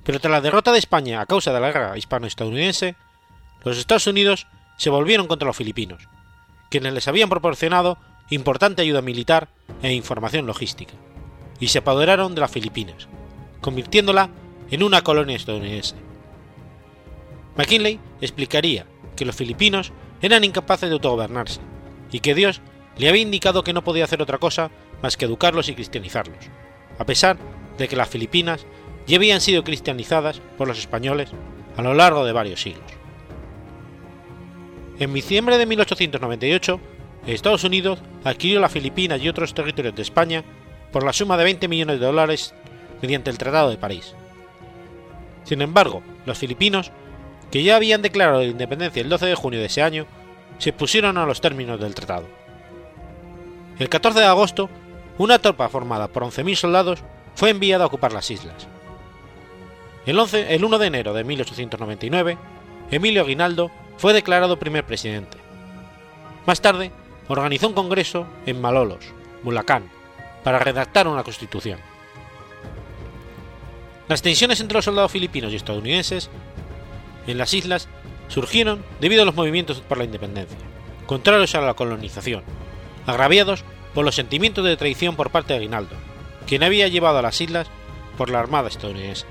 Pero 0.04 0.20
tras 0.20 0.32
la 0.32 0.42
derrota 0.42 0.72
de 0.72 0.80
España 0.80 1.22
a 1.22 1.26
causa 1.26 1.54
de 1.54 1.60
la 1.60 1.72
guerra 1.72 1.98
hispano-estadounidense, 1.98 2.96
los 3.64 3.78
Estados 3.78 4.08
Unidos 4.08 4.48
se 4.78 4.90
volvieron 4.90 5.28
contra 5.28 5.48
los 5.48 5.56
filipinos, 5.56 6.08
quienes 6.70 6.94
les 6.94 7.08
habían 7.08 7.30
proporcionado 7.30 7.98
importante 8.30 8.82
ayuda 8.82 9.02
militar 9.02 9.50
e 9.82 9.94
información 9.94 10.46
logística, 10.46 10.94
y 11.60 11.70
se 11.70 11.80
apoderaron 11.80 12.36
de 12.36 12.42
las 12.42 12.52
Filipinas, 12.52 13.08
convirtiéndola 13.62 14.30
en 14.70 14.84
una 14.84 15.04
colonia 15.04 15.36
estadounidense. 15.36 16.05
McKinley 17.58 18.00
explicaría 18.22 18.86
que 19.16 19.26
los 19.26 19.36
filipinos 19.36 19.92
eran 20.22 20.44
incapaces 20.44 20.90
de 20.90 20.94
autogobernarse 20.94 21.62
y 22.12 22.20
que 22.20 22.36
Dios 22.36 22.62
le 22.98 23.10
había 23.10 23.22
indicado 23.22 23.64
que 23.64 23.74
no 23.74 23.84
podía 23.84 24.06
hacer 24.06 24.22
otra 24.22 24.38
cosa 24.38 24.72
más 25.02 25.18
que 25.18 25.26
educarlos 25.26 25.70
y 25.70 25.76
cristianizarlos, 25.76 26.46
a 26.98 27.06
pesar 27.06 27.38
de 27.78 27.88
que 27.88 27.96
las 27.96 28.10
Filipinas 28.10 28.66
ya 29.08 29.18
habían 29.18 29.42
sido 29.42 29.64
cristianizadas 29.64 30.42
por 30.58 30.68
los 30.68 30.80
españoles 30.80 31.30
a 31.78 31.82
lo 31.82 31.94
largo 31.94 32.26
de 32.26 32.32
varios 32.32 32.62
siglos. 32.62 32.86
En 34.98 35.14
diciembre 35.14 35.58
de 35.58 35.66
1898, 35.66 36.80
Estados 37.28 37.64
Unidos 37.64 38.00
adquirió 38.24 38.60
las 38.60 38.72
Filipinas 38.72 39.22
y 39.22 39.28
otros 39.28 39.54
territorios 39.54 39.96
de 39.96 40.02
España 40.02 40.44
por 40.92 41.04
la 41.04 41.12
suma 41.12 41.38
de 41.38 41.44
20 41.44 41.68
millones 41.68 42.00
de 42.00 42.06
dólares 42.06 42.54
mediante 43.02 43.30
el 43.30 43.38
Tratado 43.38 43.70
de 43.70 43.78
París. 43.78 44.16
Sin 45.44 45.62
embargo, 45.62 46.02
los 46.26 46.38
filipinos, 46.38 46.92
que 47.52 47.64
ya 47.64 47.76
habían 47.76 48.02
declarado 48.02 48.40
la 48.40 48.46
independencia 48.46 49.02
el 49.02 49.10
12 49.10 49.26
de 49.26 49.36
junio 49.36 49.60
de 49.60 49.66
ese 49.66 49.82
año, 49.82 50.06
se 50.58 50.74
pusieron 50.74 51.18
a 51.18 51.26
los 51.26 51.42
términos 51.42 51.80
del 51.80 51.96
tratado. 51.96 52.28
El 53.80 53.90
14 53.90 54.20
de 54.20 54.26
agosto, 54.26 54.70
una 55.18 55.40
tropa 55.40 55.70
formada 55.70 56.08
por 56.08 56.24
11.000 56.24 56.56
soldados 56.56 57.04
fue 57.36 57.50
enviada 57.50 57.84
a 57.84 57.88
ocupar 57.88 58.14
las 58.14 58.32
islas. 58.32 58.68
El, 60.06 60.20
11 60.20 60.54
el 60.54 60.64
1 60.64 60.78
de 60.78 60.88
enero 60.88 61.14
de 61.14 61.24
1899, 61.24 62.38
Emilio 62.92 63.24
Aguinaldo 63.24 63.72
fue 63.98 64.14
declarado 64.14 64.60
primer 64.60 64.86
presidente. 64.86 65.38
Más 66.46 66.62
tarde, 66.62 66.92
organizó 67.28 67.68
un 67.68 67.74
congreso 67.74 68.28
en 68.46 68.62
Malolos, 68.62 69.06
Bulacán, 69.44 69.90
para 70.44 70.60
redactar 70.60 71.08
una 71.08 71.24
constitución. 71.24 71.80
Las 74.08 74.22
tensiones 74.22 74.60
entre 74.60 74.76
los 74.76 74.86
soldados 74.86 75.12
filipinos 75.12 75.52
y 75.52 75.56
estadounidenses 75.56 76.30
en 77.28 77.38
las 77.38 77.54
islas 77.54 77.88
surgieron 78.28 78.84
debido 79.00 79.24
a 79.24 79.26
los 79.26 79.36
movimientos 79.36 79.82
por 79.82 79.98
la 79.98 80.04
independencia, 80.04 80.58
contrarios 81.06 81.56
a 81.56 81.62
la 81.62 81.74
colonización, 81.74 82.44
agraviados 83.06 83.64
por 83.94 84.06
los 84.06 84.16
sentimientos 84.16 84.66
de 84.66 84.78
traición 84.78 85.16
por 85.16 85.30
parte 85.30 85.54
de 85.54 85.60
Aguinaldo, 85.60 85.96
quien 86.48 86.64
había 86.64 86.88
llevado 86.88 87.20
a 87.20 87.22
las 87.22 87.40
islas 87.40 87.68
por 88.18 88.30
la 88.30 88.40
Armada 88.40 88.68
estadounidense. 88.68 89.26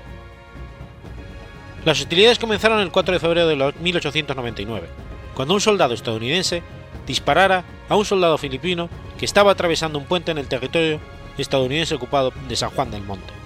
Las 1.83 1.99
hostilidades 1.99 2.39
comenzaron 2.39 2.79
el 2.79 2.91
4 2.91 3.13
de 3.13 3.19
febrero 3.19 3.47
de 3.47 3.73
1899, 3.79 4.87
cuando 5.35 5.53
un 5.53 5.61
soldado 5.61 5.93
estadounidense 5.93 6.63
disparara 7.05 7.63
a 7.89 7.95
un 7.95 8.05
soldado 8.05 8.37
filipino 8.37 8.89
que 9.19 9.25
estaba 9.25 9.51
atravesando 9.51 9.99
un 9.99 10.05
puente 10.05 10.31
en 10.31 10.39
el 10.39 10.47
territorio 10.47 10.99
estadounidense 11.37 11.93
ocupado 11.93 12.33
de 12.47 12.55
San 12.55 12.71
Juan 12.71 12.89
del 12.89 13.03
Monte 13.03 13.45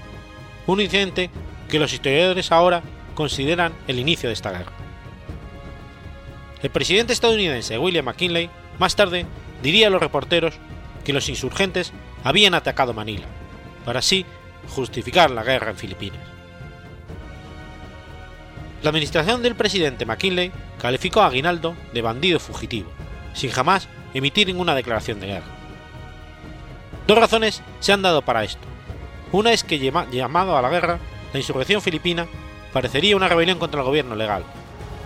un 0.72 0.82
incidente 0.82 1.30
que 1.68 1.80
los 1.80 1.94
historiadores 1.94 2.52
ahora 2.52 2.84
consideran 3.20 3.74
el 3.90 4.00
inicio 4.00 4.30
de 4.30 4.34
esta 4.34 4.50
guerra. 4.50 4.72
El 6.64 6.70
presidente 6.70 7.12
estadounidense 7.12 7.78
William 7.78 8.06
McKinley 8.06 8.50
más 8.80 8.96
tarde 8.96 9.26
diría 9.62 9.88
a 9.88 9.90
los 9.90 10.02
reporteros 10.02 10.54
que 11.04 11.12
los 11.12 11.28
insurgentes 11.28 11.92
habían 12.24 12.54
atacado 12.54 12.94
Manila, 12.94 13.26
para 13.84 14.00
así 14.00 14.26
justificar 14.70 15.32
la 15.32 15.44
guerra 15.44 15.72
en 15.72 15.76
Filipinas. 15.76 16.22
La 18.84 18.92
administración 18.92 19.44
del 19.44 19.56
presidente 19.56 20.06
McKinley 20.06 20.54
calificó 20.82 21.20
a 21.20 21.26
Aguinaldo 21.26 21.76
de 21.94 22.02
bandido 22.02 22.40
fugitivo, 22.40 22.90
sin 23.34 23.52
jamás 23.52 23.90
emitir 24.14 24.48
ninguna 24.48 24.76
declaración 24.76 25.20
de 25.20 25.28
guerra. 25.28 25.56
Dos 27.06 27.18
razones 27.18 27.64
se 27.82 27.92
han 27.92 28.02
dado 28.02 28.22
para 28.22 28.46
esto. 28.46 28.66
Una 29.34 29.52
es 29.52 29.66
que 29.66 29.78
llamado 29.78 30.58
a 30.58 30.62
la 30.62 30.70
guerra, 30.70 31.00
la 31.34 31.40
insurrección 31.40 31.82
filipina 31.82 32.26
parecería 32.74 33.16
una 33.16 33.28
rebelión 33.28 33.60
contra 33.60 33.82
el 33.82 33.86
gobierno 33.86 34.16
legal, 34.16 34.44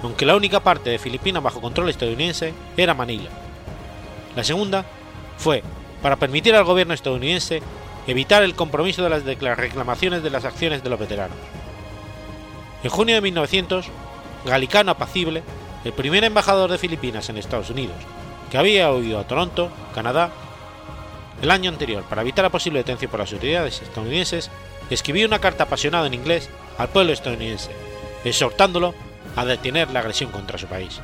aunque 0.02 0.26
la 0.26 0.36
única 0.36 0.60
parte 0.60 0.90
de 0.90 1.00
Filipinas 1.00 1.44
bajo 1.44 1.62
control 1.62 1.90
estadounidense 1.90 2.54
era 2.78 2.94
Manila. 2.94 3.30
La 4.36 4.44
segunda 4.44 4.86
fue 5.38 5.64
para 6.02 6.18
permitir 6.18 6.56
al 6.56 6.66
gobierno 6.66 6.94
estadounidense 6.94 7.62
evitar 8.08 8.44
el 8.44 8.56
compromiso 8.56 9.04
de 9.04 9.10
las 9.10 9.24
reclamaciones 9.58 10.24
de 10.24 10.30
las 10.30 10.46
acciones 10.46 10.84
de 10.84 10.90
los 10.90 11.00
veteranos. 11.00 11.38
En 12.84 12.90
junio 12.90 13.16
de 13.16 13.22
1900, 13.22 13.86
Galicano 14.46 14.92
Apacible, 14.92 15.44
el 15.86 15.94
primer 15.94 16.24
embajador 16.26 16.70
de 16.70 16.78
Filipinas 16.78 17.30
en 17.30 17.38
Estados 17.38 17.70
Unidos, 17.70 17.96
que 18.52 18.58
había 18.58 18.92
huido 18.92 19.20
a 19.20 19.28
Toronto, 19.28 19.70
Canadá, 19.96 20.32
el 21.42 21.52
año 21.52 21.70
anterior 21.70 22.04
para 22.04 22.22
evitar 22.22 22.44
la 22.44 22.50
posible 22.50 22.80
detención 22.80 23.10
por 23.10 23.20
las 23.20 23.32
autoridades 23.32 23.82
estadounidenses, 23.82 24.50
escribió 24.90 25.28
una 25.28 25.40
carta 25.40 25.64
apasionada 25.64 26.08
en 26.08 26.14
inglés 26.14 26.50
al 26.78 26.90
pueblo 26.90 27.14
estadounidense, 27.14 27.72
exhortándolo 28.24 28.94
a 29.36 29.46
detener 29.46 29.90
la 29.92 30.00
agresión 30.00 30.32
contra 30.32 30.58
su 30.58 30.68
país. 30.68 31.00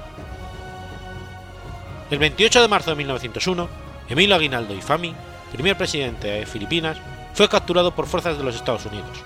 El 2.11 2.19
28 2.19 2.61
de 2.61 2.67
marzo 2.67 2.89
de 2.91 2.95
1901, 2.97 3.69
Emilio 4.09 4.35
Aguinaldo 4.35 4.73
y 4.73 4.81
Fami, 4.81 5.13
primer 5.51 5.77
presidente 5.77 6.27
de 6.27 6.45
Filipinas, 6.45 6.97
fue 7.33 7.47
capturado 7.47 7.93
por 7.93 8.07
fuerzas 8.07 8.37
de 8.37 8.43
los 8.43 8.55
Estados 8.55 8.85
Unidos. 8.85 9.23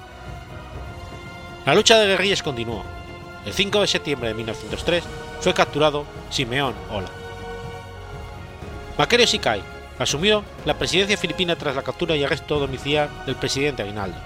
La 1.66 1.74
lucha 1.74 1.98
de 1.98 2.08
guerrillas 2.08 2.44
continuó. 2.44 2.84
El 3.46 3.54
5 3.54 3.82
de 3.82 3.88
septiembre 3.88 4.30
de 4.30 4.36
1903 4.36 5.04
fue 5.40 5.54
capturado 5.54 6.06
Simeón 6.30 6.74
Ola. 6.92 7.10
Macario 8.98 9.28
Sikai 9.28 9.62
asumió 9.98 10.44
la 10.66 10.78
presidencia 10.78 11.18
filipina 11.18 11.56
tras 11.56 11.76
la 11.76 11.84
captura 11.84 12.16
y 12.16 12.24
arresto 12.24 12.60
domiciliar 12.60 13.10
del 13.26 13.36
presidente 13.36 13.82
Aguinaldo, 13.82 14.18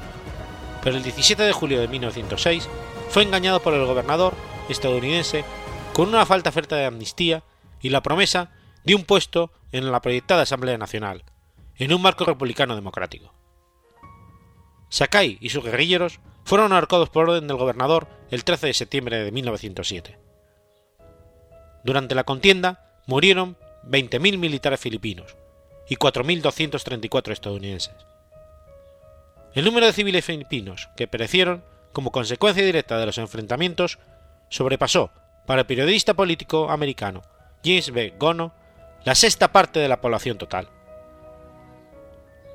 pero 0.87 0.95
el 0.95 1.03
17 1.03 1.43
de 1.43 1.51
julio 1.51 1.81
de 1.81 1.89
1906 1.89 2.69
fue 3.09 3.23
engañado 3.23 3.61
por 3.61 3.73
el 3.73 3.85
gobernador 3.85 4.33
estadounidense 4.69 5.43
con 5.91 6.07
una 6.07 6.25
falta 6.25 6.49
oferta 6.49 6.77
de 6.77 6.85
amnistía 6.85 7.43
y 7.81 7.89
la 7.89 8.01
promesa 8.01 8.51
de 8.85 8.95
un 8.95 9.03
puesto 9.03 9.51
en 9.73 9.91
la 9.91 10.01
proyectada 10.01 10.43
Asamblea 10.43 10.77
Nacional, 10.77 11.25
en 11.75 11.91
un 11.91 12.01
marco 12.01 12.23
republicano 12.23 12.73
democrático. 12.73 13.33
Sakai 14.87 15.37
y 15.41 15.49
sus 15.49 15.65
guerrilleros 15.65 16.21
fueron 16.45 16.71
ahorcados 16.71 17.09
por 17.09 17.29
orden 17.29 17.49
del 17.49 17.57
gobernador 17.57 18.07
el 18.31 18.45
13 18.45 18.67
de 18.67 18.73
septiembre 18.73 19.21
de 19.21 19.31
1907. 19.33 20.17
Durante 21.83 22.15
la 22.15 22.23
contienda 22.23 23.01
murieron 23.07 23.57
20.000 23.83 24.37
militares 24.37 24.79
filipinos 24.79 25.35
y 25.89 25.97
4.234 25.97 27.33
estadounidenses. 27.33 28.16
El 29.57 29.65
número 29.65 29.87
de 29.87 29.93
civiles 29.93 30.23
filipinos 30.23 30.87
que 30.95 31.07
perecieron 31.07 31.63
como 31.91 32.11
consecuencia 32.11 32.63
directa 32.63 32.99
de 32.99 33.07
los 33.07 33.17
enfrentamientos 33.17 33.97
sobrepasó, 34.49 35.09
para 35.47 35.61
el 35.61 35.65
periodista 35.65 36.13
político 36.13 36.69
americano 36.69 37.23
James 37.65 37.89
B. 37.89 38.13
Gono, 38.19 38.53
la 39.03 39.15
sexta 39.15 39.51
parte 39.51 39.79
de 39.79 39.87
la 39.87 39.99
población 39.99 40.37
total. 40.37 40.69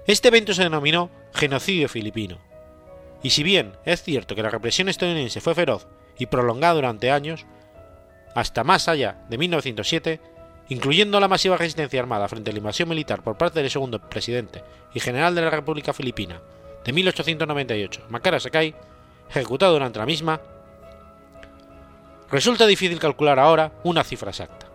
Este 0.06 0.28
evento 0.28 0.54
se 0.54 0.62
denominó 0.62 1.10
genocidio 1.34 1.88
filipino, 1.88 2.38
y 3.20 3.30
si 3.30 3.42
bien 3.42 3.72
es 3.84 4.04
cierto 4.04 4.36
que 4.36 4.44
la 4.44 4.50
represión 4.50 4.88
estadounidense 4.88 5.40
fue 5.40 5.56
feroz 5.56 5.88
y 6.20 6.26
prolongada 6.26 6.74
durante 6.74 7.10
años, 7.10 7.46
hasta 8.36 8.62
más 8.62 8.86
allá 8.86 9.24
de 9.28 9.38
1907, 9.38 10.20
incluyendo 10.68 11.18
la 11.18 11.26
masiva 11.26 11.56
resistencia 11.56 11.98
armada 11.98 12.28
frente 12.28 12.50
a 12.50 12.52
la 12.52 12.60
invasión 12.60 12.88
militar 12.88 13.24
por 13.24 13.36
parte 13.36 13.60
del 13.60 13.72
segundo 13.72 13.98
presidente 14.08 14.62
y 14.94 15.00
general 15.00 15.34
de 15.34 15.42
la 15.42 15.50
República 15.50 15.92
Filipina 15.92 16.40
de 16.84 16.92
1898, 16.92 18.06
Makara 18.08 18.40
Sakai, 18.40 18.74
ejecutado 19.30 19.72
durante 19.72 19.98
la 19.98 20.06
misma, 20.06 20.40
resulta 22.30 22.66
difícil 22.66 22.98
calcular 22.98 23.38
ahora 23.38 23.72
una 23.84 24.04
cifra 24.04 24.30
exacta. 24.30 24.66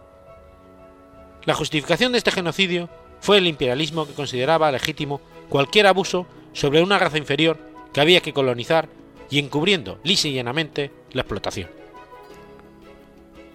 La 1.44 1.54
justificación 1.54 2.12
de 2.12 2.18
este 2.18 2.32
genocidio 2.32 2.90
fue 3.20 3.38
el 3.38 3.48
imperialismo 3.48 4.06
que 4.06 4.14
consideraba 4.14 4.72
legítimo 4.72 5.22
cualquier 5.50 5.88
abuso 5.88 6.28
sobre 6.54 6.82
una 6.82 7.00
raza 7.00 7.18
inferior 7.18 7.58
que 7.94 8.02
había 8.02 8.22
que 8.22 8.34
colonizar 8.34 8.90
y 9.30 9.40
encubriendo 9.40 10.00
lisa 10.04 10.28
y 10.28 10.34
llanamente 10.34 10.92
la 11.12 11.22
explotación. 11.22 11.70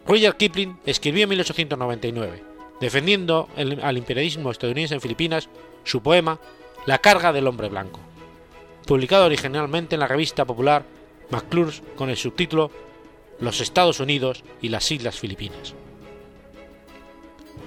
Roger 0.07 0.37
Kipling 0.37 0.79
escribió 0.85 1.25
en 1.25 1.29
1899, 1.31 2.45
defendiendo 2.81 3.49
al 3.57 3.97
imperialismo 3.97 4.51
estadounidense 4.51 4.95
en 4.95 5.01
Filipinas, 5.01 5.49
su 5.85 6.03
poema 6.03 6.41
La 6.87 6.99
carga 6.99 7.33
del 7.33 7.47
hombre 7.47 7.69
blanco, 7.69 8.01
publicado 8.87 9.27
originalmente 9.27 9.95
en 9.95 10.01
la 10.01 10.09
revista 10.09 10.45
popular 10.45 10.85
McClure 11.31 11.73
con 11.97 12.11
el 12.11 12.17
subtítulo 12.17 12.71
Los 13.41 13.61
Estados 13.61 14.01
Unidos 14.01 14.45
y 14.61 14.69
las 14.69 14.91
Islas 14.91 15.19
Filipinas. 15.19 15.75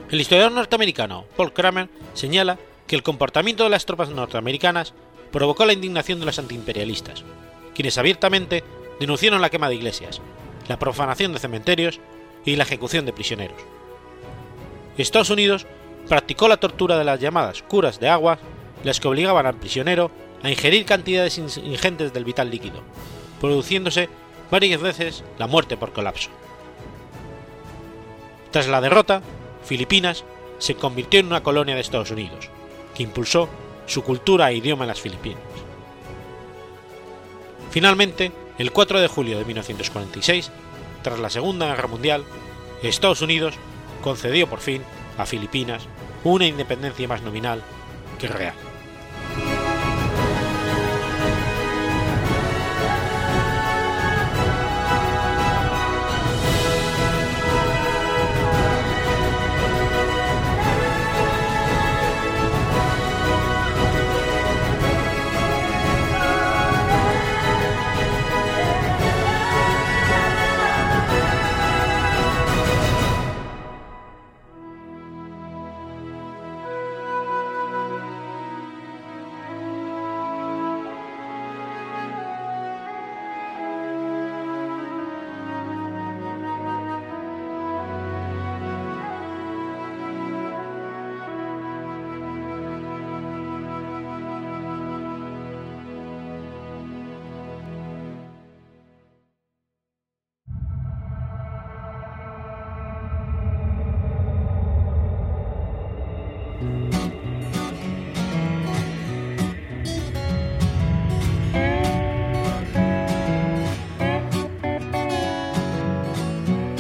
El 0.10 0.22
historiador 0.22 0.52
norteamericano 0.52 1.26
Paul 1.36 1.54
Kramer 1.54 1.90
señala 2.14 2.60
que 2.88 2.96
el 2.96 3.04
comportamiento 3.04 3.64
de 3.64 3.70
las 3.70 3.86
tropas 3.86 4.10
norteamericanas 4.10 4.94
provocó 5.32 5.66
la 5.66 5.74
indignación 5.74 6.20
de 6.20 6.26
los 6.26 6.38
antiimperialistas, 6.40 7.24
quienes 7.74 7.98
abiertamente 7.98 8.64
denunciaron 9.00 9.42
la 9.42 9.50
quema 9.50 9.68
de 9.68 9.76
iglesias, 9.76 10.22
la 10.68 10.80
profanación 10.80 11.34
de 11.34 11.40
cementerios 11.40 12.00
y 12.46 12.56
la 12.56 12.64
ejecución 12.64 13.06
de 13.06 13.14
prisioneros. 13.14 13.58
Estados 14.98 15.30
Unidos 15.30 15.66
practicó 16.08 16.48
la 16.48 16.58
tortura 16.58 16.98
de 16.98 17.04
las 17.04 17.20
llamadas 17.20 17.64
curas 17.64 18.00
de 18.00 18.10
agua, 18.10 18.38
las 18.84 19.00
que 19.00 19.08
obligaban 19.08 19.46
al 19.46 19.56
prisionero 19.56 20.12
a 20.44 20.50
ingerir 20.50 20.86
cantidades 20.86 21.38
ingentes 21.38 22.14
del 22.14 22.26
vital 22.26 22.50
líquido, 22.50 22.82
produciéndose 23.42 24.10
varias 24.52 24.82
veces 24.82 25.24
la 25.38 25.48
muerte 25.48 25.78
por 25.78 25.94
colapso. 25.94 26.30
Tras 28.52 28.68
la 28.68 28.82
derrota, 28.82 29.22
Filipinas 29.64 30.24
se 30.60 30.76
convirtió 30.76 31.20
en 31.20 31.28
una 31.28 31.44
colonia 31.44 31.76
de 31.76 31.82
Estados 31.82 32.12
Unidos, 32.12 32.50
que 32.94 33.04
impulsó 33.04 33.50
su 33.86 34.04
cultura 34.04 34.50
e 34.52 34.56
idioma 34.56 34.86
en 34.86 34.90
las 34.90 35.02
Filipinas. 35.02 35.42
Finalmente, 37.72 38.32
el 38.58 38.72
4 38.72 39.02
de 39.02 39.08
julio 39.08 39.38
de 39.38 39.46
1946, 39.46 40.52
tras 41.02 41.20
la 41.20 41.30
Segunda 41.30 41.68
Guerra 41.68 41.88
Mundial, 41.88 42.24
Estados 42.82 43.22
Unidos 43.22 43.56
concedió 44.02 44.48
por 44.48 44.60
fin 44.60 44.82
a 45.18 45.26
Filipinas 45.26 45.84
una 46.24 46.46
independencia 46.46 47.08
más 47.08 47.22
nominal 47.22 47.62
que 48.20 48.28
real. 48.28 48.56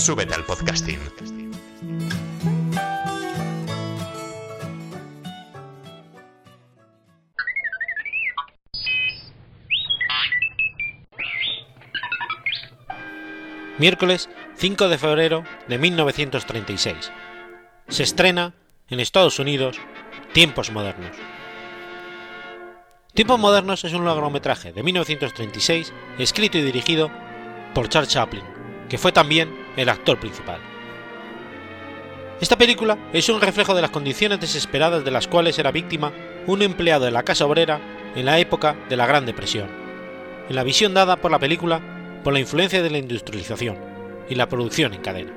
Súbete 0.00 0.32
al 0.32 0.46
podcasting. 0.46 0.98
Miércoles 13.76 14.30
5 14.56 14.88
de 14.88 14.96
febrero 14.96 15.44
de 15.68 15.76
1936. 15.76 17.12
Se 17.88 18.02
estrena 18.02 18.54
en 18.88 19.00
Estados 19.00 19.38
Unidos 19.38 19.76
Tiempos 20.32 20.70
Modernos. 20.70 21.14
Tiempos 23.12 23.38
Modernos 23.38 23.84
es 23.84 23.92
un 23.92 24.06
largometraje 24.06 24.72
de 24.72 24.82
1936 24.82 25.92
escrito 26.18 26.56
y 26.56 26.62
dirigido 26.62 27.10
por 27.74 27.90
Charles 27.90 28.10
Chaplin, 28.10 28.44
que 28.88 28.96
fue 28.96 29.12
también 29.12 29.60
el 29.76 29.88
actor 29.88 30.18
principal. 30.18 30.60
Esta 32.40 32.56
película 32.56 32.96
es 33.12 33.28
un 33.28 33.40
reflejo 33.40 33.74
de 33.74 33.82
las 33.82 33.90
condiciones 33.90 34.40
desesperadas 34.40 35.04
de 35.04 35.10
las 35.10 35.28
cuales 35.28 35.58
era 35.58 35.72
víctima 35.72 36.12
un 36.46 36.62
empleado 36.62 37.04
de 37.04 37.10
la 37.10 37.22
casa 37.22 37.44
obrera 37.44 37.80
en 38.14 38.24
la 38.24 38.38
época 38.38 38.76
de 38.88 38.96
la 38.96 39.06
Gran 39.06 39.26
Depresión, 39.26 39.68
en 40.48 40.56
la 40.56 40.64
visión 40.64 40.94
dada 40.94 41.16
por 41.16 41.30
la 41.30 41.38
película 41.38 41.80
por 42.24 42.32
la 42.32 42.40
influencia 42.40 42.82
de 42.82 42.90
la 42.90 42.98
industrialización 42.98 43.76
y 44.28 44.34
la 44.34 44.48
producción 44.48 44.94
en 44.94 45.02
cadena. 45.02 45.32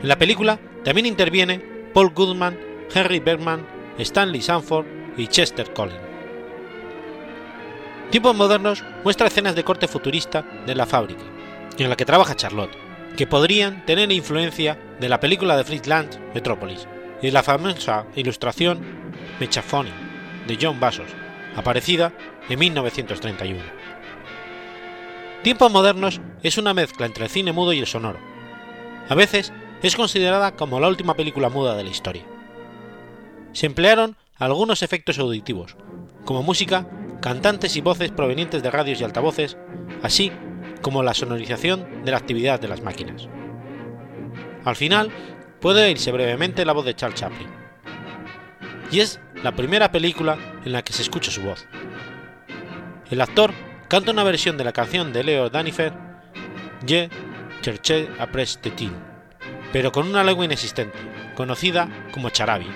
En 0.00 0.08
la 0.08 0.16
película 0.16 0.58
también 0.84 1.06
interviene 1.06 1.60
Paul 1.92 2.10
Goodman, 2.10 2.58
Henry 2.94 3.20
Bergman, 3.20 3.66
Stanley 3.98 4.42
Sanford 4.42 4.86
y 5.16 5.26
Chester 5.26 5.72
Collins. 5.72 6.00
Tiempos 8.10 8.36
modernos 8.36 8.84
muestra 9.04 9.28
escenas 9.28 9.54
de 9.54 9.64
corte 9.64 9.88
futurista 9.88 10.44
de 10.66 10.74
la 10.74 10.86
fábrica, 10.86 11.22
en 11.78 11.88
la 11.88 11.96
que 11.96 12.04
trabaja 12.04 12.36
Charlotte, 12.36 12.76
que 13.16 13.26
podrían 13.26 13.84
tener 13.84 14.10
influencia 14.12 14.78
de 15.00 15.08
la 15.08 15.20
película 15.20 15.56
de 15.56 15.64
Fritz 15.64 15.86
Lang, 15.86 16.08
Metropolis, 16.34 16.86
y 17.20 17.30
la 17.30 17.42
famosa 17.42 18.06
ilustración 18.16 18.80
Mechafoni, 19.40 19.92
de 20.46 20.58
John 20.60 20.80
Bassos, 20.80 21.10
aparecida 21.56 22.12
en 22.48 22.58
1931. 22.58 23.60
Tiempos 25.42 25.72
modernos 25.72 26.20
es 26.42 26.58
una 26.58 26.74
mezcla 26.74 27.06
entre 27.06 27.24
el 27.24 27.30
cine 27.30 27.52
mudo 27.52 27.72
y 27.72 27.80
el 27.80 27.86
sonoro. 27.86 28.18
A 29.08 29.14
veces 29.14 29.52
es 29.82 29.96
considerada 29.96 30.54
como 30.54 30.78
la 30.78 30.88
última 30.88 31.14
película 31.14 31.48
muda 31.48 31.74
de 31.74 31.84
la 31.84 31.90
historia. 31.90 32.24
Se 33.52 33.66
emplearon 33.66 34.16
algunos 34.38 34.82
efectos 34.82 35.18
auditivos, 35.18 35.76
como 36.24 36.42
música, 36.42 36.88
cantantes 37.20 37.76
y 37.76 37.80
voces 37.80 38.10
provenientes 38.10 38.62
de 38.62 38.70
radios 38.70 39.00
y 39.00 39.04
altavoces, 39.04 39.56
así 40.02 40.32
como 40.82 41.02
la 41.02 41.14
sonorización 41.14 42.04
de 42.04 42.10
la 42.10 42.18
actividad 42.18 42.60
de 42.60 42.68
las 42.68 42.82
máquinas. 42.82 43.28
Al 44.64 44.76
final, 44.76 45.10
puede 45.60 45.84
oírse 45.84 46.12
brevemente 46.12 46.64
la 46.64 46.72
voz 46.72 46.84
de 46.84 46.94
Charles 46.94 47.18
Chaplin. 47.18 47.48
Y 48.90 49.00
es 49.00 49.20
la 49.42 49.52
primera 49.52 49.90
película 49.90 50.36
en 50.64 50.72
la 50.72 50.82
que 50.82 50.92
se 50.92 51.02
escucha 51.02 51.30
su 51.30 51.42
voz. 51.42 51.66
El 53.10 53.20
actor 53.20 53.52
canta 53.88 54.10
una 54.10 54.24
versión 54.24 54.56
de 54.58 54.64
la 54.64 54.72
canción 54.72 55.12
de 55.12 55.24
Leo 55.24 55.50
Danifer, 55.50 55.92
Je 56.86 57.08
cherché 57.60 58.08
après 58.18 58.56
Tetin, 58.60 58.92
pero 59.72 59.92
con 59.92 60.08
una 60.08 60.24
lengua 60.24 60.44
inexistente, 60.44 60.98
conocida 61.36 61.88
como 62.12 62.30
charabi, 62.30 62.66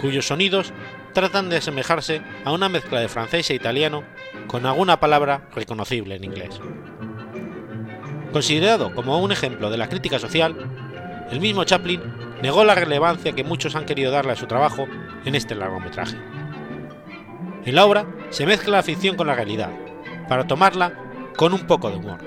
cuyos 0.00 0.26
sonidos 0.26 0.72
tratan 1.12 1.50
de 1.50 1.58
asemejarse 1.58 2.22
a 2.44 2.52
una 2.52 2.68
mezcla 2.68 3.00
de 3.00 3.08
francés 3.08 3.50
e 3.50 3.54
italiano 3.54 4.02
con 4.46 4.64
alguna 4.64 4.98
palabra 4.98 5.48
reconocible 5.54 6.16
en 6.16 6.24
inglés. 6.24 6.60
Considerado 8.34 8.92
como 8.96 9.20
un 9.20 9.30
ejemplo 9.30 9.70
de 9.70 9.76
la 9.76 9.88
crítica 9.88 10.18
social, 10.18 10.56
el 11.30 11.38
mismo 11.38 11.62
Chaplin 11.62 12.02
negó 12.42 12.64
la 12.64 12.74
relevancia 12.74 13.32
que 13.32 13.44
muchos 13.44 13.76
han 13.76 13.84
querido 13.84 14.10
darle 14.10 14.32
a 14.32 14.36
su 14.36 14.48
trabajo 14.48 14.88
en 15.24 15.36
este 15.36 15.54
largometraje. 15.54 16.16
En 17.64 17.76
la 17.76 17.84
obra 17.84 18.08
se 18.30 18.44
mezcla 18.44 18.78
la 18.78 18.82
ficción 18.82 19.14
con 19.14 19.28
la 19.28 19.36
realidad, 19.36 19.70
para 20.28 20.48
tomarla 20.48 20.94
con 21.36 21.52
un 21.52 21.64
poco 21.68 21.90
de 21.90 21.96
humor. 21.96 22.18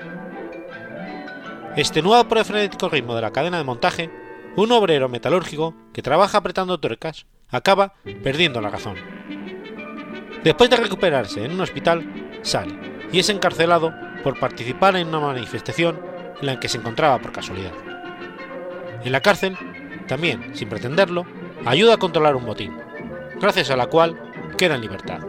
Extenuado 1.76 2.26
por 2.26 2.38
el 2.38 2.46
frenético 2.46 2.88
ritmo 2.88 3.14
de 3.14 3.20
la 3.20 3.32
cadena 3.32 3.58
de 3.58 3.64
montaje, 3.64 4.10
un 4.56 4.72
obrero 4.72 5.10
metalúrgico 5.10 5.74
que 5.92 6.00
trabaja 6.00 6.38
apretando 6.38 6.80
tuercas 6.80 7.26
acaba 7.50 7.92
perdiendo 8.22 8.62
la 8.62 8.70
razón. 8.70 8.96
Después 10.42 10.70
de 10.70 10.76
recuperarse 10.76 11.44
en 11.44 11.52
un 11.52 11.60
hospital, 11.60 12.40
sale 12.40 12.74
y 13.12 13.18
es 13.18 13.28
encarcelado 13.28 13.92
por 14.22 14.38
participar 14.38 14.96
en 14.96 15.08
una 15.08 15.20
manifestación 15.20 16.00
en 16.40 16.46
la 16.46 16.60
que 16.60 16.68
se 16.68 16.78
encontraba 16.78 17.18
por 17.18 17.32
casualidad. 17.32 17.72
En 19.04 19.12
la 19.12 19.20
cárcel, 19.20 19.56
también, 20.06 20.54
sin 20.54 20.68
pretenderlo, 20.68 21.26
ayuda 21.64 21.94
a 21.94 21.98
controlar 21.98 22.36
un 22.36 22.44
motín, 22.44 22.76
gracias 23.40 23.70
a 23.70 23.76
la 23.76 23.86
cual 23.86 24.18
queda 24.56 24.74
en 24.74 24.80
libertad. 24.80 25.20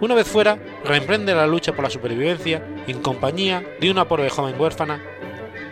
Una 0.00 0.14
vez 0.14 0.28
fuera, 0.28 0.58
reemprende 0.84 1.34
la 1.34 1.46
lucha 1.46 1.72
por 1.72 1.84
la 1.84 1.90
supervivencia 1.90 2.62
en 2.86 3.00
compañía 3.00 3.64
de 3.80 3.90
una 3.90 4.06
pobre 4.06 4.28
joven 4.28 4.60
huérfana 4.60 5.00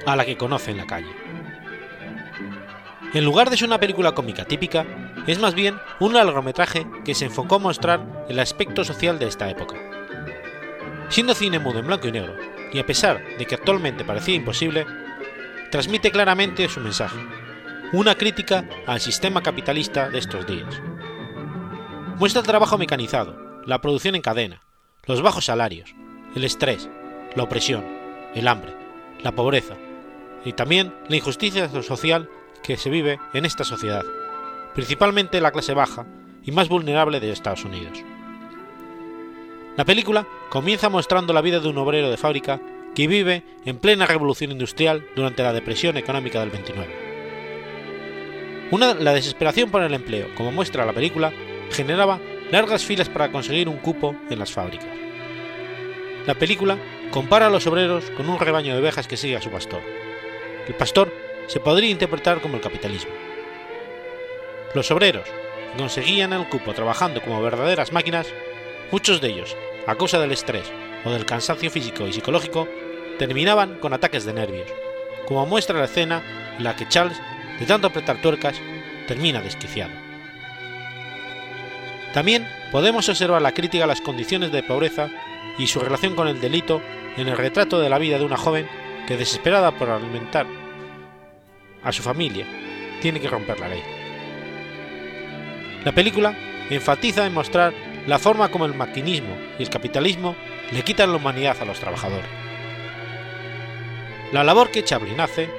a 0.06 0.16
la 0.16 0.24
que 0.24 0.36
conoce 0.36 0.70
en 0.70 0.78
la 0.78 0.86
calle. 0.86 1.10
En 3.14 3.24
lugar 3.24 3.50
de 3.50 3.58
ser 3.58 3.68
una 3.68 3.78
película 3.78 4.12
cómica 4.12 4.46
típica, 4.46 4.86
es 5.26 5.38
más 5.38 5.54
bien 5.54 5.76
un 6.00 6.14
largometraje 6.14 6.86
que 7.04 7.14
se 7.14 7.26
enfocó 7.26 7.56
a 7.56 7.58
mostrar 7.58 8.24
el 8.28 8.40
aspecto 8.40 8.84
social 8.84 9.18
de 9.18 9.28
esta 9.28 9.50
época. 9.50 9.76
Siendo 11.12 11.34
cine 11.34 11.58
mudo 11.58 11.78
en 11.78 11.86
blanco 11.86 12.08
y 12.08 12.12
negro, 12.12 12.34
y 12.72 12.78
a 12.78 12.86
pesar 12.86 13.22
de 13.36 13.44
que 13.44 13.54
actualmente 13.54 14.02
parecía 14.02 14.34
imposible, 14.34 14.86
transmite 15.70 16.10
claramente 16.10 16.66
su 16.70 16.80
mensaje, 16.80 17.18
una 17.92 18.14
crítica 18.14 18.66
al 18.86 18.98
sistema 18.98 19.42
capitalista 19.42 20.08
de 20.08 20.18
estos 20.18 20.46
días. 20.46 20.80
Muestra 22.16 22.40
el 22.40 22.46
trabajo 22.46 22.78
mecanizado, 22.78 23.60
la 23.66 23.82
producción 23.82 24.14
en 24.14 24.22
cadena, 24.22 24.62
los 25.04 25.20
bajos 25.20 25.44
salarios, 25.44 25.94
el 26.34 26.44
estrés, 26.44 26.88
la 27.36 27.42
opresión, 27.42 27.84
el 28.34 28.48
hambre, 28.48 28.74
la 29.22 29.32
pobreza 29.32 29.74
y 30.46 30.54
también 30.54 30.94
la 31.10 31.16
injusticia 31.16 31.68
social 31.82 32.30
que 32.62 32.78
se 32.78 32.88
vive 32.88 33.20
en 33.34 33.44
esta 33.44 33.64
sociedad, 33.64 34.06
principalmente 34.74 35.42
la 35.42 35.52
clase 35.52 35.74
baja 35.74 36.06
y 36.42 36.52
más 36.52 36.70
vulnerable 36.70 37.20
de 37.20 37.32
Estados 37.32 37.66
Unidos. 37.66 38.02
La 39.76 39.86
película 39.86 40.26
comienza 40.50 40.90
mostrando 40.90 41.32
la 41.32 41.40
vida 41.40 41.58
de 41.58 41.68
un 41.68 41.78
obrero 41.78 42.10
de 42.10 42.18
fábrica 42.18 42.60
que 42.94 43.06
vive 43.06 43.42
en 43.64 43.78
plena 43.78 44.04
revolución 44.04 44.52
industrial 44.52 45.06
durante 45.16 45.42
la 45.42 45.54
depresión 45.54 45.96
económica 45.96 46.40
del 46.40 46.50
29. 46.50 47.12
Una, 48.70 48.92
la 48.92 49.14
desesperación 49.14 49.70
por 49.70 49.82
el 49.82 49.94
empleo, 49.94 50.28
como 50.34 50.52
muestra 50.52 50.84
la 50.84 50.92
película, 50.92 51.32
generaba 51.70 52.20
largas 52.50 52.84
filas 52.84 53.08
para 53.08 53.32
conseguir 53.32 53.66
un 53.66 53.78
cupo 53.78 54.14
en 54.28 54.38
las 54.38 54.52
fábricas. 54.52 54.88
La 56.26 56.34
película 56.34 56.76
compara 57.10 57.46
a 57.46 57.50
los 57.50 57.66
obreros 57.66 58.10
con 58.10 58.28
un 58.28 58.38
rebaño 58.38 58.74
de 58.74 58.80
ovejas 58.80 59.08
que 59.08 59.16
sigue 59.16 59.36
a 59.36 59.42
su 59.42 59.50
pastor. 59.50 59.80
el 60.68 60.74
pastor 60.74 61.10
se 61.46 61.60
podría 61.60 61.90
interpretar 61.90 62.40
como 62.42 62.56
el 62.56 62.60
capitalismo. 62.60 63.12
Los 64.74 64.90
obreros, 64.90 65.24
que 65.24 65.78
conseguían 65.78 66.34
el 66.34 66.48
cupo 66.48 66.74
trabajando 66.74 67.22
como 67.22 67.42
verdaderas 67.42 67.92
máquinas, 67.92 68.26
muchos 68.92 69.20
de 69.20 69.28
ellos, 69.28 69.56
a 69.86 69.96
causa 69.96 70.20
del 70.20 70.30
estrés 70.30 70.70
o 71.04 71.10
del 71.10 71.26
cansancio 71.26 71.70
físico 71.70 72.06
y 72.06 72.12
psicológico, 72.12 72.68
terminaban 73.18 73.78
con 73.78 73.92
ataques 73.92 74.24
de 74.24 74.34
nervios, 74.34 74.68
como 75.26 75.46
muestra 75.46 75.78
la 75.78 75.86
escena 75.86 76.22
en 76.58 76.64
la 76.64 76.76
que 76.76 76.86
Charles, 76.86 77.20
de 77.58 77.66
tanto 77.66 77.88
apretar 77.88 78.20
tuercas, 78.20 78.60
termina 79.08 79.40
desquiciado. 79.40 79.92
También 82.12 82.46
podemos 82.70 83.08
observar 83.08 83.40
la 83.40 83.52
crítica 83.52 83.84
a 83.84 83.86
las 83.86 84.02
condiciones 84.02 84.52
de 84.52 84.62
pobreza 84.62 85.08
y 85.58 85.66
su 85.66 85.80
relación 85.80 86.14
con 86.14 86.28
el 86.28 86.40
delito 86.40 86.82
en 87.16 87.28
el 87.28 87.36
retrato 87.36 87.80
de 87.80 87.88
la 87.88 87.98
vida 87.98 88.18
de 88.18 88.24
una 88.24 88.36
joven 88.36 88.68
que, 89.06 89.16
desesperada 89.16 89.72
por 89.72 89.88
alimentar 89.88 90.46
a 91.82 91.92
su 91.92 92.02
familia, 92.02 92.46
tiene 93.00 93.20
que 93.20 93.28
romper 93.28 93.58
la 93.58 93.68
ley. 93.68 93.82
La 95.84 95.92
película 95.92 96.36
enfatiza 96.70 97.26
en 97.26 97.34
mostrar 97.34 97.91
la 98.06 98.18
forma 98.18 98.50
como 98.50 98.64
el 98.66 98.74
maquinismo 98.74 99.36
y 99.58 99.62
el 99.62 99.70
capitalismo 99.70 100.34
le 100.72 100.82
quitan 100.82 101.10
la 101.10 101.16
humanidad 101.16 101.56
a 101.60 101.64
los 101.64 101.78
trabajadores. 101.78 102.28
La 104.32 104.42
labor 104.42 104.70
que 104.70 104.82
Chaplin 104.82 105.20
hace 105.20 105.50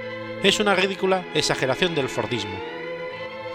es 0.44 0.60
una 0.60 0.76
ridícula 0.76 1.24
exageración 1.34 1.96
del 1.96 2.10
Fordismo, 2.10 2.60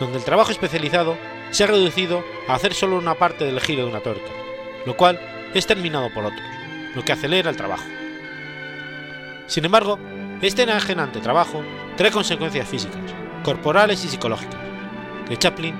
donde 0.00 0.18
el 0.18 0.24
trabajo 0.24 0.52
especializado 0.52 1.16
se 1.50 1.64
ha 1.64 1.66
reducido 1.66 2.24
a 2.46 2.54
hacer 2.54 2.72
solo 2.72 2.96
una 2.96 3.14
parte 3.14 3.44
del 3.44 3.60
giro 3.60 3.84
de 3.84 3.90
una 3.90 4.00
tuerca, 4.00 4.30
lo 4.86 4.96
cual 4.96 5.20
es 5.54 5.66
terminado 5.66 6.08
por 6.14 6.24
otros, 6.24 6.42
lo 6.94 7.04
que 7.04 7.12
acelera 7.12 7.50
el 7.50 7.56
trabajo. 7.56 7.84
Sin 9.46 9.64
embargo, 9.64 9.98
este 10.40 10.62
enajenante 10.62 11.20
trabajo 11.20 11.62
trae 11.96 12.10
consecuencias 12.10 12.68
físicas, 12.68 13.00
corporales 13.42 14.04
y 14.04 14.08
psicológicas, 14.08 14.60
que 15.28 15.36
Chaplin 15.36 15.74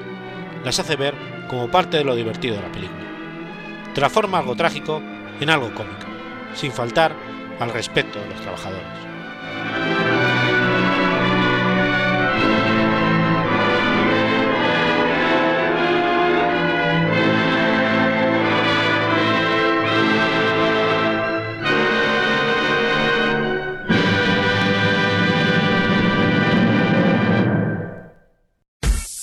las 0.65 0.79
hace 0.79 0.97
ver 0.97 1.15
como 1.49 1.71
parte 1.71 1.97
de 1.97 2.05
lo 2.05 2.15
divertido 2.15 2.57
de 2.57 2.63
la 2.63 2.73
película. 2.73 3.05
Transforma 3.95 4.39
algo 4.39 4.55
trágico 4.55 5.03
en 5.41 5.51
algo 5.51 5.73
cómico, 5.75 6.07
sin 6.55 6.73
faltar 6.73 7.15
al 7.61 7.73
respeto 7.73 8.19
de 8.19 8.29
los 8.29 8.41
trabajadores. 8.41 8.87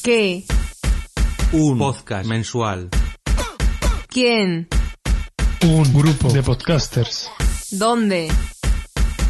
¿Qué? 0.04 0.46
Un 1.58 1.78
podcast 1.78 2.28
mensual. 2.28 2.90
¿Quién? 4.10 4.68
Un 5.64 5.94
grupo 5.94 6.30
de 6.34 6.44
podcasters. 6.44 7.32
¿Dónde? 7.72 8.28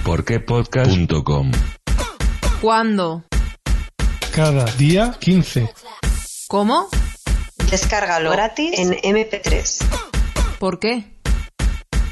Porquepodcast.com 0.04 1.52
¿Cuándo? 2.62 3.26
Cada 4.34 4.66
día 4.74 5.16
15. 5.20 5.72
¿Cómo? 6.48 6.90
Descárgalo 7.70 8.32
gratis 8.32 8.72
en 8.80 8.94
MP3. 8.94 9.86
¿Por 10.58 10.80
qué? 10.80 11.06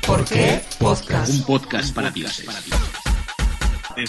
¿Por 0.05 0.26
qué? 0.26 0.61
Podcast. 0.78 1.34
Un 1.34 1.43
podcast 1.43 1.95
para 1.95 2.11
dioses. 2.11 2.45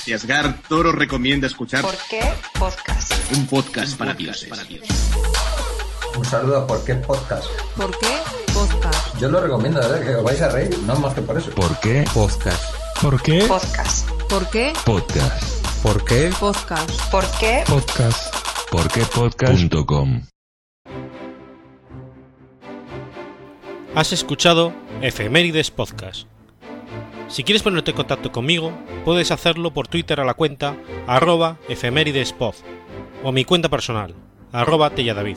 Ciasgar 0.05 0.61
Toro 0.69 0.93
recomienda 0.93 1.47
escuchar 1.47 1.81
¿Por 1.81 1.97
qué? 2.11 2.21
Podcast. 2.59 3.13
un 3.35 3.47
podcast 3.47 3.97
para 3.97 4.13
dioses. 4.13 4.51
Un 6.17 6.25
saludo 6.25 6.59
a 6.59 6.67
Por 6.67 6.85
qué 6.85 6.95
Podcast. 6.95 7.45
¿Por 7.77 7.91
qué? 7.99 8.07
Podcast. 8.53 9.19
Yo 9.19 9.29
lo 9.29 9.41
recomiendo, 9.41 9.81
¿verdad? 9.81 10.01
Que 10.03 10.15
os 10.15 10.23
vais 10.23 10.41
a 10.43 10.49
reír, 10.49 10.79
no 10.87 10.95
más 10.97 11.15
que 11.15 11.23
por 11.23 11.37
eso. 11.37 11.51
¿Por 11.53 11.79
qué? 11.81 12.05
Podcast. 12.15 12.63
¿Por 13.03 13.21
qué? 13.23 13.45
Podcast. 13.49 14.09
¿Por 14.29 14.49
qué? 14.51 14.73
Podcast. 14.85 15.83
¿Por 15.83 16.05
qué? 16.05 16.31
Podcast. 16.39 17.11
¿Por 17.11 17.25
qué? 17.39 17.65
Podcast. 17.67 18.35
Porquepodcast.com 18.71 20.23
Has 23.95 24.13
escuchado 24.13 24.73
Efemérides 25.03 25.71
Podcast. 25.71 26.27
Si 27.29 27.43
quieres 27.45 27.63
ponerte 27.63 27.91
en 27.93 27.97
contacto 27.97 28.31
conmigo, 28.33 28.73
puedes 29.05 29.31
hacerlo 29.31 29.73
por 29.73 29.89
Twitter 29.89 30.21
a 30.21 30.25
la 30.25 30.35
cuenta 30.35 30.77
arroba 31.07 31.59
efemeridespod 31.69 32.55
o 33.23 33.33
mi 33.33 33.45
cuenta 33.45 33.69
personal, 33.69 34.15
arroba 34.53 34.91
telladavid, 34.91 35.37